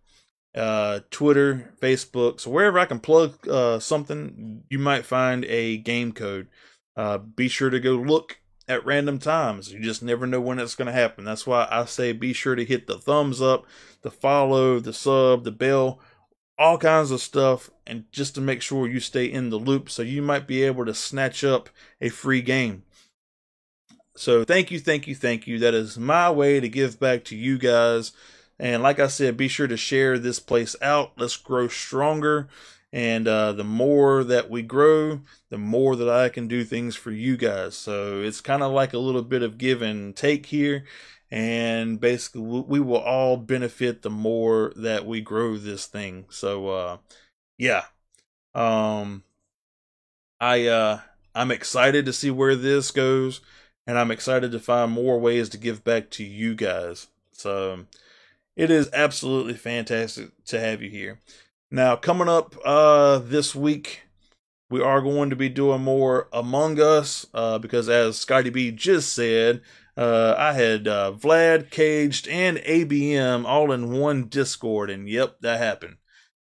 uh, 0.55 0.99
Twitter, 1.11 1.73
Facebook. 1.81 2.39
So 2.39 2.49
wherever 2.49 2.79
I 2.79 2.85
can 2.85 2.99
plug 2.99 3.47
uh, 3.47 3.79
something, 3.79 4.63
you 4.69 4.79
might 4.79 5.05
find 5.05 5.45
a 5.45 5.77
game 5.77 6.11
code. 6.11 6.47
Uh, 6.95 7.17
be 7.17 7.47
sure 7.47 7.69
to 7.69 7.79
go 7.79 7.93
look 7.93 8.39
at 8.69 8.85
random 8.85 9.19
times. 9.19 9.73
You 9.73 9.79
just 9.79 10.01
never 10.01 10.25
know 10.25 10.39
when 10.39 10.59
it's 10.59 10.75
going 10.75 10.85
to 10.85 10.93
happen. 10.93 11.25
That's 11.25 11.45
why 11.45 11.67
I 11.69 11.85
say 11.85 12.13
be 12.13 12.31
sure 12.31 12.55
to 12.55 12.63
hit 12.63 12.87
the 12.87 12.97
thumbs 12.97 13.41
up, 13.41 13.65
the 14.01 14.11
follow, 14.11 14.79
the 14.79 14.93
sub, 14.93 15.43
the 15.43 15.51
bell, 15.51 15.99
all 16.57 16.77
kinds 16.77 17.11
of 17.11 17.19
stuff, 17.19 17.69
and 17.85 18.05
just 18.11 18.35
to 18.35 18.41
make 18.41 18.61
sure 18.61 18.87
you 18.87 19.01
stay 19.01 19.25
in 19.25 19.49
the 19.49 19.57
loop 19.57 19.89
so 19.89 20.01
you 20.01 20.21
might 20.21 20.47
be 20.47 20.63
able 20.63 20.85
to 20.85 20.93
snatch 20.93 21.43
up 21.43 21.69
a 21.99 22.07
free 22.07 22.41
game. 22.41 22.83
So 24.15 24.45
thank 24.45 24.71
you, 24.71 24.79
thank 24.79 25.07
you, 25.07 25.15
thank 25.15 25.47
you. 25.47 25.59
That 25.59 25.73
is 25.73 25.97
my 25.97 26.29
way 26.29 26.59
to 26.59 26.69
give 26.69 26.99
back 26.99 27.25
to 27.25 27.35
you 27.35 27.57
guys 27.57 28.13
and 28.59 28.83
like 28.83 28.99
I 28.99 29.07
said, 29.07 29.37
be 29.37 29.47
sure 29.47 29.67
to 29.67 29.77
share 29.77 30.19
this 30.19 30.39
place 30.39 30.75
out. 30.81 31.13
Let's 31.17 31.37
grow 31.37 31.69
stronger. 31.69 32.49
And 32.91 33.27
uh, 33.27 33.51
the 33.53 33.63
more 33.63 34.23
that 34.23 34.49
we 34.49 34.63
grow, 34.63 35.21
the 35.49 35.59
more 35.59 35.95
that 35.95 36.09
I 36.09 36.29
can 36.29 36.47
do 36.47 36.63
things 36.63 36.95
for 36.95 37.11
you 37.11 37.37
guys. 37.37 37.75
So 37.75 38.21
it's 38.21 38.41
kind 38.41 38.63
of 38.63 38.71
like 38.71 38.93
a 38.93 38.99
little 38.99 39.21
bit 39.21 39.43
of 39.43 39.59
give 39.59 39.81
and 39.81 40.15
take 40.15 40.47
here. 40.47 40.85
And 41.31 41.99
basically, 41.99 42.41
we 42.41 42.79
will 42.79 42.97
all 42.97 43.37
benefit 43.37 44.01
the 44.01 44.09
more 44.09 44.73
that 44.75 45.05
we 45.05 45.21
grow 45.21 45.57
this 45.57 45.85
thing. 45.85 46.25
So, 46.29 46.69
uh, 46.69 46.97
yeah. 47.57 47.83
Um, 48.55 49.23
I, 50.39 50.65
uh, 50.65 51.01
I'm 51.35 51.51
excited 51.51 52.05
to 52.05 52.13
see 52.13 52.31
where 52.31 52.55
this 52.55 52.89
goes. 52.89 53.41
And 53.85 53.99
I'm 53.99 54.09
excited 54.09 54.51
to 54.51 54.59
find 54.59 54.91
more 54.91 55.19
ways 55.19 55.49
to 55.49 55.57
give 55.59 55.83
back 55.83 56.09
to 56.11 56.23
you 56.23 56.55
guys. 56.55 57.07
So, 57.31 57.85
it 58.55 58.71
is 58.71 58.89
absolutely 58.91 59.53
fantastic 59.53 60.31
to 60.45 60.59
have 60.59 60.81
you 60.81 60.89
here. 60.89 61.19
Now, 61.71 61.95
coming 61.95 62.27
up 62.27 62.55
uh, 62.65 63.19
this 63.19 63.53
week, 63.53 64.03
we 64.71 64.81
are 64.81 65.01
going 65.01 65.29
to 65.29 65.35
be 65.35 65.49
doing 65.49 65.81
more 65.81 66.27
Among 66.33 66.79
Us 66.79 67.27
uh, 67.33 67.59
because, 67.59 67.87
as 67.89 68.17
Scotty 68.17 68.49
B 68.49 68.71
just 68.71 69.13
said, 69.13 69.61
uh, 69.95 70.35
I 70.37 70.53
had 70.53 70.87
uh, 70.87 71.13
Vlad, 71.15 71.69
Caged, 71.69 72.27
and 72.27 72.57
ABM 72.57 73.45
all 73.45 73.71
in 73.71 73.91
one 73.91 74.25
Discord, 74.25 74.89
and 74.89 75.07
yep, 75.07 75.37
that 75.41 75.59
happened. 75.59 75.97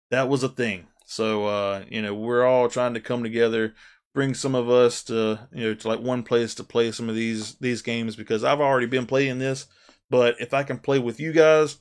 That 0.09 0.27
was 0.27 0.41
a 0.41 0.49
thing. 0.49 0.87
So, 1.05 1.45
uh, 1.45 1.85
you 1.89 2.01
know, 2.01 2.15
we're 2.15 2.45
all 2.45 2.67
trying 2.69 2.93
to 2.95 2.99
come 2.99 3.21
together, 3.21 3.75
bring 4.15 4.33
some 4.33 4.55
of 4.55 4.69
us 4.69 5.03
to, 5.03 5.47
you 5.53 5.65
know, 5.65 5.73
to 5.75 5.87
like 5.87 5.99
one 5.99 6.23
place 6.23 6.55
to 6.55 6.63
play 6.63 6.91
some 6.91 7.09
of 7.09 7.15
these 7.15 7.55
these 7.55 7.81
games 7.81 8.15
because 8.15 8.43
I've 8.43 8.61
already 8.61 8.87
been 8.87 9.05
playing 9.05 9.39
this, 9.39 9.67
but 10.09 10.35
if 10.39 10.53
I 10.53 10.63
can 10.63 10.79
play 10.79 10.99
with 10.99 11.19
you 11.19 11.31
guys 11.31 11.77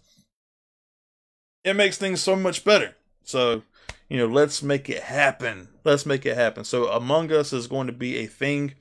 it 1.64 1.74
makes 1.74 1.98
things 1.98 2.20
so 2.20 2.36
much 2.36 2.64
better. 2.64 2.96
So, 3.22 3.62
you 4.08 4.18
know, 4.18 4.26
let's 4.26 4.62
make 4.62 4.88
it 4.88 5.02
happen. 5.02 5.68
Let's 5.84 6.06
make 6.06 6.26
it 6.26 6.36
happen. 6.36 6.64
So, 6.64 6.88
Among 6.88 7.32
Us 7.32 7.52
is 7.52 7.66
going 7.66 7.86
to 7.86 7.92
be 7.92 8.16
a 8.18 8.26
thing. 8.26 8.74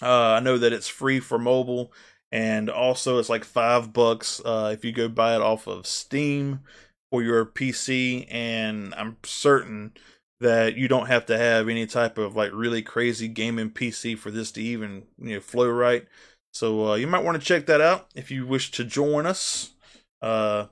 Uh, 0.00 0.32
I 0.32 0.40
know 0.40 0.58
that 0.58 0.72
it's 0.72 0.88
free 0.88 1.20
for 1.20 1.38
mobile, 1.38 1.92
and 2.30 2.70
also 2.70 3.18
it's 3.18 3.28
like 3.28 3.44
five 3.44 3.92
bucks 3.92 4.40
uh, 4.44 4.70
if 4.72 4.84
you 4.84 4.92
go 4.92 5.08
buy 5.08 5.34
it 5.34 5.42
off 5.42 5.66
of 5.66 5.86
Steam 5.86 6.60
for 7.10 7.22
your 7.22 7.44
PC. 7.44 8.26
And 8.30 8.94
I'm 8.94 9.16
certain 9.24 9.92
that 10.40 10.76
you 10.76 10.86
don't 10.88 11.08
have 11.08 11.26
to 11.26 11.36
have 11.38 11.68
any 11.68 11.86
type 11.86 12.16
of 12.16 12.36
like 12.36 12.52
really 12.52 12.82
crazy 12.82 13.28
gaming 13.28 13.70
PC 13.70 14.16
for 14.16 14.30
this 14.30 14.52
to 14.52 14.62
even 14.62 15.04
you 15.18 15.34
know 15.34 15.40
flow 15.40 15.68
right. 15.68 16.06
So 16.52 16.92
uh, 16.92 16.94
you 16.94 17.06
might 17.06 17.24
want 17.24 17.40
to 17.40 17.46
check 17.46 17.66
that 17.66 17.80
out 17.80 18.08
if 18.14 18.30
you 18.30 18.46
wish 18.46 18.70
to 18.72 18.84
join 18.84 19.26
us. 19.26 19.72
Uh, 20.22 20.66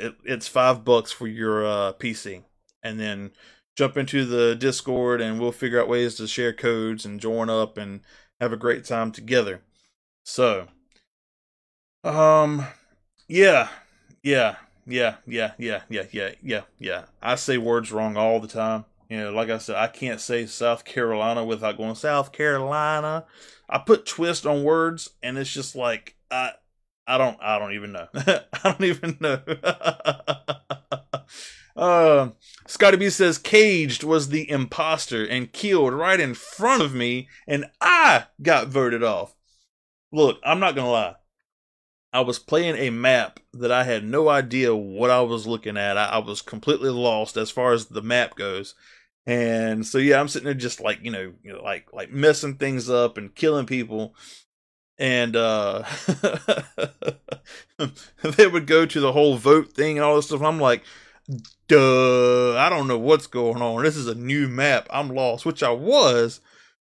it, 0.00 0.14
it's 0.24 0.48
five 0.48 0.84
bucks 0.84 1.12
for 1.12 1.26
your 1.26 1.66
uh, 1.66 1.92
PC, 1.92 2.42
and 2.82 2.98
then 2.98 3.32
jump 3.76 3.96
into 3.96 4.24
the 4.24 4.54
Discord, 4.54 5.20
and 5.20 5.40
we'll 5.40 5.52
figure 5.52 5.80
out 5.80 5.88
ways 5.88 6.14
to 6.16 6.26
share 6.26 6.52
codes 6.52 7.04
and 7.04 7.20
join 7.20 7.48
up 7.48 7.76
and 7.78 8.00
have 8.40 8.52
a 8.52 8.56
great 8.56 8.84
time 8.84 9.12
together. 9.12 9.62
So, 10.24 10.68
um, 12.04 12.66
yeah, 13.28 13.68
yeah, 14.22 14.56
yeah, 14.86 15.16
yeah, 15.26 15.52
yeah, 15.58 15.82
yeah, 15.88 16.04
yeah, 16.10 16.30
yeah, 16.42 16.62
yeah. 16.78 17.04
I 17.22 17.34
say 17.36 17.58
words 17.58 17.92
wrong 17.92 18.16
all 18.16 18.40
the 18.40 18.48
time. 18.48 18.84
You 19.08 19.18
know, 19.18 19.32
like 19.32 19.50
I 19.50 19.58
said, 19.58 19.76
I 19.76 19.88
can't 19.88 20.20
say 20.20 20.46
South 20.46 20.84
Carolina 20.84 21.44
without 21.44 21.76
going 21.76 21.96
South 21.96 22.32
Carolina. 22.32 23.24
I 23.68 23.78
put 23.78 24.06
twist 24.06 24.46
on 24.46 24.62
words, 24.62 25.10
and 25.22 25.36
it's 25.36 25.52
just 25.52 25.74
like 25.74 26.14
I, 26.30 26.52
I 27.10 27.18
don't, 27.18 27.36
I 27.42 27.58
don't 27.58 27.72
even 27.72 27.90
know. 27.90 28.06
I 28.14 28.42
don't 28.62 28.84
even 28.84 29.16
know. 29.18 29.40
uh, 31.76 32.28
Scotty 32.68 32.98
B 32.98 33.10
says 33.10 33.36
Caged 33.36 34.04
was 34.04 34.28
the 34.28 34.48
imposter 34.48 35.26
and 35.26 35.52
killed 35.52 35.92
right 35.92 36.20
in 36.20 36.34
front 36.34 36.82
of 36.82 36.94
me, 36.94 37.28
and 37.48 37.66
I 37.80 38.26
got 38.40 38.68
voted 38.68 39.02
off. 39.02 39.34
Look, 40.12 40.38
I'm 40.44 40.60
not 40.60 40.76
gonna 40.76 40.90
lie. 40.90 41.16
I 42.12 42.20
was 42.20 42.38
playing 42.38 42.76
a 42.76 42.90
map 42.90 43.40
that 43.54 43.72
I 43.72 43.82
had 43.82 44.04
no 44.04 44.28
idea 44.28 44.74
what 44.74 45.10
I 45.10 45.20
was 45.22 45.48
looking 45.48 45.76
at. 45.76 45.98
I, 45.98 46.06
I, 46.06 46.18
was 46.18 46.42
completely 46.42 46.90
lost 46.90 47.36
as 47.36 47.50
far 47.50 47.72
as 47.72 47.86
the 47.86 48.02
map 48.02 48.36
goes. 48.36 48.74
And 49.26 49.86
so 49.86 49.98
yeah, 49.98 50.20
I'm 50.20 50.28
sitting 50.28 50.46
there 50.46 50.54
just 50.54 50.80
like, 50.80 51.00
you 51.02 51.10
know, 51.10 51.32
you 51.42 51.52
know 51.52 51.62
like 51.62 51.92
like 51.92 52.10
messing 52.10 52.54
things 52.56 52.88
up 52.88 53.18
and 53.18 53.34
killing 53.34 53.66
people. 53.66 54.14
And 55.00 55.34
uh 55.34 55.84
they 58.36 58.46
would 58.46 58.66
go 58.66 58.86
to 58.86 59.00
the 59.00 59.12
whole 59.12 59.36
vote 59.36 59.72
thing 59.72 59.96
and 59.96 60.04
all 60.04 60.14
this 60.16 60.26
stuff. 60.26 60.42
I'm 60.42 60.60
like, 60.60 60.84
duh, 61.66 62.56
I 62.56 62.68
don't 62.68 62.86
know 62.86 62.98
what's 62.98 63.26
going 63.26 63.62
on. 63.62 63.82
This 63.82 63.96
is 63.96 64.06
a 64.06 64.14
new 64.14 64.46
map. 64.46 64.86
I'm 64.90 65.08
lost, 65.08 65.44
which 65.44 65.62
I 65.62 65.70
was 65.70 66.40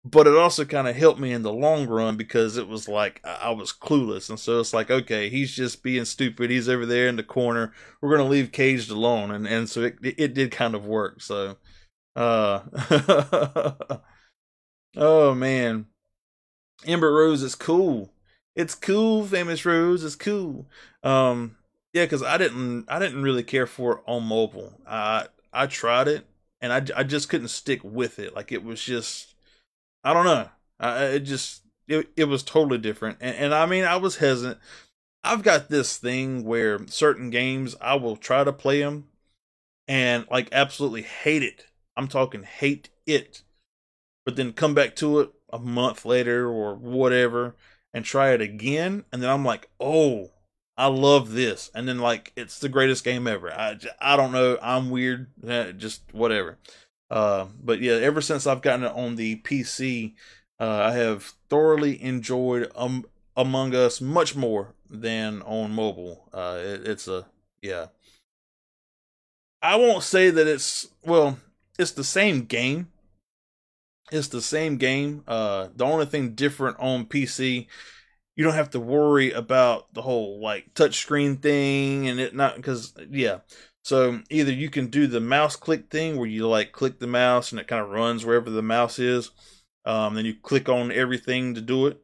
but 0.04 0.26
it 0.26 0.34
also 0.34 0.64
kind 0.64 0.88
of 0.88 0.96
helped 0.96 1.20
me 1.20 1.32
in 1.32 1.42
the 1.42 1.52
long 1.52 1.86
run 1.86 2.16
because 2.16 2.56
it 2.56 2.66
was 2.68 2.88
like 2.88 3.20
I 3.24 3.50
was 3.50 3.72
clueless, 3.72 4.30
and 4.30 4.38
so 4.40 4.60
it's 4.60 4.72
like, 4.72 4.90
okay, 4.90 5.28
he's 5.28 5.54
just 5.54 5.82
being 5.82 6.06
stupid. 6.06 6.50
He's 6.50 6.68
over 6.68 6.86
there 6.86 7.08
in 7.08 7.16
the 7.16 7.22
corner. 7.22 7.72
We're 8.00 8.16
gonna 8.16 8.28
leave 8.28 8.52
Caged 8.52 8.90
alone, 8.90 9.30
and 9.30 9.46
and 9.46 9.68
so 9.68 9.82
it 9.82 9.98
it 10.02 10.34
did 10.34 10.52
kind 10.52 10.74
of 10.74 10.86
work. 10.86 11.20
So, 11.20 11.58
uh, 12.16 12.60
oh 14.96 15.34
man, 15.34 15.86
Ember 16.86 17.12
Rose 17.12 17.42
is 17.42 17.54
cool. 17.54 18.12
It's 18.56 18.74
cool. 18.74 19.24
Famous 19.24 19.64
Rose 19.64 20.02
is 20.02 20.16
cool. 20.16 20.66
Um, 21.02 21.56
yeah, 21.92 22.04
because 22.04 22.22
I 22.22 22.36
didn't 22.38 22.86
I 22.88 22.98
didn't 22.98 23.22
really 23.22 23.42
care 23.42 23.66
for 23.66 23.98
it 23.98 24.02
on 24.06 24.24
mobile. 24.24 24.80
I 24.86 25.26
I 25.52 25.66
tried 25.66 26.08
it, 26.08 26.26
and 26.60 26.72
I 26.72 27.00
I 27.00 27.04
just 27.04 27.28
couldn't 27.28 27.48
stick 27.48 27.80
with 27.82 28.18
it. 28.18 28.34
Like 28.34 28.52
it 28.52 28.64
was 28.64 28.82
just 28.82 29.34
I 30.04 30.12
don't 30.12 30.24
know. 30.24 30.48
I, 30.78 31.04
it 31.04 31.20
just 31.20 31.62
it 31.88 32.08
it 32.16 32.24
was 32.24 32.42
totally 32.42 32.78
different, 32.78 33.18
and, 33.20 33.36
and 33.36 33.54
I 33.54 33.66
mean 33.66 33.84
I 33.84 33.96
was 33.96 34.16
hesitant. 34.16 34.58
I've 35.22 35.42
got 35.42 35.68
this 35.68 35.98
thing 35.98 36.44
where 36.44 36.86
certain 36.86 37.28
games 37.30 37.76
I 37.80 37.94
will 37.96 38.16
try 38.16 38.44
to 38.44 38.52
play 38.52 38.80
them, 38.80 39.08
and 39.88 40.26
like 40.30 40.48
absolutely 40.52 41.02
hate 41.02 41.42
it. 41.42 41.66
I'm 41.96 42.08
talking 42.08 42.44
hate 42.44 42.88
it, 43.06 43.42
but 44.24 44.36
then 44.36 44.52
come 44.52 44.74
back 44.74 44.96
to 44.96 45.20
it 45.20 45.30
a 45.52 45.58
month 45.58 46.04
later 46.04 46.48
or 46.48 46.74
whatever 46.74 47.56
and 47.92 48.04
try 48.04 48.30
it 48.30 48.40
again, 48.40 49.04
and 49.12 49.22
then 49.22 49.30
I'm 49.30 49.44
like, 49.44 49.68
oh, 49.80 50.30
I 50.76 50.86
love 50.86 51.32
this, 51.32 51.70
and 51.74 51.86
then 51.86 51.98
like 51.98 52.32
it's 52.36 52.58
the 52.58 52.68
greatest 52.68 53.04
game 53.04 53.26
ever. 53.26 53.52
I 53.52 53.76
I 54.00 54.16
don't 54.16 54.32
know. 54.32 54.58
I'm 54.62 54.90
weird. 54.90 55.26
Eh, 55.46 55.72
just 55.72 56.02
whatever. 56.12 56.58
Uh, 57.10 57.46
but 57.62 57.80
yeah, 57.80 57.94
ever 57.94 58.20
since 58.20 58.46
I've 58.46 58.62
gotten 58.62 58.86
it 58.86 58.92
on 58.92 59.16
the 59.16 59.36
PC, 59.42 60.14
uh, 60.58 60.84
I 60.84 60.92
have 60.92 61.34
thoroughly 61.48 62.02
enjoyed 62.02 62.70
um, 62.76 63.04
Among 63.36 63.74
Us 63.74 64.00
much 64.00 64.36
more 64.36 64.74
than 64.88 65.42
on 65.42 65.72
mobile. 65.72 66.28
Uh, 66.32 66.58
it, 66.60 66.86
it's 66.86 67.08
a 67.08 67.26
yeah. 67.60 67.86
I 69.60 69.76
won't 69.76 70.02
say 70.02 70.30
that 70.30 70.46
it's 70.46 70.88
well, 71.04 71.38
it's 71.78 71.92
the 71.92 72.04
same 72.04 72.44
game. 72.44 72.88
It's 74.10 74.28
the 74.28 74.42
same 74.42 74.76
game. 74.76 75.22
Uh, 75.26 75.68
the 75.74 75.84
only 75.84 76.06
thing 76.06 76.34
different 76.34 76.76
on 76.80 77.06
PC, 77.06 77.66
you 78.36 78.44
don't 78.44 78.54
have 78.54 78.70
to 78.70 78.80
worry 78.80 79.32
about 79.32 79.92
the 79.94 80.02
whole 80.02 80.40
like 80.40 80.74
touchscreen 80.74 81.40
thing 81.40 82.08
and 82.08 82.18
it 82.18 82.34
not 82.34 82.56
because 82.56 82.94
yeah 83.10 83.38
so 83.82 84.20
either 84.30 84.52
you 84.52 84.68
can 84.70 84.88
do 84.88 85.06
the 85.06 85.20
mouse 85.20 85.56
click 85.56 85.90
thing 85.90 86.16
where 86.16 86.28
you 86.28 86.46
like 86.46 86.72
click 86.72 86.98
the 86.98 87.06
mouse 87.06 87.50
and 87.50 87.60
it 87.60 87.66
kind 87.66 87.82
of 87.82 87.90
runs 87.90 88.24
wherever 88.24 88.50
the 88.50 88.62
mouse 88.62 88.98
is. 88.98 89.30
Um, 89.84 90.14
then 90.14 90.26
you 90.26 90.34
click 90.34 90.68
on 90.68 90.92
everything 90.92 91.54
to 91.54 91.60
do 91.60 91.86
it. 91.86 92.00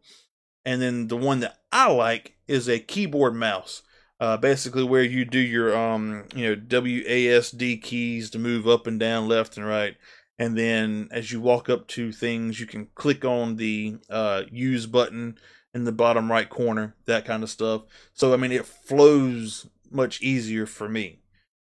And 0.64 0.80
then 0.80 1.08
the 1.08 1.16
one 1.16 1.40
that 1.40 1.58
I 1.70 1.90
like 1.92 2.36
is 2.48 2.68
a 2.68 2.78
keyboard 2.78 3.34
mouse. 3.34 3.82
Uh, 4.18 4.38
basically 4.38 4.82
where 4.82 5.02
you 5.02 5.26
do 5.26 5.38
your 5.38 5.76
um, 5.76 6.24
you 6.34 6.48
know 6.48 6.56
WASD 6.56 7.82
keys 7.82 8.30
to 8.30 8.38
move 8.38 8.66
up 8.66 8.86
and 8.86 8.98
down, 8.98 9.28
left 9.28 9.58
and 9.58 9.66
right, 9.66 9.94
and 10.38 10.56
then 10.56 11.08
as 11.10 11.32
you 11.32 11.40
walk 11.40 11.68
up 11.68 11.86
to 11.88 12.12
things, 12.12 12.60
you 12.60 12.66
can 12.66 12.88
click 12.94 13.24
on 13.24 13.56
the 13.56 13.98
uh, 14.10 14.42
use 14.50 14.86
button 14.86 15.38
in 15.72 15.84
the 15.84 15.92
bottom 15.92 16.30
right 16.30 16.48
corner, 16.48 16.94
that 17.06 17.24
kind 17.24 17.42
of 17.42 17.50
stuff. 17.50 17.82
So 18.12 18.32
I 18.32 18.36
mean, 18.36 18.52
it 18.52 18.66
flows 18.66 19.66
much 19.90 20.20
easier 20.20 20.66
for 20.66 20.88
me. 20.88 21.20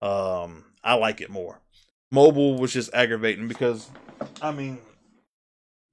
Um, 0.01 0.65
I 0.83 0.95
like 0.95 1.21
it 1.21 1.29
more. 1.29 1.61
Mobile 2.11 2.57
was 2.57 2.73
just 2.73 2.93
aggravating 2.93 3.47
because, 3.47 3.89
I 4.41 4.51
mean, 4.51 4.79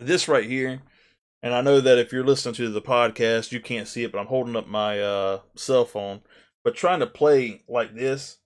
this 0.00 0.26
right 0.26 0.44
here, 0.44 0.82
and 1.42 1.54
I 1.54 1.60
know 1.60 1.80
that 1.80 1.98
if 1.98 2.12
you're 2.12 2.24
listening 2.24 2.54
to 2.56 2.70
the 2.70 2.82
podcast, 2.82 3.52
you 3.52 3.60
can't 3.60 3.86
see 3.86 4.02
it, 4.02 4.10
but 4.10 4.18
I'm 4.18 4.26
holding 4.26 4.56
up 4.56 4.66
my 4.66 5.00
uh, 5.00 5.40
cell 5.54 5.84
phone. 5.84 6.22
But 6.64 6.74
trying 6.74 7.00
to 7.00 7.06
play 7.06 7.62
like 7.68 7.94
this 7.94 8.38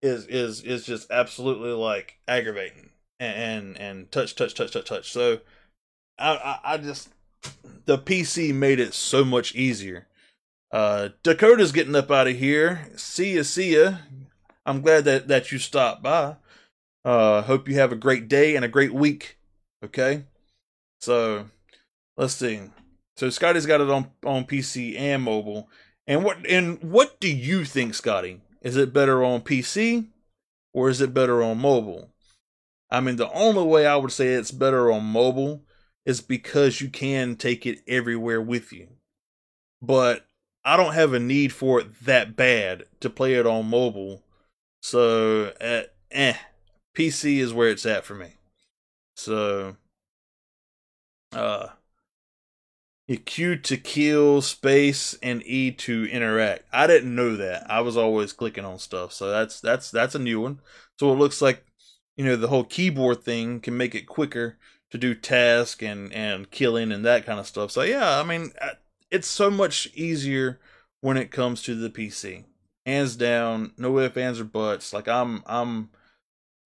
is 0.00 0.26
is 0.26 0.62
is 0.62 0.86
just 0.86 1.10
absolutely 1.10 1.70
like 1.70 2.18
aggravating 2.28 2.87
and 3.20 3.76
and, 3.76 4.10
touch 4.10 4.34
touch 4.34 4.54
touch 4.54 4.72
touch 4.72 4.86
touch. 4.86 5.10
So 5.10 5.40
I, 6.18 6.30
I 6.34 6.74
I 6.74 6.78
just 6.78 7.10
the 7.84 7.98
PC 7.98 8.54
made 8.54 8.80
it 8.80 8.94
so 8.94 9.24
much 9.24 9.54
easier. 9.54 10.06
Uh, 10.70 11.10
Dakota's 11.22 11.72
getting 11.72 11.96
up 11.96 12.10
out 12.10 12.28
of 12.28 12.36
here. 12.36 12.90
See 12.96 13.36
ya, 13.36 13.42
see 13.42 13.76
ya. 13.76 13.96
I'm 14.66 14.82
glad 14.82 15.04
that, 15.04 15.28
that 15.28 15.50
you 15.50 15.58
stopped 15.58 16.02
by. 16.02 16.36
Uh, 17.04 17.40
hope 17.42 17.68
you 17.68 17.74
have 17.76 17.90
a 17.90 17.96
great 17.96 18.28
day 18.28 18.54
and 18.54 18.64
a 18.64 18.68
great 18.68 18.92
week. 18.92 19.38
Okay. 19.82 20.24
So 21.00 21.46
let's 22.16 22.34
see. 22.34 22.60
So 23.16 23.30
Scotty's 23.30 23.66
got 23.66 23.80
it 23.80 23.88
on, 23.88 24.10
on 24.24 24.44
PC 24.44 24.98
and 24.98 25.22
mobile. 25.22 25.68
And 26.06 26.24
what 26.24 26.46
and 26.46 26.82
what 26.82 27.20
do 27.20 27.34
you 27.34 27.64
think, 27.64 27.94
Scotty? 27.94 28.40
Is 28.62 28.76
it 28.76 28.92
better 28.92 29.24
on 29.24 29.40
PC 29.40 30.06
or 30.72 30.88
is 30.88 31.00
it 31.00 31.14
better 31.14 31.42
on 31.42 31.58
mobile? 31.58 32.10
I 32.90 33.00
mean, 33.00 33.16
the 33.16 33.30
only 33.32 33.64
way 33.64 33.86
I 33.86 33.96
would 33.96 34.12
say 34.12 34.28
it's 34.28 34.50
better 34.50 34.90
on 34.90 35.04
mobile 35.04 35.62
is 36.06 36.20
because 36.20 36.80
you 36.80 36.88
can 36.88 37.36
take 37.36 37.66
it 37.66 37.82
everywhere 37.86 38.40
with 38.40 38.72
you. 38.72 38.88
But 39.82 40.26
I 40.64 40.76
don't 40.76 40.94
have 40.94 41.12
a 41.12 41.20
need 41.20 41.52
for 41.52 41.80
it 41.80 42.04
that 42.04 42.36
bad 42.36 42.84
to 43.00 43.10
play 43.10 43.34
it 43.34 43.46
on 43.46 43.68
mobile 43.68 44.22
so, 44.80 45.52
uh, 45.60 45.82
eh, 46.10 46.36
PC 46.94 47.38
is 47.38 47.52
where 47.52 47.68
it's 47.68 47.86
at 47.86 48.04
for 48.04 48.14
me. 48.14 48.34
So, 49.16 49.76
uh, 51.32 51.68
Q 53.24 53.56
to 53.56 53.76
kill, 53.78 54.42
space, 54.42 55.14
and 55.22 55.42
E 55.46 55.70
to 55.72 56.04
interact. 56.10 56.64
I 56.72 56.86
didn't 56.86 57.14
know 57.14 57.36
that. 57.36 57.70
I 57.70 57.80
was 57.80 57.96
always 57.96 58.32
clicking 58.34 58.66
on 58.66 58.78
stuff, 58.78 59.12
so 59.12 59.30
that's 59.30 59.60
that's 59.60 59.90
that's 59.90 60.14
a 60.14 60.18
new 60.18 60.40
one. 60.40 60.60
So 60.98 61.12
it 61.12 61.16
looks 61.16 61.40
like 61.40 61.64
you 62.18 62.24
know 62.26 62.36
the 62.36 62.48
whole 62.48 62.64
keyboard 62.64 63.24
thing 63.24 63.60
can 63.60 63.74
make 63.74 63.94
it 63.94 64.06
quicker 64.06 64.58
to 64.90 64.98
do 64.98 65.14
task 65.14 65.82
and 65.82 66.12
and 66.12 66.50
killing 66.50 66.92
and 66.92 67.06
that 67.06 67.24
kind 67.24 67.40
of 67.40 67.46
stuff. 67.46 67.70
So 67.70 67.80
yeah, 67.80 68.20
I 68.20 68.24
mean 68.24 68.52
uh, 68.60 68.72
it's 69.10 69.28
so 69.28 69.50
much 69.50 69.88
easier 69.94 70.60
when 71.00 71.16
it 71.16 71.30
comes 71.30 71.62
to 71.62 71.74
the 71.74 71.88
PC 71.88 72.44
hands 72.88 73.16
down, 73.16 73.72
no 73.76 73.98
ifs, 73.98 74.16
ands, 74.16 74.40
or 74.40 74.44
buts. 74.44 74.92
Like 74.92 75.08
I'm, 75.08 75.42
I'm, 75.46 75.90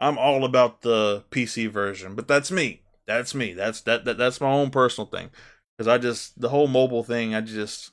I'm 0.01 0.17
all 0.19 0.45
about 0.45 0.83
the 0.83 1.25
PC 1.31 1.69
version, 1.69 2.15
but 2.15 2.29
that's 2.29 2.51
me. 2.51 2.83
That's 3.07 3.35
me. 3.35 3.53
That's 3.55 3.81
that, 3.83 4.05
that 4.05 4.19
that's 4.19 4.41
my 4.41 4.51
own 4.51 4.71
personal 4.71 5.07
thing. 5.07 5.31
Because 5.77 5.89
I 5.89 5.99
just 5.99 6.41
the 6.41 6.49
whole 6.49 6.69
mobile 6.69 7.03
thing, 7.03 7.35
I 7.35 7.41
just, 7.41 7.91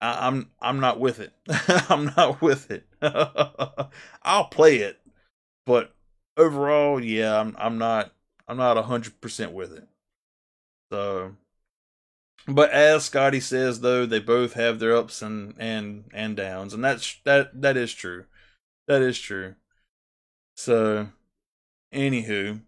I, 0.00 0.26
I'm, 0.26 0.50
I'm 0.60 0.80
not 0.80 0.98
with 0.98 1.20
it. 1.20 1.34
I'm 1.90 2.06
not 2.16 2.40
with 2.40 2.70
it. 2.70 2.86
I'll 4.22 4.46
play 4.46 4.78
it, 4.78 5.00
but 5.66 5.94
overall, 6.36 7.02
yeah, 7.02 7.40
I'm, 7.40 7.54
I'm 7.58 7.78
not, 7.78 8.12
I'm 8.46 8.56
not 8.56 8.82
hundred 8.84 9.20
percent 9.20 9.52
with 9.52 9.72
it. 9.72 9.88
So 10.92 11.34
but 12.46 12.70
as 12.70 13.06
Scotty 13.06 13.40
says, 13.40 13.80
though, 13.80 14.04
they 14.04 14.18
both 14.18 14.52
have 14.54 14.78
their 14.78 14.96
ups 14.96 15.22
and 15.22 15.54
and 15.58 16.04
and 16.12 16.36
downs, 16.36 16.74
and 16.74 16.84
that's 16.84 17.18
that 17.24 17.60
that 17.62 17.76
is 17.76 17.92
true. 17.92 18.26
That 18.86 19.00
is 19.00 19.18
true. 19.18 19.54
So, 20.56 21.08
anywho, 21.92 22.60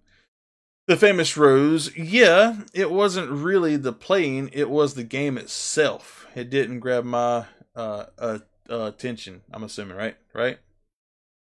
the 0.87 0.97
famous 0.97 1.37
Rose, 1.37 1.95
yeah, 1.97 2.63
it 2.73 2.91
wasn't 2.91 3.31
really 3.31 3.77
the 3.77 3.93
playing; 3.93 4.49
it 4.55 4.71
was 4.71 4.95
the 4.95 5.05
game 5.05 5.37
itself. 5.37 6.27
It 6.35 6.49
didn't 6.49 6.81
grab 6.81 7.05
my 7.05 7.45
uh, 7.75 8.07
uh, 8.19 8.39
uh 8.71 8.85
attention. 8.85 9.43
I'm 9.53 9.65
assuming, 9.65 9.97
right? 9.97 10.17
Right? 10.33 10.59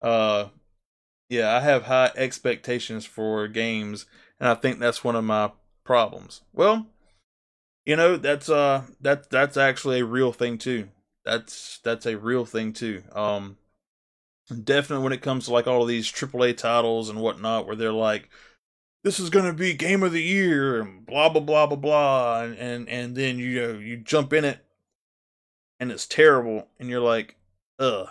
Uh, 0.01 0.47
Yeah, 1.29 1.55
I 1.55 1.59
have 1.61 1.83
high 1.83 2.11
expectations 2.15 3.05
for 3.05 3.47
games, 3.47 4.05
and 4.39 4.47
I 4.47 4.55
think 4.55 4.79
that's 4.79 5.03
one 5.03 5.15
of 5.15 5.23
my 5.23 5.51
problems. 5.83 6.41
Well, 6.53 6.87
you 7.85 7.95
know, 7.95 8.17
that's 8.17 8.49
uh 8.49 8.83
that 9.01 9.29
that's 9.29 9.57
actually 9.57 9.99
a 9.99 10.05
real 10.05 10.31
thing 10.33 10.57
too. 10.57 10.89
That's 11.23 11.79
that's 11.83 12.05
a 12.05 12.17
real 12.17 12.45
thing 12.45 12.73
too. 12.73 13.03
Um 13.13 13.57
definitely 14.63 15.03
when 15.03 15.13
it 15.13 15.21
comes 15.21 15.45
to 15.45 15.53
like 15.53 15.67
all 15.67 15.81
of 15.81 15.87
these 15.87 16.11
AAA 16.11 16.57
titles 16.57 17.09
and 17.09 17.19
whatnot, 17.19 17.65
where 17.65 17.75
they're 17.75 17.91
like, 17.91 18.29
this 19.03 19.19
is 19.19 19.29
gonna 19.29 19.53
be 19.53 19.73
game 19.73 20.03
of 20.03 20.11
the 20.11 20.21
year 20.23 20.79
and 20.81 21.05
blah 21.05 21.29
blah 21.29 21.41
blah 21.41 21.67
blah 21.67 21.77
blah, 21.77 22.41
and 22.43 22.57
and, 22.57 22.89
and 22.89 23.15
then 23.15 23.39
you 23.39 23.61
know, 23.61 23.79
you 23.79 23.97
jump 23.97 24.33
in 24.33 24.45
it 24.45 24.59
and 25.79 25.91
it's 25.91 26.07
terrible, 26.07 26.67
and 26.79 26.89
you're 26.89 27.01
like, 27.01 27.35
ugh. 27.79 28.09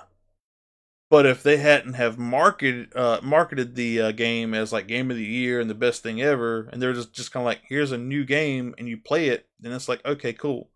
But 1.15 1.27
if 1.27 1.45
they 1.45 1.59
hadn't 1.59 1.93
have 1.93 2.19
marketed 2.19 2.93
uh, 2.97 3.21
marketed 3.23 3.77
the 3.77 4.01
uh, 4.01 4.11
game 4.11 4.53
as 4.53 4.73
like 4.73 4.89
game 4.89 5.12
of 5.12 5.17
the 5.17 5.23
year 5.23 5.61
and 5.61 5.71
the 5.71 5.75
best 5.75 6.03
thing 6.03 6.21
ever, 6.21 6.69
and 6.73 6.83
they're 6.83 6.93
just 6.93 7.12
just 7.12 7.31
kind 7.31 7.43
of 7.43 7.47
like, 7.47 7.61
here's 7.69 7.93
a 7.93 7.99
new 7.99 8.25
game, 8.25 8.75
and 8.79 8.89
you 8.89 8.97
play 8.97 9.29
it, 9.29 9.47
then 9.61 9.71
it's 9.71 9.89
like, 9.89 10.05
okay, 10.05 10.33
cool. 10.33 10.71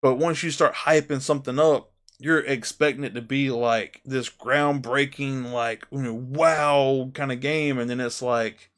But 0.00 0.14
once 0.14 0.42
you 0.42 0.50
start 0.50 0.72
hyping 0.72 1.20
something 1.20 1.58
up, 1.58 1.92
you're 2.18 2.40
expecting 2.40 3.04
it 3.04 3.14
to 3.16 3.20
be 3.20 3.50
like 3.50 4.00
this 4.02 4.30
groundbreaking, 4.30 5.52
like 5.52 5.86
you 5.90 6.00
know, 6.00 6.14
wow 6.14 7.10
kind 7.12 7.30
of 7.30 7.40
game, 7.40 7.78
and 7.78 7.90
then 7.90 8.00
it's 8.00 8.22
like, 8.22 8.70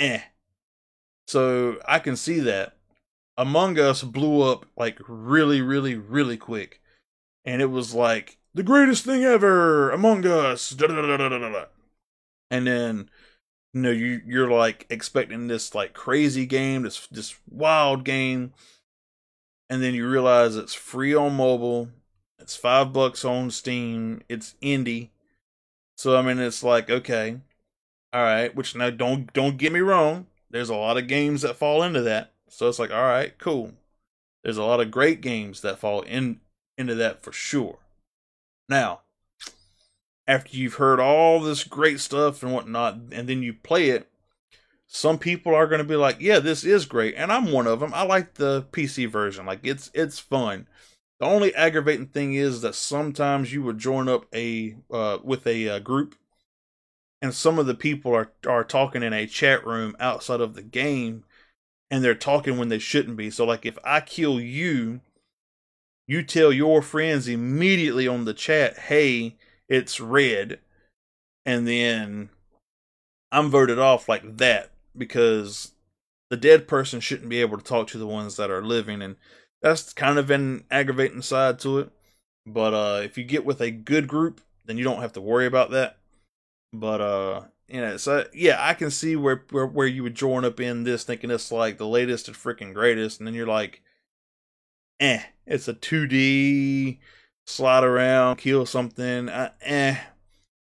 eh. 0.00 0.22
So 1.28 1.78
I 1.86 2.00
can 2.00 2.16
see 2.16 2.40
that. 2.40 2.74
Among 3.36 3.78
Us 3.78 4.02
blew 4.02 4.42
up 4.42 4.66
like 4.76 4.98
really, 5.06 5.62
really, 5.62 5.94
really 5.94 6.36
quick, 6.36 6.80
and 7.44 7.62
it 7.62 7.70
was 7.70 7.94
like 7.94 8.37
the 8.58 8.62
greatest 8.64 9.04
thing 9.04 9.24
ever, 9.24 9.90
Among 9.90 10.26
Us. 10.26 10.72
And 12.50 12.66
then 12.66 13.10
you 13.72 13.80
know 13.80 13.90
you 13.90 14.20
you're 14.26 14.50
like 14.50 14.86
expecting 14.90 15.48
this 15.48 15.74
like 15.74 15.94
crazy 15.94 16.46
game, 16.46 16.82
this 16.82 17.06
this 17.06 17.38
wild 17.50 18.04
game, 18.04 18.52
and 19.70 19.82
then 19.82 19.94
you 19.94 20.08
realize 20.08 20.56
it's 20.56 20.74
free 20.74 21.14
on 21.14 21.34
mobile 21.34 21.88
it's 22.38 22.56
five 22.56 22.94
bucks 22.94 23.26
on 23.26 23.50
Steam. 23.50 24.22
It's 24.28 24.54
indie. 24.62 25.10
So 25.96 26.16
I 26.16 26.22
mean 26.22 26.38
it's 26.38 26.62
like, 26.62 26.88
okay. 26.88 27.40
All 28.12 28.22
right, 28.22 28.54
which 28.54 28.74
now 28.74 28.88
don't 28.88 29.30
don't 29.34 29.58
get 29.58 29.72
me 29.72 29.80
wrong. 29.80 30.28
There's 30.50 30.70
a 30.70 30.74
lot 30.74 30.96
of 30.96 31.08
games 31.08 31.42
that 31.42 31.56
fall 31.56 31.82
into 31.82 32.00
that. 32.02 32.32
So 32.48 32.68
it's 32.68 32.78
like, 32.78 32.90
all 32.90 33.02
right, 33.02 33.36
cool. 33.38 33.72
There's 34.42 34.56
a 34.56 34.64
lot 34.64 34.80
of 34.80 34.90
great 34.90 35.20
games 35.20 35.60
that 35.60 35.78
fall 35.78 36.00
in 36.02 36.40
into 36.78 36.94
that 36.94 37.22
for 37.22 37.32
sure. 37.32 37.78
Now, 38.68 39.00
after 40.26 40.56
you've 40.56 40.74
heard 40.74 41.00
all 41.00 41.40
this 41.40 41.64
great 41.64 42.00
stuff 42.00 42.42
and 42.42 42.52
whatnot, 42.52 42.98
and 43.12 43.28
then 43.28 43.42
you 43.42 43.54
play 43.54 43.90
it, 43.90 44.08
some 44.86 45.18
people 45.18 45.54
are 45.54 45.66
going 45.66 45.80
to 45.80 45.84
be 45.84 45.96
like, 45.96 46.16
"Yeah, 46.20 46.38
this 46.38 46.64
is 46.64 46.86
great," 46.86 47.14
and 47.16 47.30
I'm 47.32 47.52
one 47.52 47.66
of 47.66 47.80
them. 47.80 47.92
I 47.94 48.02
like 48.02 48.34
the 48.34 48.66
PC 48.72 49.06
version; 49.06 49.46
like 49.46 49.60
it's 49.62 49.90
it's 49.94 50.18
fun. 50.18 50.66
The 51.20 51.26
only 51.26 51.54
aggravating 51.54 52.06
thing 52.06 52.34
is 52.34 52.62
that 52.62 52.74
sometimes 52.74 53.52
you 53.52 53.62
would 53.62 53.78
join 53.78 54.08
up 54.08 54.26
a 54.34 54.76
uh, 54.90 55.18
with 55.22 55.46
a 55.46 55.68
uh, 55.68 55.78
group, 55.80 56.14
and 57.20 57.34
some 57.34 57.58
of 57.58 57.66
the 57.66 57.74
people 57.74 58.14
are 58.14 58.32
are 58.46 58.64
talking 58.64 59.02
in 59.02 59.12
a 59.12 59.26
chat 59.26 59.66
room 59.66 59.96
outside 60.00 60.40
of 60.40 60.54
the 60.54 60.62
game, 60.62 61.24
and 61.90 62.02
they're 62.02 62.14
talking 62.14 62.56
when 62.58 62.68
they 62.68 62.78
shouldn't 62.78 63.16
be. 63.16 63.30
So, 63.30 63.44
like, 63.44 63.66
if 63.66 63.78
I 63.84 64.00
kill 64.00 64.40
you, 64.40 65.00
you 66.08 66.24
tell 66.24 66.52
your 66.52 66.82
friends 66.82 67.28
immediately 67.28 68.08
on 68.08 68.24
the 68.24 68.34
chat, 68.34 68.76
"Hey, 68.78 69.36
it's 69.68 70.00
red," 70.00 70.58
and 71.46 71.68
then 71.68 72.30
I'm 73.30 73.50
voted 73.50 73.78
off 73.78 74.08
like 74.08 74.38
that 74.38 74.72
because 74.96 75.72
the 76.30 76.36
dead 76.36 76.66
person 76.66 76.98
shouldn't 77.00 77.28
be 77.28 77.40
able 77.40 77.58
to 77.58 77.64
talk 77.64 77.86
to 77.88 77.98
the 77.98 78.06
ones 78.06 78.36
that 78.36 78.50
are 78.50 78.64
living 78.64 79.00
and 79.00 79.16
that's 79.62 79.92
kind 79.92 80.18
of 80.18 80.30
an 80.30 80.64
aggravating 80.70 81.22
side 81.22 81.58
to 81.60 81.78
it. 81.78 81.90
But 82.46 82.74
uh, 82.74 83.00
if 83.02 83.18
you 83.18 83.24
get 83.24 83.44
with 83.44 83.60
a 83.60 83.70
good 83.70 84.08
group, 84.08 84.40
then 84.64 84.78
you 84.78 84.84
don't 84.84 85.00
have 85.00 85.12
to 85.14 85.20
worry 85.20 85.46
about 85.46 85.70
that. 85.70 85.98
But 86.72 87.00
uh, 87.00 87.42
you 87.66 87.80
know, 87.80 87.96
so 87.96 88.26
yeah, 88.32 88.56
I 88.60 88.74
can 88.74 88.90
see 88.90 89.16
where 89.16 89.44
where, 89.50 89.66
where 89.66 89.86
you 89.86 90.02
would 90.02 90.14
join 90.14 90.44
up 90.44 90.60
in 90.60 90.84
this 90.84 91.04
thinking 91.04 91.30
it's 91.30 91.52
like 91.52 91.78
the 91.78 91.86
latest 91.86 92.28
and 92.28 92.36
freaking 92.36 92.72
greatest, 92.72 93.20
and 93.20 93.26
then 93.26 93.34
you're 93.34 93.46
like, 93.46 93.82
eh, 95.00 95.22
it's 95.46 95.68
a 95.68 95.74
2D 95.74 96.98
slide 97.46 97.84
around, 97.84 98.36
kill 98.36 98.66
something, 98.66 99.28
uh, 99.28 99.52
eh. 99.62 99.96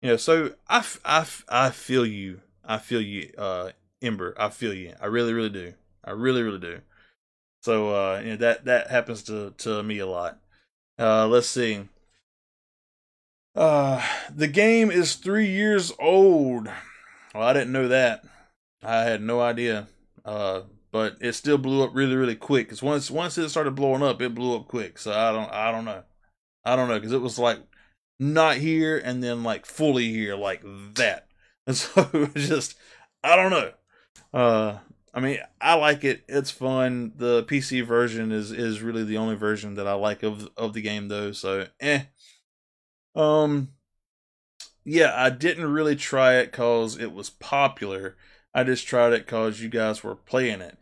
You 0.01 0.09
know, 0.09 0.17
so 0.17 0.53
I, 0.67 0.85
I, 1.05 1.27
I 1.47 1.69
feel 1.69 2.05
you. 2.05 2.41
I 2.63 2.77
feel 2.77 3.01
you, 3.01 3.31
uh, 3.37 3.71
Ember. 4.01 4.33
I 4.37 4.49
feel 4.49 4.73
you. 4.73 4.93
I 5.01 5.05
really, 5.05 5.33
really 5.33 5.49
do. 5.49 5.73
I 6.03 6.11
really, 6.11 6.41
really 6.41 6.59
do. 6.59 6.81
So 7.61 7.89
uh, 7.89 8.21
you 8.23 8.31
know, 8.31 8.35
that 8.37 8.65
that 8.65 8.89
happens 8.89 9.23
to 9.23 9.53
to 9.59 9.83
me 9.83 9.99
a 9.99 10.07
lot. 10.07 10.39
Uh, 10.97 11.27
let's 11.27 11.47
see. 11.47 11.87
Uh, 13.55 14.03
the 14.33 14.47
game 14.47 14.89
is 14.89 15.15
three 15.15 15.47
years 15.47 15.91
old. 15.99 16.67
Well, 17.33 17.43
I 17.43 17.53
didn't 17.53 17.71
know 17.71 17.87
that. 17.87 18.23
I 18.83 19.03
had 19.03 19.21
no 19.21 19.41
idea. 19.41 19.87
Uh, 20.25 20.61
but 20.91 21.17
it 21.21 21.33
still 21.33 21.57
blew 21.57 21.83
up 21.83 21.91
really, 21.93 22.15
really 22.15 22.35
quick. 22.35 22.69
Cause 22.69 22.83
once 22.83 23.09
once 23.11 23.37
it 23.37 23.49
started 23.49 23.75
blowing 23.75 24.03
up, 24.03 24.21
it 24.21 24.35
blew 24.35 24.55
up 24.55 24.67
quick. 24.67 24.97
So 24.99 25.11
I 25.13 25.31
don't 25.31 25.51
I 25.51 25.71
don't 25.71 25.85
know. 25.85 26.03
I 26.65 26.75
don't 26.75 26.89
know 26.89 26.99
because 26.99 27.13
it 27.13 27.21
was 27.21 27.39
like 27.39 27.59
not 28.19 28.57
here 28.57 28.97
and 28.97 29.23
then 29.23 29.43
like 29.43 29.65
fully 29.65 30.11
here 30.11 30.35
like 30.35 30.63
that. 30.95 31.27
And 31.67 31.77
so 31.77 32.09
it 32.11 32.33
was 32.33 32.47
just 32.47 32.75
I 33.23 33.35
don't 33.35 33.51
know. 33.51 33.71
Uh, 34.33 34.79
I 35.13 35.19
mean, 35.19 35.37
I 35.59 35.75
like 35.75 36.03
it. 36.03 36.23
It's 36.27 36.49
fun. 36.49 37.13
The 37.17 37.43
PC 37.43 37.85
version 37.85 38.31
is 38.31 38.51
is 38.51 38.81
really 38.81 39.03
the 39.03 39.17
only 39.17 39.35
version 39.35 39.75
that 39.75 39.87
I 39.87 39.93
like 39.93 40.23
of 40.23 40.49
of 40.57 40.73
the 40.73 40.81
game 40.81 41.07
though. 41.07 41.31
So, 41.33 41.67
eh. 41.79 42.03
Um 43.15 43.73
yeah, 44.83 45.13
I 45.15 45.29
didn't 45.29 45.71
really 45.71 45.95
try 45.95 46.35
it 46.35 46.51
cuz 46.51 46.97
it 46.97 47.11
was 47.13 47.29
popular. 47.29 48.17
I 48.53 48.63
just 48.63 48.87
tried 48.87 49.13
it 49.13 49.27
cuz 49.27 49.61
you 49.61 49.69
guys 49.69 50.03
were 50.03 50.15
playing 50.15 50.61
it. 50.61 50.77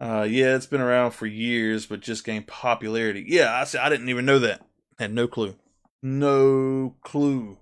Uh 0.00 0.26
yeah, 0.28 0.54
it's 0.54 0.66
been 0.66 0.80
around 0.80 1.12
for 1.12 1.26
years 1.26 1.86
but 1.86 2.00
just 2.00 2.24
gained 2.24 2.46
popularity. 2.46 3.24
Yeah, 3.26 3.54
I 3.54 3.64
said 3.64 3.80
I 3.80 3.88
didn't 3.88 4.08
even 4.08 4.26
know 4.26 4.38
that. 4.40 4.62
Had 4.98 5.12
no 5.12 5.26
clue. 5.26 5.56
No 6.02 6.96
clue. 7.02 7.58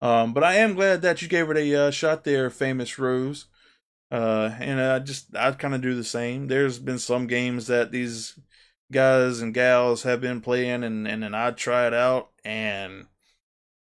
Um 0.00 0.32
but 0.32 0.44
I 0.44 0.54
am 0.54 0.74
glad 0.74 1.02
that 1.02 1.22
you 1.22 1.28
gave 1.28 1.50
it 1.50 1.56
a 1.56 1.86
uh, 1.86 1.90
shot 1.90 2.24
there, 2.24 2.50
famous 2.50 2.98
Rose. 2.98 3.46
Uh, 4.12 4.54
and 4.60 4.78
I 4.78 4.98
just 4.98 5.34
I 5.34 5.50
kind 5.52 5.74
of 5.74 5.80
do 5.80 5.94
the 5.94 6.04
same. 6.04 6.48
There's 6.48 6.78
been 6.78 6.98
some 6.98 7.26
games 7.26 7.66
that 7.68 7.92
these 7.92 8.38
guys 8.92 9.40
and 9.40 9.54
gals 9.54 10.02
have 10.02 10.20
been 10.20 10.42
playing, 10.42 10.84
and 10.84 11.08
and 11.08 11.22
then 11.22 11.34
I 11.34 11.50
try 11.52 11.86
it 11.86 11.94
out, 11.94 12.28
and 12.44 13.06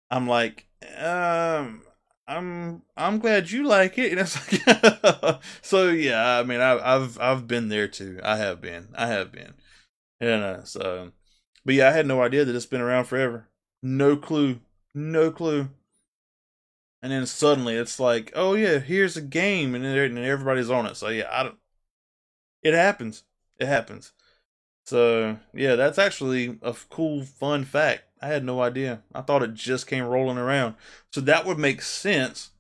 I'm 0.08 0.28
like, 0.28 0.66
um, 0.98 1.82
I'm 2.31 2.83
I'm 2.97 3.18
glad 3.18 3.51
you 3.51 3.64
like 3.66 3.99
it, 3.99 4.12
and 4.12 4.20
it's 4.20 4.37
like, 4.37 5.43
so 5.62 5.89
yeah. 5.89 6.39
I 6.39 6.43
mean, 6.45 6.61
I, 6.61 6.97
I've 6.97 7.18
I've 7.18 7.47
been 7.47 7.68
there 7.68 7.89
too. 7.89 8.20
I 8.22 8.37
have 8.37 8.61
been. 8.61 8.89
I 8.95 9.07
have 9.07 9.33
been. 9.33 9.55
You 10.20 10.28
know, 10.28 10.61
so, 10.64 11.12
but 11.64 11.74
yeah, 11.74 11.89
I 11.89 11.93
had 11.93 12.07
no 12.07 12.22
idea 12.22 12.45
that 12.45 12.55
it's 12.55 12.66
been 12.66 12.81
around 12.81 13.07
forever. 13.07 13.49
No 13.83 14.16
clue. 14.16 14.61
No 14.95 15.31
clue 15.31 15.70
and 17.03 17.12
then 17.12 17.26
suddenly 17.26 17.76
it's 17.76 17.99
like, 17.99 18.33
oh 18.35 18.55
yeah, 18.55 18.78
here's 18.78 19.16
a 19.16 19.22
game, 19.22 19.74
and, 19.74 19.85
and 19.85 20.18
everybody's 20.18 20.70
on 20.70 20.87
it. 20.87 20.97
So 20.97 21.09
yeah, 21.09 21.28
I 21.31 21.45
don't. 21.45 21.59
It 22.62 22.74
happens. 22.74 23.24
It 23.59 23.66
happens. 23.66 24.12
So 24.85 25.39
yeah, 25.55 25.76
that's 25.76 25.99
actually 25.99 26.59
a 26.62 26.74
cool, 26.91 27.24
fun 27.24 27.64
fact. 27.64 28.05
I 28.21 28.29
had 28.29 28.45
no 28.45 28.61
idea. 28.61 29.03
I 29.14 29.23
thought 29.23 29.43
it 29.43 29.55
just 29.55 29.87
came 29.87 30.05
rolling 30.05 30.39
around. 30.39 30.75
So 31.12 31.21
that 31.23 31.47
would 31.47 31.59
make 31.59 31.83
sense 31.83 32.51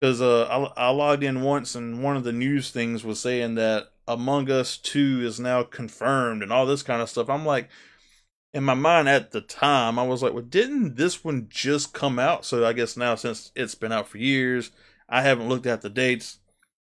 because 0.00 0.20
uh, 0.20 0.44
I, 0.76 0.86
I 0.86 0.90
logged 0.90 1.24
in 1.24 1.42
once, 1.42 1.74
and 1.74 2.02
one 2.02 2.16
of 2.16 2.24
the 2.24 2.32
news 2.32 2.70
things 2.70 3.04
was 3.04 3.20
saying 3.20 3.56
that 3.56 3.88
Among 4.06 4.50
Us 4.50 4.76
Two 4.76 5.22
is 5.24 5.40
now 5.40 5.62
confirmed 5.62 6.42
and 6.42 6.52
all 6.52 6.66
this 6.66 6.82
kind 6.82 7.02
of 7.02 7.10
stuff. 7.10 7.28
I'm 7.28 7.44
like, 7.44 7.68
in 8.54 8.64
my 8.64 8.74
mind 8.74 9.08
at 9.08 9.32
the 9.32 9.40
time, 9.40 9.98
I 9.98 10.06
was 10.06 10.22
like, 10.22 10.32
well, 10.32 10.42
didn't 10.42 10.96
this 10.96 11.24
one 11.24 11.46
just 11.50 11.92
come 11.92 12.18
out? 12.18 12.44
So 12.44 12.64
I 12.64 12.72
guess 12.72 12.96
now, 12.96 13.14
since 13.14 13.50
it's 13.54 13.74
been 13.74 13.92
out 13.92 14.08
for 14.08 14.18
years, 14.18 14.70
I 15.08 15.22
haven't 15.22 15.48
looked 15.48 15.66
at 15.66 15.82
the 15.82 15.90
dates. 15.90 16.38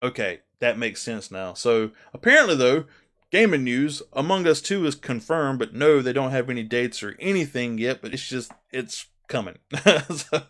Okay, 0.02 0.40
that 0.60 0.78
makes 0.78 1.00
sense 1.00 1.30
now. 1.30 1.54
So 1.54 1.92
apparently, 2.12 2.56
though, 2.56 2.84
gaming 3.30 3.64
news 3.64 4.02
Among 4.12 4.46
Us 4.46 4.60
2 4.60 4.86
is 4.86 4.94
confirmed, 4.94 5.58
but 5.58 5.74
no, 5.74 6.00
they 6.00 6.12
don't 6.12 6.30
have 6.30 6.50
any 6.50 6.62
dates 6.62 7.02
or 7.02 7.16
anything 7.18 7.78
yet, 7.78 8.00
but 8.02 8.12
it's 8.12 8.26
just, 8.26 8.52
it's 8.70 9.06
coming. 9.28 9.58
so, 10.10 10.42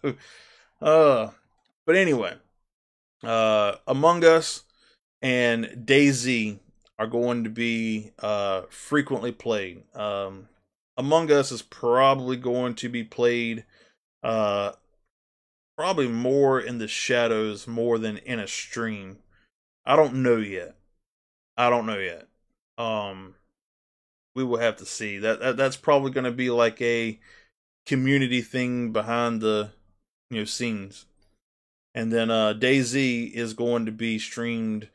uh, 0.81 1.31
but 1.85 1.97
anyway, 1.97 2.35
uh, 3.23 3.77
Among 3.87 4.25
Us 4.25 4.65
and 5.23 5.65
DayZ 5.85 6.59
are 6.99 7.07
going 7.07 7.45
to 7.45 7.51
be 7.51 8.13
uh, 8.19 8.63
frequently 8.71 9.33
played. 9.33 9.83
Um, 9.95 10.49
among 10.97 11.31
Us 11.31 11.53
is 11.53 11.63
probably 11.63 12.37
going 12.37 12.75
to 12.77 12.89
be 12.89 13.05
played 13.05 13.65
uh, 14.23 14.73
probably 15.77 16.09
more 16.09 16.59
in 16.59 16.79
the 16.79 16.89
shadows 16.89 17.67
more 17.67 17.99
than 17.99 18.17
in 18.19 18.41
a 18.41 18.49
stream. 18.49 19.19
I 19.85 19.95
don't 19.95 20.23
know 20.23 20.39
yet. 20.39 20.77
I 21.57 21.71
don't 21.71 21.87
know 21.87 21.99
yet. 21.99 22.26
Um, 22.79 23.35
we 24.35 24.45
will 24.45 24.59
have 24.59 24.77
to 24.77 24.87
see. 24.87 25.19
That, 25.19 25.41
that 25.41 25.57
that's 25.57 25.77
probably 25.77 26.11
going 26.11 26.25
to 26.25 26.31
be 26.31 26.51
like 26.51 26.81
a 26.83 27.19
community 27.87 28.43
thing 28.43 28.93
behind 28.93 29.41
the 29.41 29.71
you 30.31 30.39
know 30.39 30.45
scenes. 30.45 31.07
And 31.95 32.13
then 32.13 32.31
uh 32.31 32.53
DayZ 32.53 33.33
is 33.33 33.55
going 33.55 33.87
to 33.87 33.93
be 33.93 34.19
streamed 34.19 34.89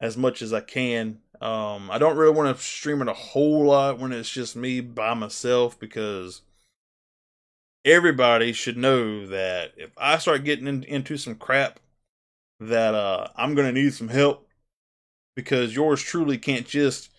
as 0.00 0.16
much 0.16 0.42
as 0.42 0.52
I 0.52 0.60
can. 0.60 1.20
Um 1.40 1.90
I 1.90 1.98
don't 1.98 2.16
really 2.16 2.34
want 2.34 2.56
to 2.56 2.62
stream 2.62 3.02
it 3.02 3.08
a 3.08 3.12
whole 3.14 3.66
lot 3.66 3.98
when 3.98 4.12
it's 4.12 4.30
just 4.30 4.56
me 4.56 4.80
by 4.80 5.14
myself 5.14 5.78
because 5.78 6.42
everybody 7.84 8.52
should 8.52 8.76
know 8.76 9.26
that 9.26 9.72
if 9.76 9.90
I 9.96 10.18
start 10.18 10.44
getting 10.44 10.66
in, 10.66 10.82
into 10.84 11.16
some 11.16 11.36
crap 11.36 11.78
that 12.58 12.94
uh 12.94 13.28
I'm 13.36 13.54
going 13.54 13.72
to 13.72 13.80
need 13.80 13.94
some 13.94 14.08
help 14.08 14.48
because 15.36 15.74
yours 15.74 16.02
truly 16.02 16.36
can't 16.36 16.66
just 16.66 17.10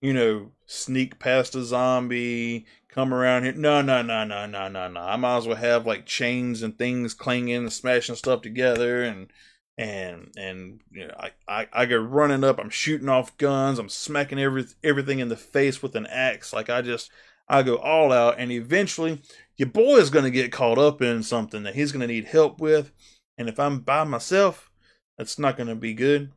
you 0.00 0.12
know, 0.12 0.52
sneak 0.66 1.18
past 1.18 1.54
a 1.54 1.62
zombie, 1.62 2.66
come 2.88 3.12
around 3.12 3.44
here. 3.44 3.52
No, 3.52 3.82
no, 3.82 4.02
no, 4.02 4.24
no, 4.24 4.46
no, 4.46 4.68
no, 4.68 4.88
no. 4.88 5.00
I 5.00 5.16
might 5.16 5.38
as 5.38 5.46
well 5.46 5.56
have 5.56 5.86
like 5.86 6.06
chains 6.06 6.62
and 6.62 6.76
things 6.76 7.14
clanging 7.14 7.56
and 7.56 7.72
smashing 7.72 8.14
stuff 8.16 8.42
together 8.42 9.02
and 9.02 9.32
and 9.78 10.32
and 10.36 10.80
you 10.92 11.06
know, 11.06 11.14
I, 11.18 11.30
I 11.48 11.68
I 11.72 11.86
go 11.86 11.96
running 11.98 12.44
up, 12.44 12.58
I'm 12.58 12.70
shooting 12.70 13.08
off 13.08 13.36
guns, 13.38 13.78
I'm 13.78 13.88
smacking 13.88 14.38
every 14.38 14.66
everything 14.84 15.20
in 15.20 15.28
the 15.28 15.36
face 15.36 15.82
with 15.82 15.96
an 15.96 16.06
axe. 16.06 16.52
Like 16.52 16.70
I 16.70 16.82
just 16.82 17.10
I 17.48 17.62
go 17.62 17.76
all 17.76 18.12
out 18.12 18.36
and 18.38 18.52
eventually 18.52 19.22
your 19.56 19.68
boy 19.68 19.96
is 19.96 20.10
gonna 20.10 20.30
get 20.30 20.52
caught 20.52 20.78
up 20.78 21.02
in 21.02 21.22
something 21.22 21.62
that 21.64 21.74
he's 21.74 21.92
gonna 21.92 22.06
need 22.06 22.26
help 22.26 22.60
with. 22.60 22.92
And 23.38 23.48
if 23.48 23.58
I'm 23.58 23.80
by 23.80 24.04
myself, 24.04 24.70
that's 25.16 25.38
not 25.38 25.56
gonna 25.56 25.76
be 25.76 25.94
good. 25.94 26.32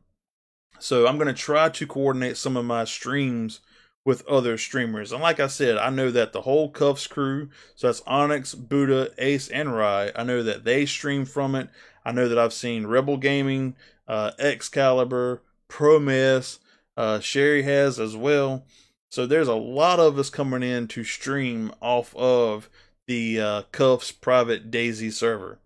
So 0.78 1.06
I'm 1.06 1.16
going 1.16 1.28
to 1.28 1.32
try 1.32 1.68
to 1.68 1.86
coordinate 1.86 2.36
some 2.36 2.56
of 2.56 2.64
my 2.64 2.84
streams 2.84 3.60
with 4.04 4.26
other 4.26 4.58
streamers. 4.58 5.12
And 5.12 5.22
like 5.22 5.40
I 5.40 5.46
said, 5.46 5.78
I 5.78 5.90
know 5.90 6.10
that 6.10 6.32
the 6.32 6.42
whole 6.42 6.68
Cuffs 6.68 7.06
crew, 7.06 7.48
so 7.74 7.86
that's 7.86 8.02
Onyx, 8.06 8.54
Buddha, 8.54 9.10
Ace, 9.18 9.48
and 9.48 9.74
Rye, 9.74 10.12
I 10.14 10.24
know 10.24 10.42
that 10.42 10.64
they 10.64 10.84
stream 10.84 11.24
from 11.24 11.54
it. 11.54 11.70
I 12.04 12.12
know 12.12 12.28
that 12.28 12.38
I've 12.38 12.52
seen 12.52 12.86
Rebel 12.86 13.16
Gaming, 13.16 13.76
uh, 14.06 14.32
Excalibur, 14.38 15.42
Promes, 15.68 16.58
uh, 16.96 17.20
Sherry 17.20 17.62
has 17.62 17.98
as 17.98 18.14
well. 18.14 18.66
So 19.10 19.26
there's 19.26 19.48
a 19.48 19.54
lot 19.54 20.00
of 20.00 20.18
us 20.18 20.28
coming 20.28 20.62
in 20.62 20.86
to 20.88 21.04
stream 21.04 21.72
off 21.80 22.14
of 22.16 22.68
the 23.06 23.40
uh, 23.40 23.62
Cuffs 23.72 24.12
private 24.12 24.70
DayZ 24.70 25.12
server. 25.12 25.58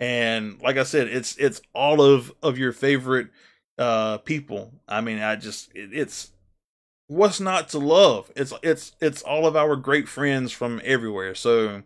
And 0.00 0.60
like 0.60 0.76
I 0.76 0.82
said, 0.82 1.06
it's 1.06 1.36
it's 1.36 1.62
all 1.74 2.02
of 2.02 2.32
of 2.42 2.58
your 2.58 2.72
favorite 2.72 3.28
uh 3.82 4.18
people. 4.18 4.72
I 4.88 5.00
mean, 5.00 5.18
I 5.18 5.36
just 5.36 5.70
it, 5.74 5.90
it's 5.92 6.30
what's 7.08 7.40
not 7.40 7.68
to 7.70 7.78
love. 7.78 8.30
It's 8.36 8.52
it's 8.62 8.92
it's 9.00 9.22
all 9.22 9.46
of 9.46 9.56
our 9.56 9.76
great 9.76 10.08
friends 10.08 10.52
from 10.52 10.80
everywhere. 10.84 11.34
So 11.34 11.82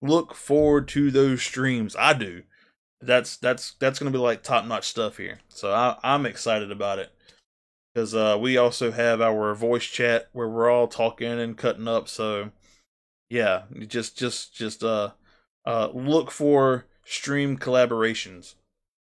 look 0.00 0.34
forward 0.34 0.88
to 0.88 1.10
those 1.10 1.42
streams. 1.42 1.96
I 1.98 2.12
do. 2.12 2.42
That's 3.00 3.36
that's 3.36 3.74
that's 3.80 3.98
gonna 3.98 4.10
be 4.10 4.18
like 4.18 4.42
top 4.42 4.64
notch 4.66 4.88
stuff 4.88 5.16
here. 5.16 5.40
So 5.48 5.72
I, 5.72 5.96
I'm 6.02 6.26
excited 6.26 6.70
about 6.70 6.98
it 6.98 7.12
because 7.92 8.14
uh, 8.14 8.38
we 8.40 8.56
also 8.56 8.90
have 8.92 9.20
our 9.20 9.54
voice 9.54 9.84
chat 9.84 10.28
where 10.32 10.48
we're 10.48 10.70
all 10.70 10.88
talking 10.88 11.40
and 11.40 11.56
cutting 11.56 11.88
up. 11.88 12.08
So 12.08 12.50
yeah, 13.28 13.62
just 13.88 14.16
just 14.16 14.54
just 14.54 14.84
uh 14.84 15.10
uh 15.64 15.88
look 15.92 16.30
for 16.30 16.86
stream 17.04 17.56
collaborations. 17.56 18.54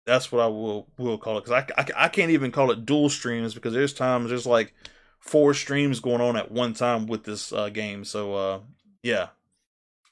That's 0.06 0.30
what 0.30 0.40
I 0.40 0.46
will 0.46 0.86
will 0.96 1.18
call 1.18 1.38
it 1.38 1.44
because 1.44 1.64
I, 1.76 1.82
I, 1.82 2.04
I 2.04 2.08
can't 2.08 2.30
even 2.30 2.52
call 2.52 2.70
it 2.70 2.86
dual 2.86 3.08
streams 3.08 3.54
because 3.54 3.74
there's 3.74 3.92
times 3.92 4.30
there's 4.30 4.46
like 4.46 4.72
four 5.18 5.52
streams 5.52 6.00
going 6.00 6.20
on 6.20 6.36
at 6.36 6.52
one 6.52 6.74
time 6.74 7.06
with 7.06 7.24
this 7.24 7.52
uh, 7.52 7.68
game. 7.68 8.04
So 8.04 8.34
uh, 8.34 8.60
yeah, 9.02 9.28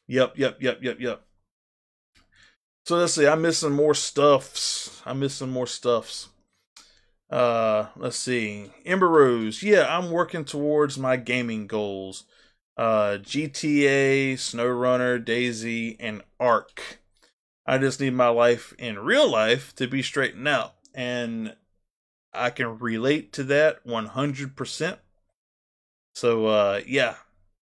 yep, 0.09 0.35
yep, 0.37 0.61
yep, 0.61 0.83
yep, 0.83 1.01
yep. 1.01 1.23
So 2.85 2.97
let's 2.97 3.15
see. 3.15 3.27
I'm 3.27 3.41
missing 3.41 3.73
more 3.73 3.95
stuffs. 3.95 5.01
I'm 5.07 5.21
missing 5.21 5.51
more 5.51 5.67
stuffs. 5.67 6.29
Uh, 7.31 7.87
let's 7.97 8.19
see. 8.19 8.71
Ember 8.85 9.09
Rose. 9.09 9.63
Yeah, 9.63 9.87
I'm 9.97 10.11
working 10.11 10.45
towards 10.45 10.99
my 10.99 11.17
gaming 11.17 11.67
goals. 11.67 12.25
Uh, 12.77 13.19
GTA, 13.23 14.35
SnowRunner, 14.35 15.25
DayZ, 15.25 15.97
and 16.01 16.23
Ark. 16.39 16.99
I 17.67 17.79
just 17.79 18.01
need 18.01 18.15
my 18.15 18.29
life 18.29 18.75
in 18.79 18.99
real 18.99 19.31
life 19.31 19.75
to 19.77 19.87
be 19.87 20.03
straightened 20.03 20.49
out. 20.49 20.75
And 20.95 21.57
I 22.33 22.51
can 22.51 22.79
relate 22.79 23.33
to 23.35 23.45
that 23.45 23.85
100%. 23.87 24.99
So, 26.15 26.47
uh, 26.47 26.81
yeah. 26.87 27.17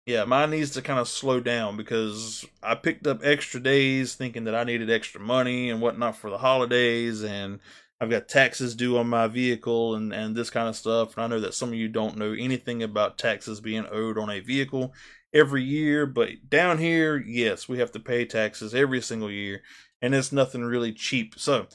Yeah, 0.04 0.24
mine 0.24 0.50
needs 0.50 0.70
to 0.72 0.82
kind 0.82 0.98
of 0.98 1.06
slow 1.06 1.38
down 1.38 1.76
because 1.76 2.44
I 2.60 2.74
picked 2.74 3.06
up 3.06 3.20
extra 3.22 3.60
days 3.60 4.16
thinking 4.16 4.44
that 4.44 4.54
I 4.54 4.64
needed 4.64 4.90
extra 4.90 5.20
money 5.20 5.70
and 5.70 5.80
whatnot 5.80 6.16
for 6.16 6.28
the 6.28 6.38
holidays. 6.38 7.22
And 7.22 7.60
I've 8.00 8.10
got 8.10 8.26
taxes 8.26 8.74
due 8.74 8.98
on 8.98 9.06
my 9.06 9.28
vehicle 9.28 9.94
and, 9.94 10.12
and 10.12 10.34
this 10.34 10.50
kind 10.50 10.68
of 10.68 10.74
stuff. 10.74 11.16
And 11.16 11.24
I 11.24 11.28
know 11.28 11.38
that 11.38 11.54
some 11.54 11.68
of 11.68 11.76
you 11.76 11.86
don't 11.86 12.16
know 12.16 12.32
anything 12.32 12.82
about 12.82 13.16
taxes 13.16 13.60
being 13.60 13.86
owed 13.92 14.18
on 14.18 14.28
a 14.28 14.40
vehicle 14.40 14.92
every 15.32 15.62
year. 15.62 16.04
But 16.04 16.50
down 16.50 16.78
here, 16.78 17.16
yes, 17.16 17.68
we 17.68 17.78
have 17.78 17.92
to 17.92 18.00
pay 18.00 18.24
taxes 18.24 18.74
every 18.74 19.02
single 19.02 19.30
year 19.30 19.62
and 20.02 20.14
it's 20.14 20.32
nothing 20.32 20.64
really 20.64 20.92
cheap. 20.92 21.34
So 21.38 21.68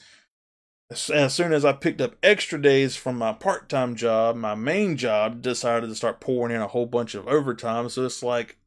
as 0.90 1.34
soon 1.34 1.52
as 1.52 1.64
I 1.64 1.72
picked 1.72 2.00
up 2.00 2.16
extra 2.22 2.60
days 2.60 2.96
from 2.96 3.18
my 3.18 3.32
part-time 3.32 3.96
job, 3.96 4.36
my 4.36 4.54
main 4.54 4.96
job 4.96 5.42
decided 5.42 5.88
to 5.88 5.94
start 5.94 6.20
pouring 6.20 6.54
in 6.54 6.62
a 6.62 6.68
whole 6.68 6.86
bunch 6.86 7.14
of 7.14 7.26
overtime. 7.26 7.88
So 7.88 8.04
it's 8.04 8.22
like 8.22 8.58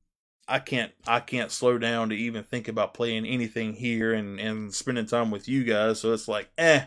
I 0.47 0.59
can't 0.59 0.91
I 1.07 1.19
can't 1.19 1.51
slow 1.51 1.77
down 1.77 2.09
to 2.09 2.15
even 2.15 2.43
think 2.43 2.67
about 2.67 2.93
playing 2.93 3.25
anything 3.25 3.73
here 3.73 4.13
and 4.13 4.39
and 4.39 4.73
spending 4.73 5.05
time 5.05 5.31
with 5.31 5.47
you 5.47 5.63
guys. 5.63 6.01
So 6.01 6.13
it's 6.13 6.27
like 6.27 6.49
eh, 6.57 6.85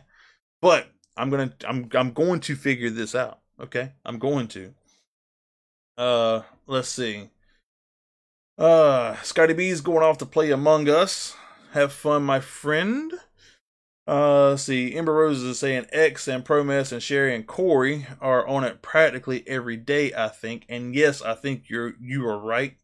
but 0.61 0.89
I'm 1.17 1.31
gonna 1.31 1.53
I'm 1.67 1.89
I'm 1.95 2.13
going 2.13 2.41
to 2.41 2.57
figure 2.57 2.91
this 2.91 3.15
out. 3.15 3.41
Okay, 3.61 3.93
I'm 4.05 4.19
going 4.19 4.49
to. 4.49 4.75
Uh, 5.97 6.43
let's 6.67 6.89
see. 6.89 7.31
Uh, 8.59 9.15
Scotty 9.23 9.55
B's 9.55 9.81
going 9.81 10.03
off 10.03 10.19
to 10.19 10.27
play 10.27 10.51
Among 10.51 10.89
Us. 10.89 11.37
Have 11.75 11.93
fun, 11.93 12.23
my 12.23 12.39
friend. 12.39 13.13
Uh, 14.07 14.57
see, 14.57 14.95
Ember 14.95 15.13
Rose 15.13 15.43
is 15.43 15.59
saying 15.59 15.87
X 15.91 16.29
and 16.29 16.45
Promess 16.45 16.93
and 16.93 17.03
Sherry 17.03 17.35
and 17.35 17.49
Corey 17.49 18.07
are 18.21 18.47
on 18.47 18.63
it 18.63 18.81
practically 18.81 19.43
every 19.49 19.77
day, 19.77 20.13
I 20.15 20.29
think. 20.29 20.67
And 20.69 20.95
yes, 20.95 21.21
I 21.21 21.35
think 21.35 21.69
you're 21.69 21.95
you 22.01 22.29
are 22.29 22.39
right. 22.39 22.77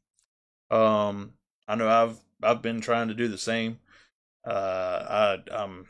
Um, 0.72 1.34
I 1.68 1.76
know 1.76 1.88
I've 1.88 2.18
I've 2.42 2.62
been 2.62 2.80
trying 2.80 3.06
to 3.06 3.14
do 3.14 3.28
the 3.28 3.38
same. 3.38 3.78
Uh, 4.44 5.38
I 5.48 5.54
um, 5.54 5.86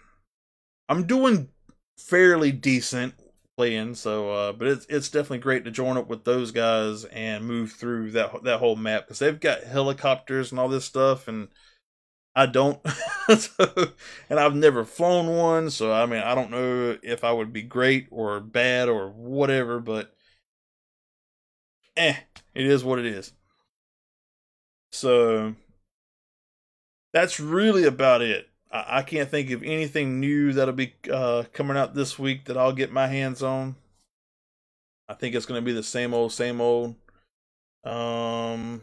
I'm 0.90 1.06
doing 1.06 1.48
fairly 1.96 2.52
decent 2.52 3.14
playing, 3.56 3.94
so 3.94 4.30
uh, 4.30 4.52
but 4.52 4.68
it's 4.68 4.84
it's 4.90 5.08
definitely 5.08 5.38
great 5.38 5.64
to 5.64 5.70
join 5.70 5.96
up 5.96 6.08
with 6.08 6.24
those 6.24 6.50
guys 6.50 7.06
and 7.06 7.46
move 7.46 7.72
through 7.72 8.10
that 8.10 8.44
that 8.44 8.58
whole 8.58 8.76
map 8.76 9.06
because 9.06 9.20
they've 9.20 9.40
got 9.40 9.64
helicopters 9.64 10.50
and 10.50 10.60
all 10.60 10.68
this 10.68 10.84
stuff 10.84 11.28
and 11.28 11.48
I 12.40 12.46
don't, 12.46 12.80
so, 13.36 13.92
and 14.30 14.40
I've 14.40 14.54
never 14.54 14.86
flown 14.86 15.36
one, 15.36 15.68
so 15.68 15.92
I 15.92 16.06
mean, 16.06 16.22
I 16.22 16.34
don't 16.34 16.50
know 16.50 16.96
if 17.02 17.22
I 17.22 17.32
would 17.32 17.52
be 17.52 17.60
great 17.60 18.06
or 18.10 18.40
bad 18.40 18.88
or 18.88 19.10
whatever, 19.10 19.78
but 19.78 20.14
eh, 21.98 22.16
it 22.54 22.66
is 22.66 22.82
what 22.82 22.98
it 22.98 23.04
is. 23.04 23.34
So 24.90 25.54
that's 27.12 27.38
really 27.38 27.84
about 27.84 28.22
it. 28.22 28.48
I, 28.72 28.98
I 28.98 29.02
can't 29.02 29.28
think 29.28 29.50
of 29.50 29.62
anything 29.62 30.18
new 30.18 30.54
that'll 30.54 30.72
be 30.72 30.94
uh, 31.12 31.44
coming 31.52 31.76
out 31.76 31.94
this 31.94 32.18
week 32.18 32.46
that 32.46 32.56
I'll 32.56 32.72
get 32.72 32.90
my 32.90 33.06
hands 33.06 33.42
on. 33.42 33.76
I 35.10 35.12
think 35.12 35.34
it's 35.34 35.44
going 35.44 35.60
to 35.60 35.64
be 35.64 35.74
the 35.74 35.82
same 35.82 36.14
old, 36.14 36.32
same 36.32 36.58
old. 36.58 36.94
Um, 37.84 38.80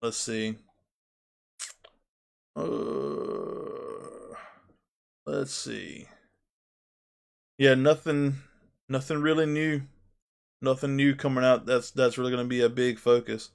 let's 0.00 0.16
see. 0.16 0.54
Uh, 2.60 4.34
let's 5.26 5.54
see. 5.54 6.06
Yeah, 7.58 7.74
nothing, 7.74 8.36
nothing 8.88 9.20
really 9.20 9.46
new. 9.46 9.82
Nothing 10.62 10.96
new 10.96 11.14
coming 11.14 11.44
out. 11.44 11.64
That's 11.64 11.90
that's 11.90 12.18
really 12.18 12.32
going 12.32 12.44
to 12.44 12.48
be 12.48 12.60
a 12.60 12.68
big 12.68 12.98
focus. 12.98 13.50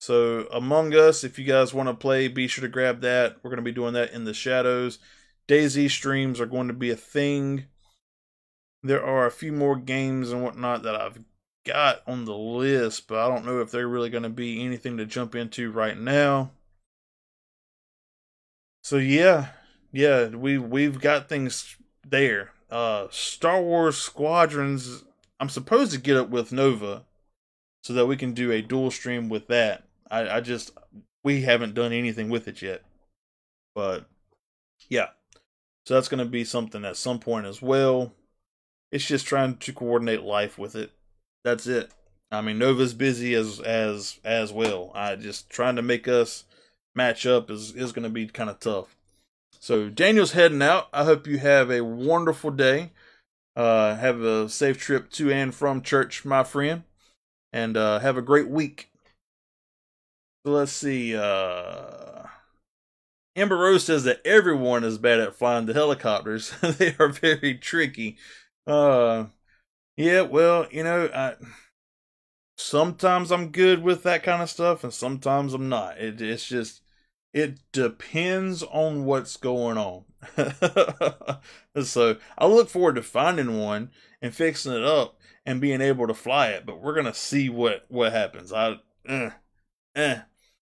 So 0.00 0.46
Among 0.52 0.94
Us, 0.94 1.24
if 1.24 1.38
you 1.38 1.44
guys 1.44 1.74
want 1.74 1.88
to 1.88 1.94
play, 1.94 2.28
be 2.28 2.46
sure 2.46 2.62
to 2.62 2.68
grab 2.68 3.00
that. 3.00 3.36
We're 3.42 3.50
going 3.50 3.56
to 3.56 3.62
be 3.62 3.72
doing 3.72 3.94
that 3.94 4.12
in 4.12 4.24
the 4.24 4.34
shadows. 4.34 4.98
DayZ 5.48 5.90
streams 5.90 6.40
are 6.40 6.46
going 6.46 6.68
to 6.68 6.74
be 6.74 6.90
a 6.90 6.96
thing. 6.96 7.64
There 8.82 9.04
are 9.04 9.26
a 9.26 9.30
few 9.30 9.52
more 9.52 9.76
games 9.76 10.30
and 10.30 10.42
whatnot 10.42 10.82
that 10.82 10.94
I've 10.94 11.18
got 11.66 12.02
on 12.06 12.26
the 12.26 12.36
list, 12.36 13.08
but 13.08 13.18
I 13.18 13.28
don't 13.28 13.44
know 13.44 13.60
if 13.60 13.70
they're 13.70 13.88
really 13.88 14.10
going 14.10 14.22
to 14.22 14.28
be 14.28 14.64
anything 14.64 14.98
to 14.98 15.06
jump 15.06 15.34
into 15.34 15.72
right 15.72 15.98
now. 15.98 16.52
So 18.82 18.96
yeah, 18.96 19.48
yeah, 19.92 20.28
we 20.28 20.58
we've 20.58 21.00
got 21.00 21.28
things 21.28 21.76
there. 22.06 22.52
Uh, 22.70 23.08
Star 23.10 23.60
Wars 23.60 23.98
Squadrons. 23.98 25.04
I'm 25.40 25.48
supposed 25.48 25.92
to 25.92 25.98
get 25.98 26.16
up 26.16 26.30
with 26.30 26.52
Nova, 26.52 27.04
so 27.82 27.92
that 27.92 28.06
we 28.06 28.16
can 28.16 28.32
do 28.32 28.50
a 28.50 28.62
dual 28.62 28.90
stream 28.90 29.28
with 29.28 29.46
that. 29.48 29.84
I, 30.10 30.28
I 30.28 30.40
just 30.40 30.72
we 31.24 31.42
haven't 31.42 31.74
done 31.74 31.92
anything 31.92 32.28
with 32.28 32.48
it 32.48 32.62
yet, 32.62 32.82
but 33.74 34.06
yeah. 34.88 35.08
So 35.86 35.94
that's 35.94 36.08
going 36.08 36.18
to 36.18 36.30
be 36.30 36.44
something 36.44 36.84
at 36.84 36.98
some 36.98 37.18
point 37.18 37.46
as 37.46 37.62
well. 37.62 38.12
It's 38.92 39.06
just 39.06 39.26
trying 39.26 39.56
to 39.56 39.72
coordinate 39.72 40.22
life 40.22 40.58
with 40.58 40.74
it. 40.76 40.92
That's 41.44 41.66
it. 41.66 41.90
I 42.30 42.42
mean, 42.42 42.58
Nova's 42.58 42.92
busy 42.92 43.34
as 43.34 43.58
as 43.60 44.20
as 44.24 44.52
well. 44.52 44.92
I 44.94 45.16
just 45.16 45.48
trying 45.48 45.76
to 45.76 45.82
make 45.82 46.06
us 46.06 46.44
match 46.98 47.24
up 47.24 47.50
is 47.50 47.72
is 47.74 47.92
going 47.92 48.02
to 48.02 48.10
be 48.10 48.26
kind 48.26 48.50
of 48.50 48.60
tough. 48.60 48.96
So 49.60 49.88
Daniel's 49.88 50.32
heading 50.32 50.60
out. 50.60 50.88
I 50.92 51.04
hope 51.04 51.26
you 51.26 51.38
have 51.38 51.70
a 51.70 51.82
wonderful 51.82 52.50
day. 52.50 52.90
Uh, 53.56 53.96
have 53.96 54.20
a 54.20 54.48
safe 54.48 54.78
trip 54.78 55.10
to 55.12 55.32
and 55.32 55.54
from 55.54 55.82
church, 55.82 56.24
my 56.24 56.44
friend, 56.44 56.82
and 57.52 57.76
uh, 57.76 58.00
have 58.00 58.16
a 58.16 58.22
great 58.22 58.48
week. 58.48 58.90
So 60.44 60.52
let's 60.52 60.72
see. 60.72 61.16
Uh, 61.16 62.24
Amber 63.34 63.56
Rose 63.56 63.84
says 63.84 64.04
that 64.04 64.20
everyone 64.24 64.84
is 64.84 64.98
bad 64.98 65.20
at 65.20 65.34
flying 65.34 65.66
the 65.66 65.74
helicopters. 65.74 66.52
they 66.62 66.94
are 66.98 67.08
very 67.08 67.54
tricky. 67.54 68.16
Uh, 68.66 69.26
yeah, 69.96 70.22
well, 70.22 70.66
you 70.70 70.84
know, 70.84 71.10
I 71.14 71.34
sometimes 72.56 73.32
I'm 73.32 73.50
good 73.50 73.82
with 73.82 74.02
that 74.02 74.22
kind 74.22 74.42
of 74.42 74.50
stuff, 74.50 74.84
and 74.84 74.92
sometimes 74.92 75.54
I'm 75.54 75.68
not. 75.68 75.98
It, 75.98 76.20
it's 76.20 76.46
just 76.46 76.82
it 77.32 77.58
depends 77.72 78.62
on 78.62 79.04
what's 79.04 79.36
going 79.36 79.78
on. 79.78 80.04
so 81.84 82.16
I 82.36 82.46
look 82.46 82.68
forward 82.68 82.96
to 82.96 83.02
finding 83.02 83.58
one 83.58 83.90
and 84.20 84.34
fixing 84.34 84.72
it 84.72 84.84
up 84.84 85.18
and 85.46 85.60
being 85.60 85.80
able 85.80 86.06
to 86.06 86.14
fly 86.14 86.48
it. 86.48 86.66
But 86.66 86.80
we're 86.80 86.94
gonna 86.94 87.14
see 87.14 87.48
what 87.48 87.84
what 87.88 88.12
happens. 88.12 88.52
I 88.52 88.76
eh, 89.06 89.30
eh. 89.94 90.20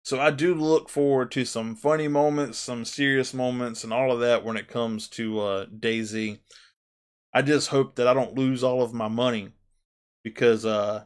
So 0.03 0.19
I 0.19 0.31
do 0.31 0.55
look 0.55 0.89
forward 0.89 1.31
to 1.31 1.45
some 1.45 1.75
funny 1.75 2.07
moments, 2.07 2.57
some 2.57 2.85
serious 2.85 3.33
moments, 3.33 3.83
and 3.83 3.93
all 3.93 4.11
of 4.11 4.19
that 4.21 4.43
when 4.43 4.57
it 4.57 4.67
comes 4.67 5.07
to 5.09 5.39
uh, 5.39 5.65
DayZ. 5.67 6.39
I 7.33 7.41
just 7.41 7.69
hope 7.69 7.95
that 7.95 8.07
I 8.07 8.13
don't 8.13 8.35
lose 8.35 8.63
all 8.63 8.81
of 8.81 8.93
my 8.93 9.07
money 9.07 9.53
because 10.23 10.65
uh, 10.65 11.05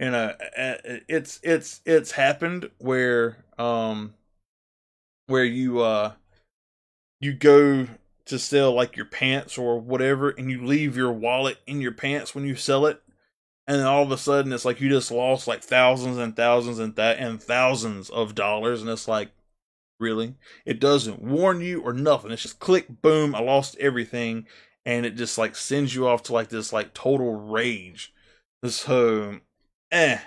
you 0.00 0.10
know 0.10 0.34
it's 1.08 1.38
it's 1.42 1.80
it's 1.84 2.12
happened 2.12 2.70
where 2.78 3.44
um 3.58 4.14
where 5.26 5.44
you 5.44 5.80
uh 5.80 6.12
you 7.20 7.32
go 7.32 7.86
to 8.26 8.38
sell 8.38 8.72
like 8.72 8.96
your 8.96 9.06
pants 9.06 9.58
or 9.58 9.78
whatever 9.78 10.30
and 10.30 10.50
you 10.50 10.64
leave 10.64 10.96
your 10.96 11.12
wallet 11.12 11.58
in 11.66 11.80
your 11.80 11.92
pants 11.92 12.34
when 12.34 12.44
you 12.44 12.56
sell 12.56 12.86
it 12.86 13.02
and 13.66 13.78
then 13.78 13.86
all 13.86 14.02
of 14.02 14.10
a 14.10 14.18
sudden 14.18 14.52
it's 14.52 14.64
like 14.64 14.80
you 14.80 14.88
just 14.88 15.10
lost 15.10 15.46
like 15.46 15.62
thousands 15.62 16.18
and 16.18 16.36
thousands 16.36 16.78
and 16.78 16.96
that 16.96 17.18
and 17.18 17.42
thousands 17.42 18.10
of 18.10 18.34
dollars 18.34 18.80
and 18.80 18.90
it's 18.90 19.08
like 19.08 19.30
really? 20.00 20.34
It 20.66 20.80
doesn't 20.80 21.22
warn 21.22 21.60
you 21.60 21.80
or 21.80 21.92
nothing. 21.92 22.30
It's 22.30 22.42
just 22.42 22.58
click 22.58 23.02
boom 23.02 23.34
i 23.34 23.40
lost 23.40 23.76
everything 23.78 24.46
and 24.84 25.06
it 25.06 25.16
just 25.16 25.38
like 25.38 25.56
sends 25.56 25.94
you 25.94 26.06
off 26.06 26.22
to 26.24 26.32
like 26.32 26.48
this 26.48 26.72
like 26.72 26.94
total 26.94 27.32
rage. 27.34 28.12
So 28.66 29.40
eh 29.90 30.18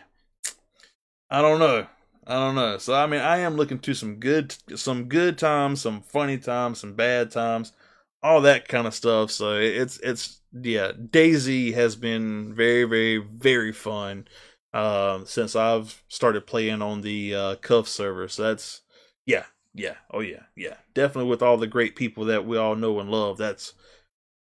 i 1.29 1.41
don't 1.41 1.59
know 1.59 1.87
I 2.27 2.33
don't 2.35 2.55
know. 2.55 2.77
So 2.77 2.93
I 2.93 3.07
mean, 3.07 3.21
I 3.21 3.39
am 3.39 3.55
looking 3.55 3.79
to 3.79 3.93
some 3.93 4.17
good, 4.19 4.55
some 4.77 5.05
good 5.05 5.37
times, 5.37 5.81
some 5.81 6.01
funny 6.01 6.37
times, 6.37 6.79
some 6.81 6.93
bad 6.93 7.31
times, 7.31 7.73
all 8.21 8.41
that 8.41 8.67
kind 8.67 8.85
of 8.87 8.93
stuff. 8.93 9.31
So 9.31 9.53
it's 9.55 9.97
it's 9.99 10.41
yeah, 10.53 10.91
DayZ 10.91 11.73
has 11.73 11.95
been 11.95 12.53
very 12.53 12.83
very 12.85 13.17
very 13.19 13.71
fun 13.71 14.27
uh, 14.73 15.23
since 15.25 15.55
I've 15.55 16.03
started 16.09 16.45
playing 16.47 16.81
on 16.81 17.01
the 17.01 17.35
uh, 17.35 17.55
Cuff 17.57 17.87
server. 17.87 18.27
So 18.27 18.43
that's 18.43 18.81
yeah, 19.25 19.45
yeah, 19.73 19.95
oh 20.11 20.19
yeah, 20.21 20.43
yeah, 20.55 20.77
definitely 20.93 21.29
with 21.29 21.41
all 21.41 21.57
the 21.57 21.67
great 21.67 21.95
people 21.95 22.25
that 22.25 22.45
we 22.45 22.57
all 22.57 22.75
know 22.75 22.99
and 22.99 23.09
love. 23.09 23.37
That's 23.37 23.73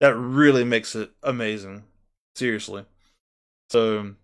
that 0.01 0.17
really 0.17 0.65
makes 0.65 0.95
it 0.97 1.11
amazing. 1.23 1.85
Seriously. 2.37 2.87
So 3.71 4.15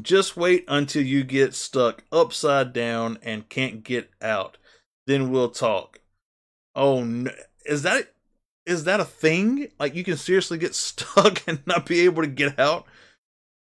just 0.00 0.36
wait 0.36 0.64
until 0.68 1.02
you 1.02 1.24
get 1.24 1.54
stuck 1.54 2.04
upside 2.10 2.72
down 2.72 3.18
and 3.22 3.48
can't 3.48 3.82
get 3.82 4.10
out. 4.22 4.56
Then 5.06 5.30
we'll 5.30 5.50
talk. 5.50 6.00
Oh, 6.74 7.04
no. 7.04 7.30
is 7.66 7.82
that 7.82 8.12
is 8.64 8.84
that 8.84 9.00
a 9.00 9.04
thing? 9.04 9.68
Like 9.78 9.94
you 9.94 10.04
can 10.04 10.16
seriously 10.16 10.58
get 10.58 10.74
stuck 10.76 11.46
and 11.46 11.60
not 11.66 11.86
be 11.86 12.00
able 12.00 12.22
to 12.22 12.28
get 12.28 12.58
out? 12.58 12.86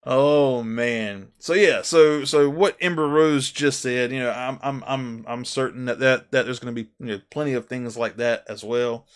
Oh 0.05 0.63
man. 0.63 1.29
So 1.39 1.55
yeah, 1.55 1.83
so 1.83 2.25
so 2.25 2.49
what 2.49 2.77
Ember 2.81 3.09
Rose 3.09 3.51
just 3.51 3.81
said, 3.81 4.13
you 4.13 4.21
know, 4.21 4.31
I'm 4.31 4.59
I'm 4.63 4.85
I'm 4.87 5.25
I'm 5.27 5.45
certain 5.45 5.87
that 5.87 5.99
that, 6.01 6.31
that 6.33 6.45
there's 6.45 6.59
going 6.59 6.75
to 6.75 6.83
be 6.83 6.91
you 6.99 7.07
know, 7.07 7.21
plenty 7.31 7.55
of 7.55 7.67
things 7.67 7.97
like 7.97 8.17
that 8.17 8.45
as 8.49 8.63
well. 8.65 9.07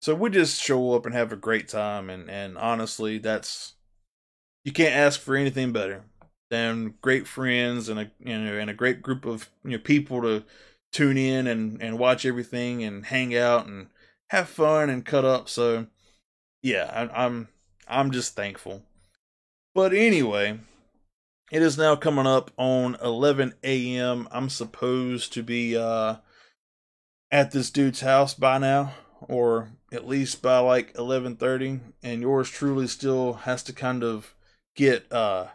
So 0.00 0.14
we 0.14 0.30
just 0.30 0.60
show 0.60 0.94
up 0.94 1.06
and 1.06 1.14
have 1.14 1.32
a 1.32 1.36
great 1.36 1.68
time 1.68 2.10
and 2.10 2.30
and 2.30 2.58
honestly, 2.58 3.18
that's 3.18 3.74
you 4.64 4.72
can't 4.72 4.94
ask 4.94 5.20
for 5.20 5.36
anything 5.36 5.72
better 5.72 6.04
them 6.52 6.94
great 7.00 7.26
friends 7.26 7.88
and 7.88 7.98
a 7.98 8.10
you 8.20 8.38
know 8.38 8.58
and 8.58 8.70
a 8.70 8.74
great 8.74 9.02
group 9.02 9.24
of 9.24 9.48
you 9.64 9.72
know 9.72 9.78
people 9.78 10.20
to 10.22 10.44
tune 10.92 11.16
in 11.16 11.46
and 11.46 11.82
and 11.82 11.98
watch 11.98 12.26
everything 12.26 12.84
and 12.84 13.06
hang 13.06 13.34
out 13.34 13.66
and 13.66 13.88
have 14.30 14.48
fun 14.48 14.90
and 14.90 15.04
cut 15.04 15.24
up. 15.24 15.48
So 15.48 15.86
yeah, 16.62 16.90
I, 16.92 17.24
I'm 17.24 17.48
I'm 17.88 18.10
just 18.12 18.36
thankful. 18.36 18.82
But 19.74 19.94
anyway, 19.94 20.60
it 21.50 21.62
is 21.62 21.78
now 21.78 21.96
coming 21.96 22.26
up 22.26 22.50
on 22.58 22.96
11 23.02 23.54
a.m. 23.64 24.28
I'm 24.30 24.50
supposed 24.50 25.32
to 25.32 25.42
be 25.42 25.76
uh 25.76 26.16
at 27.30 27.50
this 27.52 27.70
dude's 27.70 28.02
house 28.02 28.34
by 28.34 28.58
now 28.58 28.92
or 29.26 29.70
at 29.90 30.06
least 30.06 30.42
by 30.42 30.58
like 30.58 30.92
11:30 30.94 31.80
and 32.02 32.20
yours 32.20 32.50
truly 32.50 32.86
still 32.86 33.32
has 33.32 33.62
to 33.62 33.72
kind 33.72 34.04
of 34.04 34.34
get 34.76 35.10
uh 35.10 35.46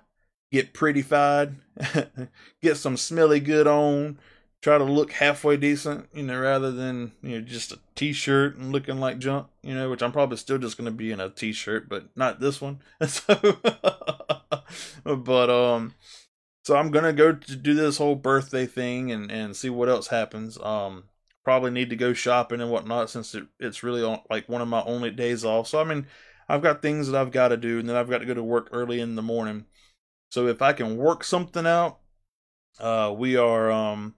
get 0.52 0.74
prettyfied, 0.74 1.56
get 2.62 2.78
some 2.78 2.98
smelly 2.98 3.40
good 3.40 3.68
on, 3.68 4.18
try 4.62 4.78
to 4.78 4.84
look 4.84 5.12
halfway 5.14 5.58
decent, 5.58 6.08
you 6.14 6.24
know, 6.24 6.40
rather 6.40 6.72
than 6.72 7.12
you 7.22 7.36
know 7.36 7.42
just 7.42 7.72
a 7.72 7.80
t-shirt 7.96 8.58
and 8.58 8.72
looking 8.72 9.00
like 9.00 9.20
junk, 9.20 9.48
you 9.62 9.74
know, 9.74 9.90
which 9.90 10.02
I'm 10.02 10.12
probably 10.12 10.38
still 10.38 10.58
just 10.58 10.78
to 10.78 10.92
be 10.92 11.12
in 11.12 11.20
a 11.20 11.30
t-shirt, 11.30 11.90
but 11.90 12.06
not 12.16 12.40
this 12.40 12.62
one. 12.62 12.80
so, 13.08 13.58
but 15.04 15.50
um, 15.50 15.94
so 16.64 16.76
I'm 16.76 16.92
gonna 16.92 17.14
go 17.14 17.34
to 17.34 17.56
do 17.56 17.74
this 17.74 17.98
whole 17.98 18.16
birthday 18.16 18.66
thing 18.66 19.12
and 19.12 19.32
and 19.32 19.56
see 19.56 19.70
what 19.70 19.90
else 19.90 20.08
happens. 20.08 20.58
Um, 20.62 21.06
probably 21.44 21.72
need 21.72 21.90
to 21.90 21.96
go 21.96 22.12
shopping 22.12 22.60
and 22.60 22.70
whatnot 22.70 23.10
since 23.10 23.34
it, 23.34 23.46
it's 23.58 23.82
really 23.82 24.04
on, 24.04 24.20
like 24.30 24.50
one 24.50 24.62
of 24.62 24.68
my 24.68 24.84
only 24.84 25.12
days 25.12 25.46
off. 25.46 25.68
So 25.68 25.80
I 25.80 25.86
mean, 25.86 26.08
I've 26.50 26.62
got 26.62 26.82
things 26.82 27.08
that 27.08 27.20
I've 27.20 27.32
got 27.32 27.50
to 27.50 27.58
do, 27.58 27.80
and 27.80 27.88
then 27.88 27.96
I've 27.96 28.10
got 28.10 28.18
to 28.20 28.26
go 28.26 28.34
to 28.34 28.44
work 28.44 28.70
early 28.72 29.00
in 29.00 29.16
the 29.16 29.22
morning. 29.22 29.66
So 30.32 30.48
if 30.48 30.62
I 30.62 30.74
can 30.74 30.98
work 30.98 31.24
something 31.24 31.66
out, 31.66 32.00
uh, 32.80 33.14
we 33.18 33.36
are 33.38 33.72
um, 33.72 34.16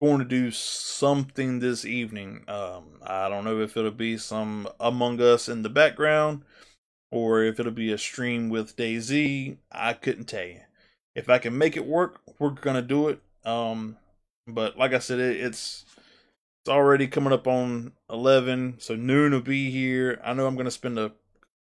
going 0.00 0.18
to 0.18 0.24
do 0.24 0.50
something 0.50 1.58
this 1.58 1.84
evening. 1.84 2.44
Um, 2.48 3.00
I 3.02 3.28
don't 3.28 3.44
know 3.44 3.60
if 3.60 3.76
it'll 3.76 3.90
be 3.90 4.16
some 4.16 4.68
Among 4.80 5.20
Us 5.20 5.48
in 5.48 5.62
the 5.62 5.68
background 5.68 6.42
or 7.10 7.42
if 7.42 7.60
it'll 7.60 7.72
be 7.72 7.92
a 7.92 7.98
stream 7.98 8.48
with 8.48 8.76
DayZ. 8.76 9.56
I 9.70 9.92
couldn't 9.92 10.26
tell 10.26 10.46
you. 10.46 10.60
If 11.14 11.28
I 11.28 11.38
can 11.38 11.56
make 11.56 11.76
it 11.76 11.86
work, 11.86 12.20
we're 12.38 12.50
gonna 12.50 12.82
do 12.82 13.08
it. 13.08 13.20
Um, 13.44 13.98
but 14.48 14.76
like 14.76 14.92
I 14.92 14.98
said, 14.98 15.20
it, 15.20 15.36
it's 15.36 15.84
it's 16.62 16.70
already 16.70 17.06
coming 17.06 17.32
up 17.32 17.46
on 17.46 17.92
eleven, 18.10 18.76
so 18.78 18.96
noon 18.96 19.32
will 19.32 19.40
be 19.40 19.70
here. 19.70 20.20
I 20.24 20.32
know 20.32 20.46
I'm 20.46 20.56
gonna 20.56 20.72
spend 20.72 20.98
a 20.98 21.12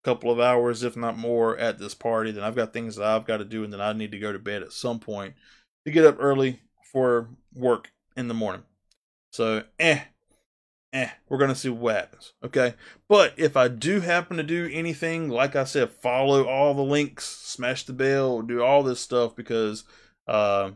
couple 0.02 0.30
of 0.30 0.40
hours, 0.40 0.82
if 0.82 0.96
not 0.96 1.16
more, 1.16 1.56
at 1.56 1.78
this 1.78 1.94
party. 1.94 2.30
Then 2.30 2.44
I've 2.44 2.56
got 2.56 2.72
things 2.72 2.96
that 2.96 3.06
I've 3.06 3.26
got 3.26 3.38
to 3.38 3.44
do, 3.44 3.64
and 3.64 3.72
then 3.72 3.80
I 3.80 3.92
need 3.92 4.12
to 4.12 4.18
go 4.18 4.32
to 4.32 4.38
bed 4.38 4.62
at 4.62 4.72
some 4.72 4.98
point 4.98 5.34
to 5.84 5.92
get 5.92 6.04
up 6.04 6.16
early 6.18 6.60
for 6.92 7.28
work 7.54 7.92
in 8.16 8.28
the 8.28 8.34
morning. 8.34 8.62
So, 9.30 9.64
eh, 9.78 10.00
eh, 10.92 11.08
we're 11.28 11.38
gonna 11.38 11.54
see 11.54 11.70
what 11.70 11.94
happens. 11.96 12.34
Okay, 12.44 12.74
but 13.08 13.32
if 13.36 13.56
I 13.56 13.68
do 13.68 14.00
happen 14.00 14.36
to 14.36 14.42
do 14.42 14.68
anything, 14.72 15.30
like 15.30 15.56
I 15.56 15.64
said, 15.64 15.90
follow 15.90 16.46
all 16.46 16.74
the 16.74 16.82
links, 16.82 17.24
smash 17.24 17.84
the 17.84 17.94
bell, 17.94 18.42
do 18.42 18.62
all 18.62 18.82
this 18.82 19.00
stuff 19.00 19.34
because, 19.34 19.84
uh, 20.26 20.72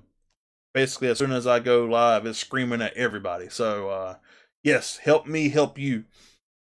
basically, 0.73 1.09
as 1.09 1.19
soon 1.19 1.33
as 1.33 1.47
I 1.47 1.61
go 1.61 1.85
live, 1.85 2.25
it's 2.27 2.39
screaming 2.39 2.83
at 2.83 2.95
everybody. 2.95 3.49
So, 3.51 3.91
uh, 3.91 4.17
yes, 4.63 4.97
help 4.99 5.27
me 5.27 5.51
help 5.51 5.79
you 5.79 6.05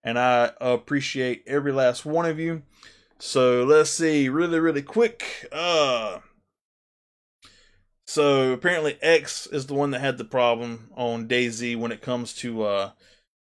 and 0.02 0.18
I 0.18 0.52
appreciate 0.60 1.44
every 1.46 1.72
last 1.72 2.04
one 2.04 2.26
of 2.26 2.38
you. 2.38 2.62
So 3.18 3.64
let's 3.64 3.90
see, 3.90 4.28
really, 4.28 4.58
really 4.60 4.82
quick. 4.82 5.46
Uh, 5.52 6.20
so 8.06 8.52
apparently 8.52 8.98
X 9.02 9.46
is 9.46 9.66
the 9.66 9.74
one 9.74 9.90
that 9.92 10.00
had 10.00 10.18
the 10.18 10.24
problem 10.24 10.90
on 10.96 11.28
DayZ 11.28 11.76
when 11.76 11.92
it 11.92 12.00
comes 12.00 12.32
to 12.34 12.64
uh 12.64 12.90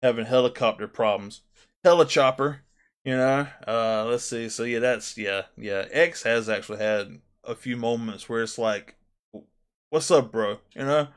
having 0.01 0.25
helicopter 0.25 0.87
problems. 0.87 1.41
Helichopper, 1.85 2.59
you 3.03 3.15
know. 3.15 3.47
Uh, 3.67 4.05
let's 4.05 4.23
see. 4.23 4.49
So 4.49 4.63
yeah, 4.63 4.79
that's 4.79 5.17
yeah, 5.17 5.43
yeah. 5.57 5.85
X 5.91 6.23
has 6.23 6.49
actually 6.49 6.79
had 6.79 7.19
a 7.43 7.55
few 7.55 7.77
moments 7.77 8.27
where 8.27 8.41
it's 8.41 8.57
like, 8.57 8.95
"What's 9.89 10.09
up, 10.09 10.31
bro?" 10.31 10.59
You 10.73 10.85
know. 10.85 11.07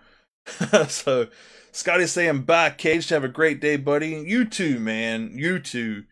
so 0.88 1.28
Scotty's 1.72 2.12
saying 2.12 2.42
bye, 2.42 2.70
Cage. 2.70 3.08
Have 3.08 3.24
a 3.24 3.28
great 3.28 3.60
day, 3.60 3.76
buddy. 3.76 4.10
You 4.26 4.44
too, 4.44 4.78
man. 4.78 5.32
You 5.34 5.58
too. 5.58 6.04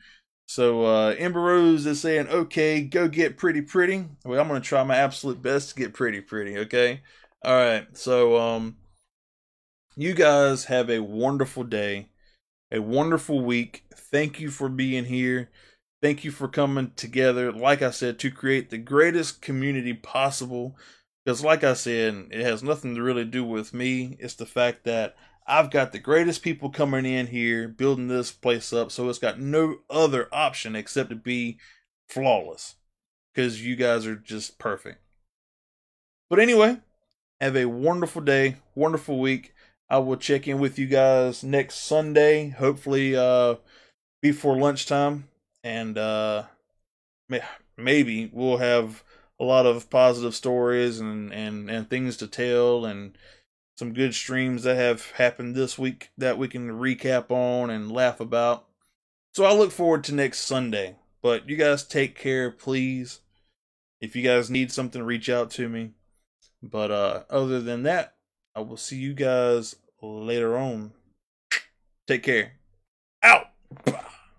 So 0.47 0.85
uh 0.85 1.15
Ember 1.19 1.41
Rose 1.41 1.87
is 1.87 2.01
saying, 2.01 2.29
okay, 2.29 2.83
go 2.83 3.09
get 3.09 3.37
pretty 3.37 3.63
pretty. 3.63 4.07
Well, 4.25 4.41
I'm 4.41 4.49
gonna 4.49 4.61
try 4.61 4.83
my 4.85 4.97
absolute 4.97 5.43
best 5.43 5.71
to 5.71 5.77
get 5.77 5.95
pretty 5.95 6.21
pretty, 6.21 6.59
okay? 6.59 7.03
Alright, 7.47 7.97
so 7.97 8.37
um 8.39 8.77
you 9.97 10.15
guys 10.15 10.67
have 10.67 10.91
a 10.91 11.01
wonderful 11.01 11.65
day, 11.65 12.09
a 12.71 12.81
wonderful 12.81 13.41
week. 13.45 13.85
Thank 13.95 14.41
you 14.41 14.51
for 14.51 14.69
being 14.69 15.07
here. 15.07 15.51
Thank 16.03 16.25
you 16.25 16.31
for 16.31 16.49
coming 16.49 16.93
together, 16.97 17.53
like 17.53 17.83
I 17.83 17.91
said, 17.91 18.19
to 18.21 18.31
create 18.31 18.71
the 18.71 18.79
greatest 18.79 19.41
community 19.43 19.95
possible. 19.95 20.77
Because, 21.27 21.43
like 21.43 21.65
I 21.65 21.75
said, 21.75 22.29
it 22.31 22.41
has 22.43 22.63
nothing 22.63 22.95
to 22.95 23.03
really 23.03 23.25
do 23.25 23.45
with 23.45 23.75
me. 23.75 24.17
It's 24.21 24.35
the 24.35 24.47
fact 24.47 24.85
that 24.85 25.17
I've 25.45 25.73
got 25.73 25.91
the 25.91 25.99
greatest 25.99 26.41
people 26.41 26.71
coming 26.71 27.05
in 27.05 27.27
here, 27.27 27.67
building 27.67 28.07
this 28.07 28.31
place 28.31 28.73
up, 28.73 28.93
so 28.93 29.09
it's 29.09 29.19
got 29.19 29.41
no 29.41 29.79
other 29.91 30.29
option 30.31 30.77
except 30.77 31.11
to 31.11 31.17
be 31.17 31.59
flawless. 32.09 32.77
Because 33.35 33.67
you 33.67 33.75
guys 33.75 34.07
are 34.07 34.15
just 34.15 34.61
perfect. 34.61 35.01
But 36.31 36.39
anyway, 36.39 36.79
have 37.41 37.57
a 37.57 37.65
wonderful 37.65 38.23
day, 38.23 38.59
wonderful 38.77 39.19
week. 39.19 39.53
I 39.91 39.99
will 39.99 40.17
check 40.17 40.47
in 40.47 40.61
with 40.61 40.79
you 40.79 40.87
guys 40.87 41.43
next 41.43 41.87
Sunday, 41.87 42.51
hopefully 42.51 43.17
uh, 43.17 43.57
before 44.23 44.57
lunchtime, 44.57 45.29
and 45.65 45.99
uh, 45.99 46.45
maybe 47.77 48.31
we'll 48.33 48.59
have 48.59 49.03
a 49.39 49.45
lot 49.45 49.67
of 49.67 49.91
positive 49.91 50.35
stories 50.35 50.99
and, 50.99 51.33
and, 51.33 51.71
and 51.71 51.91
things 51.91 52.17
to 52.19 52.27
tell 52.27 52.85
and 52.85 53.17
some 53.77 53.93
good 53.93 54.15
streams 54.15 54.63
that 54.63 54.77
have 54.77 55.11
happened 55.13 55.55
this 55.55 55.79
week 55.79 56.11
that 56.17 56.39
we 56.39 56.49
can 56.49 56.71
recap 56.71 57.31
on 57.31 57.69
and 57.69 57.93
laugh 57.93 58.21
about. 58.21 58.67
So 59.35 59.45
I 59.45 59.53
look 59.53 59.71
forward 59.71 60.05
to 60.05 60.15
next 60.15 60.41
Sunday. 60.41 60.97
But 61.23 61.49
you 61.49 61.57
guys 61.57 61.85
take 61.85 62.17
care, 62.17 62.51
please. 62.51 63.21
If 64.01 64.15
you 64.15 64.23
guys 64.23 64.49
need 64.49 64.71
something, 64.71 65.03
reach 65.03 65.29
out 65.29 65.51
to 65.53 65.69
me. 65.69 65.91
But 66.63 66.91
uh 66.91 67.25
other 67.29 67.61
than 67.61 67.83
that, 67.83 68.15
I 68.55 68.61
will 68.61 68.77
see 68.77 68.97
you 68.97 69.13
guys 69.13 69.77
later 70.01 70.57
on. 70.57 70.93
Take 72.07 72.23
care. 72.23 72.53
Out. 73.23 73.49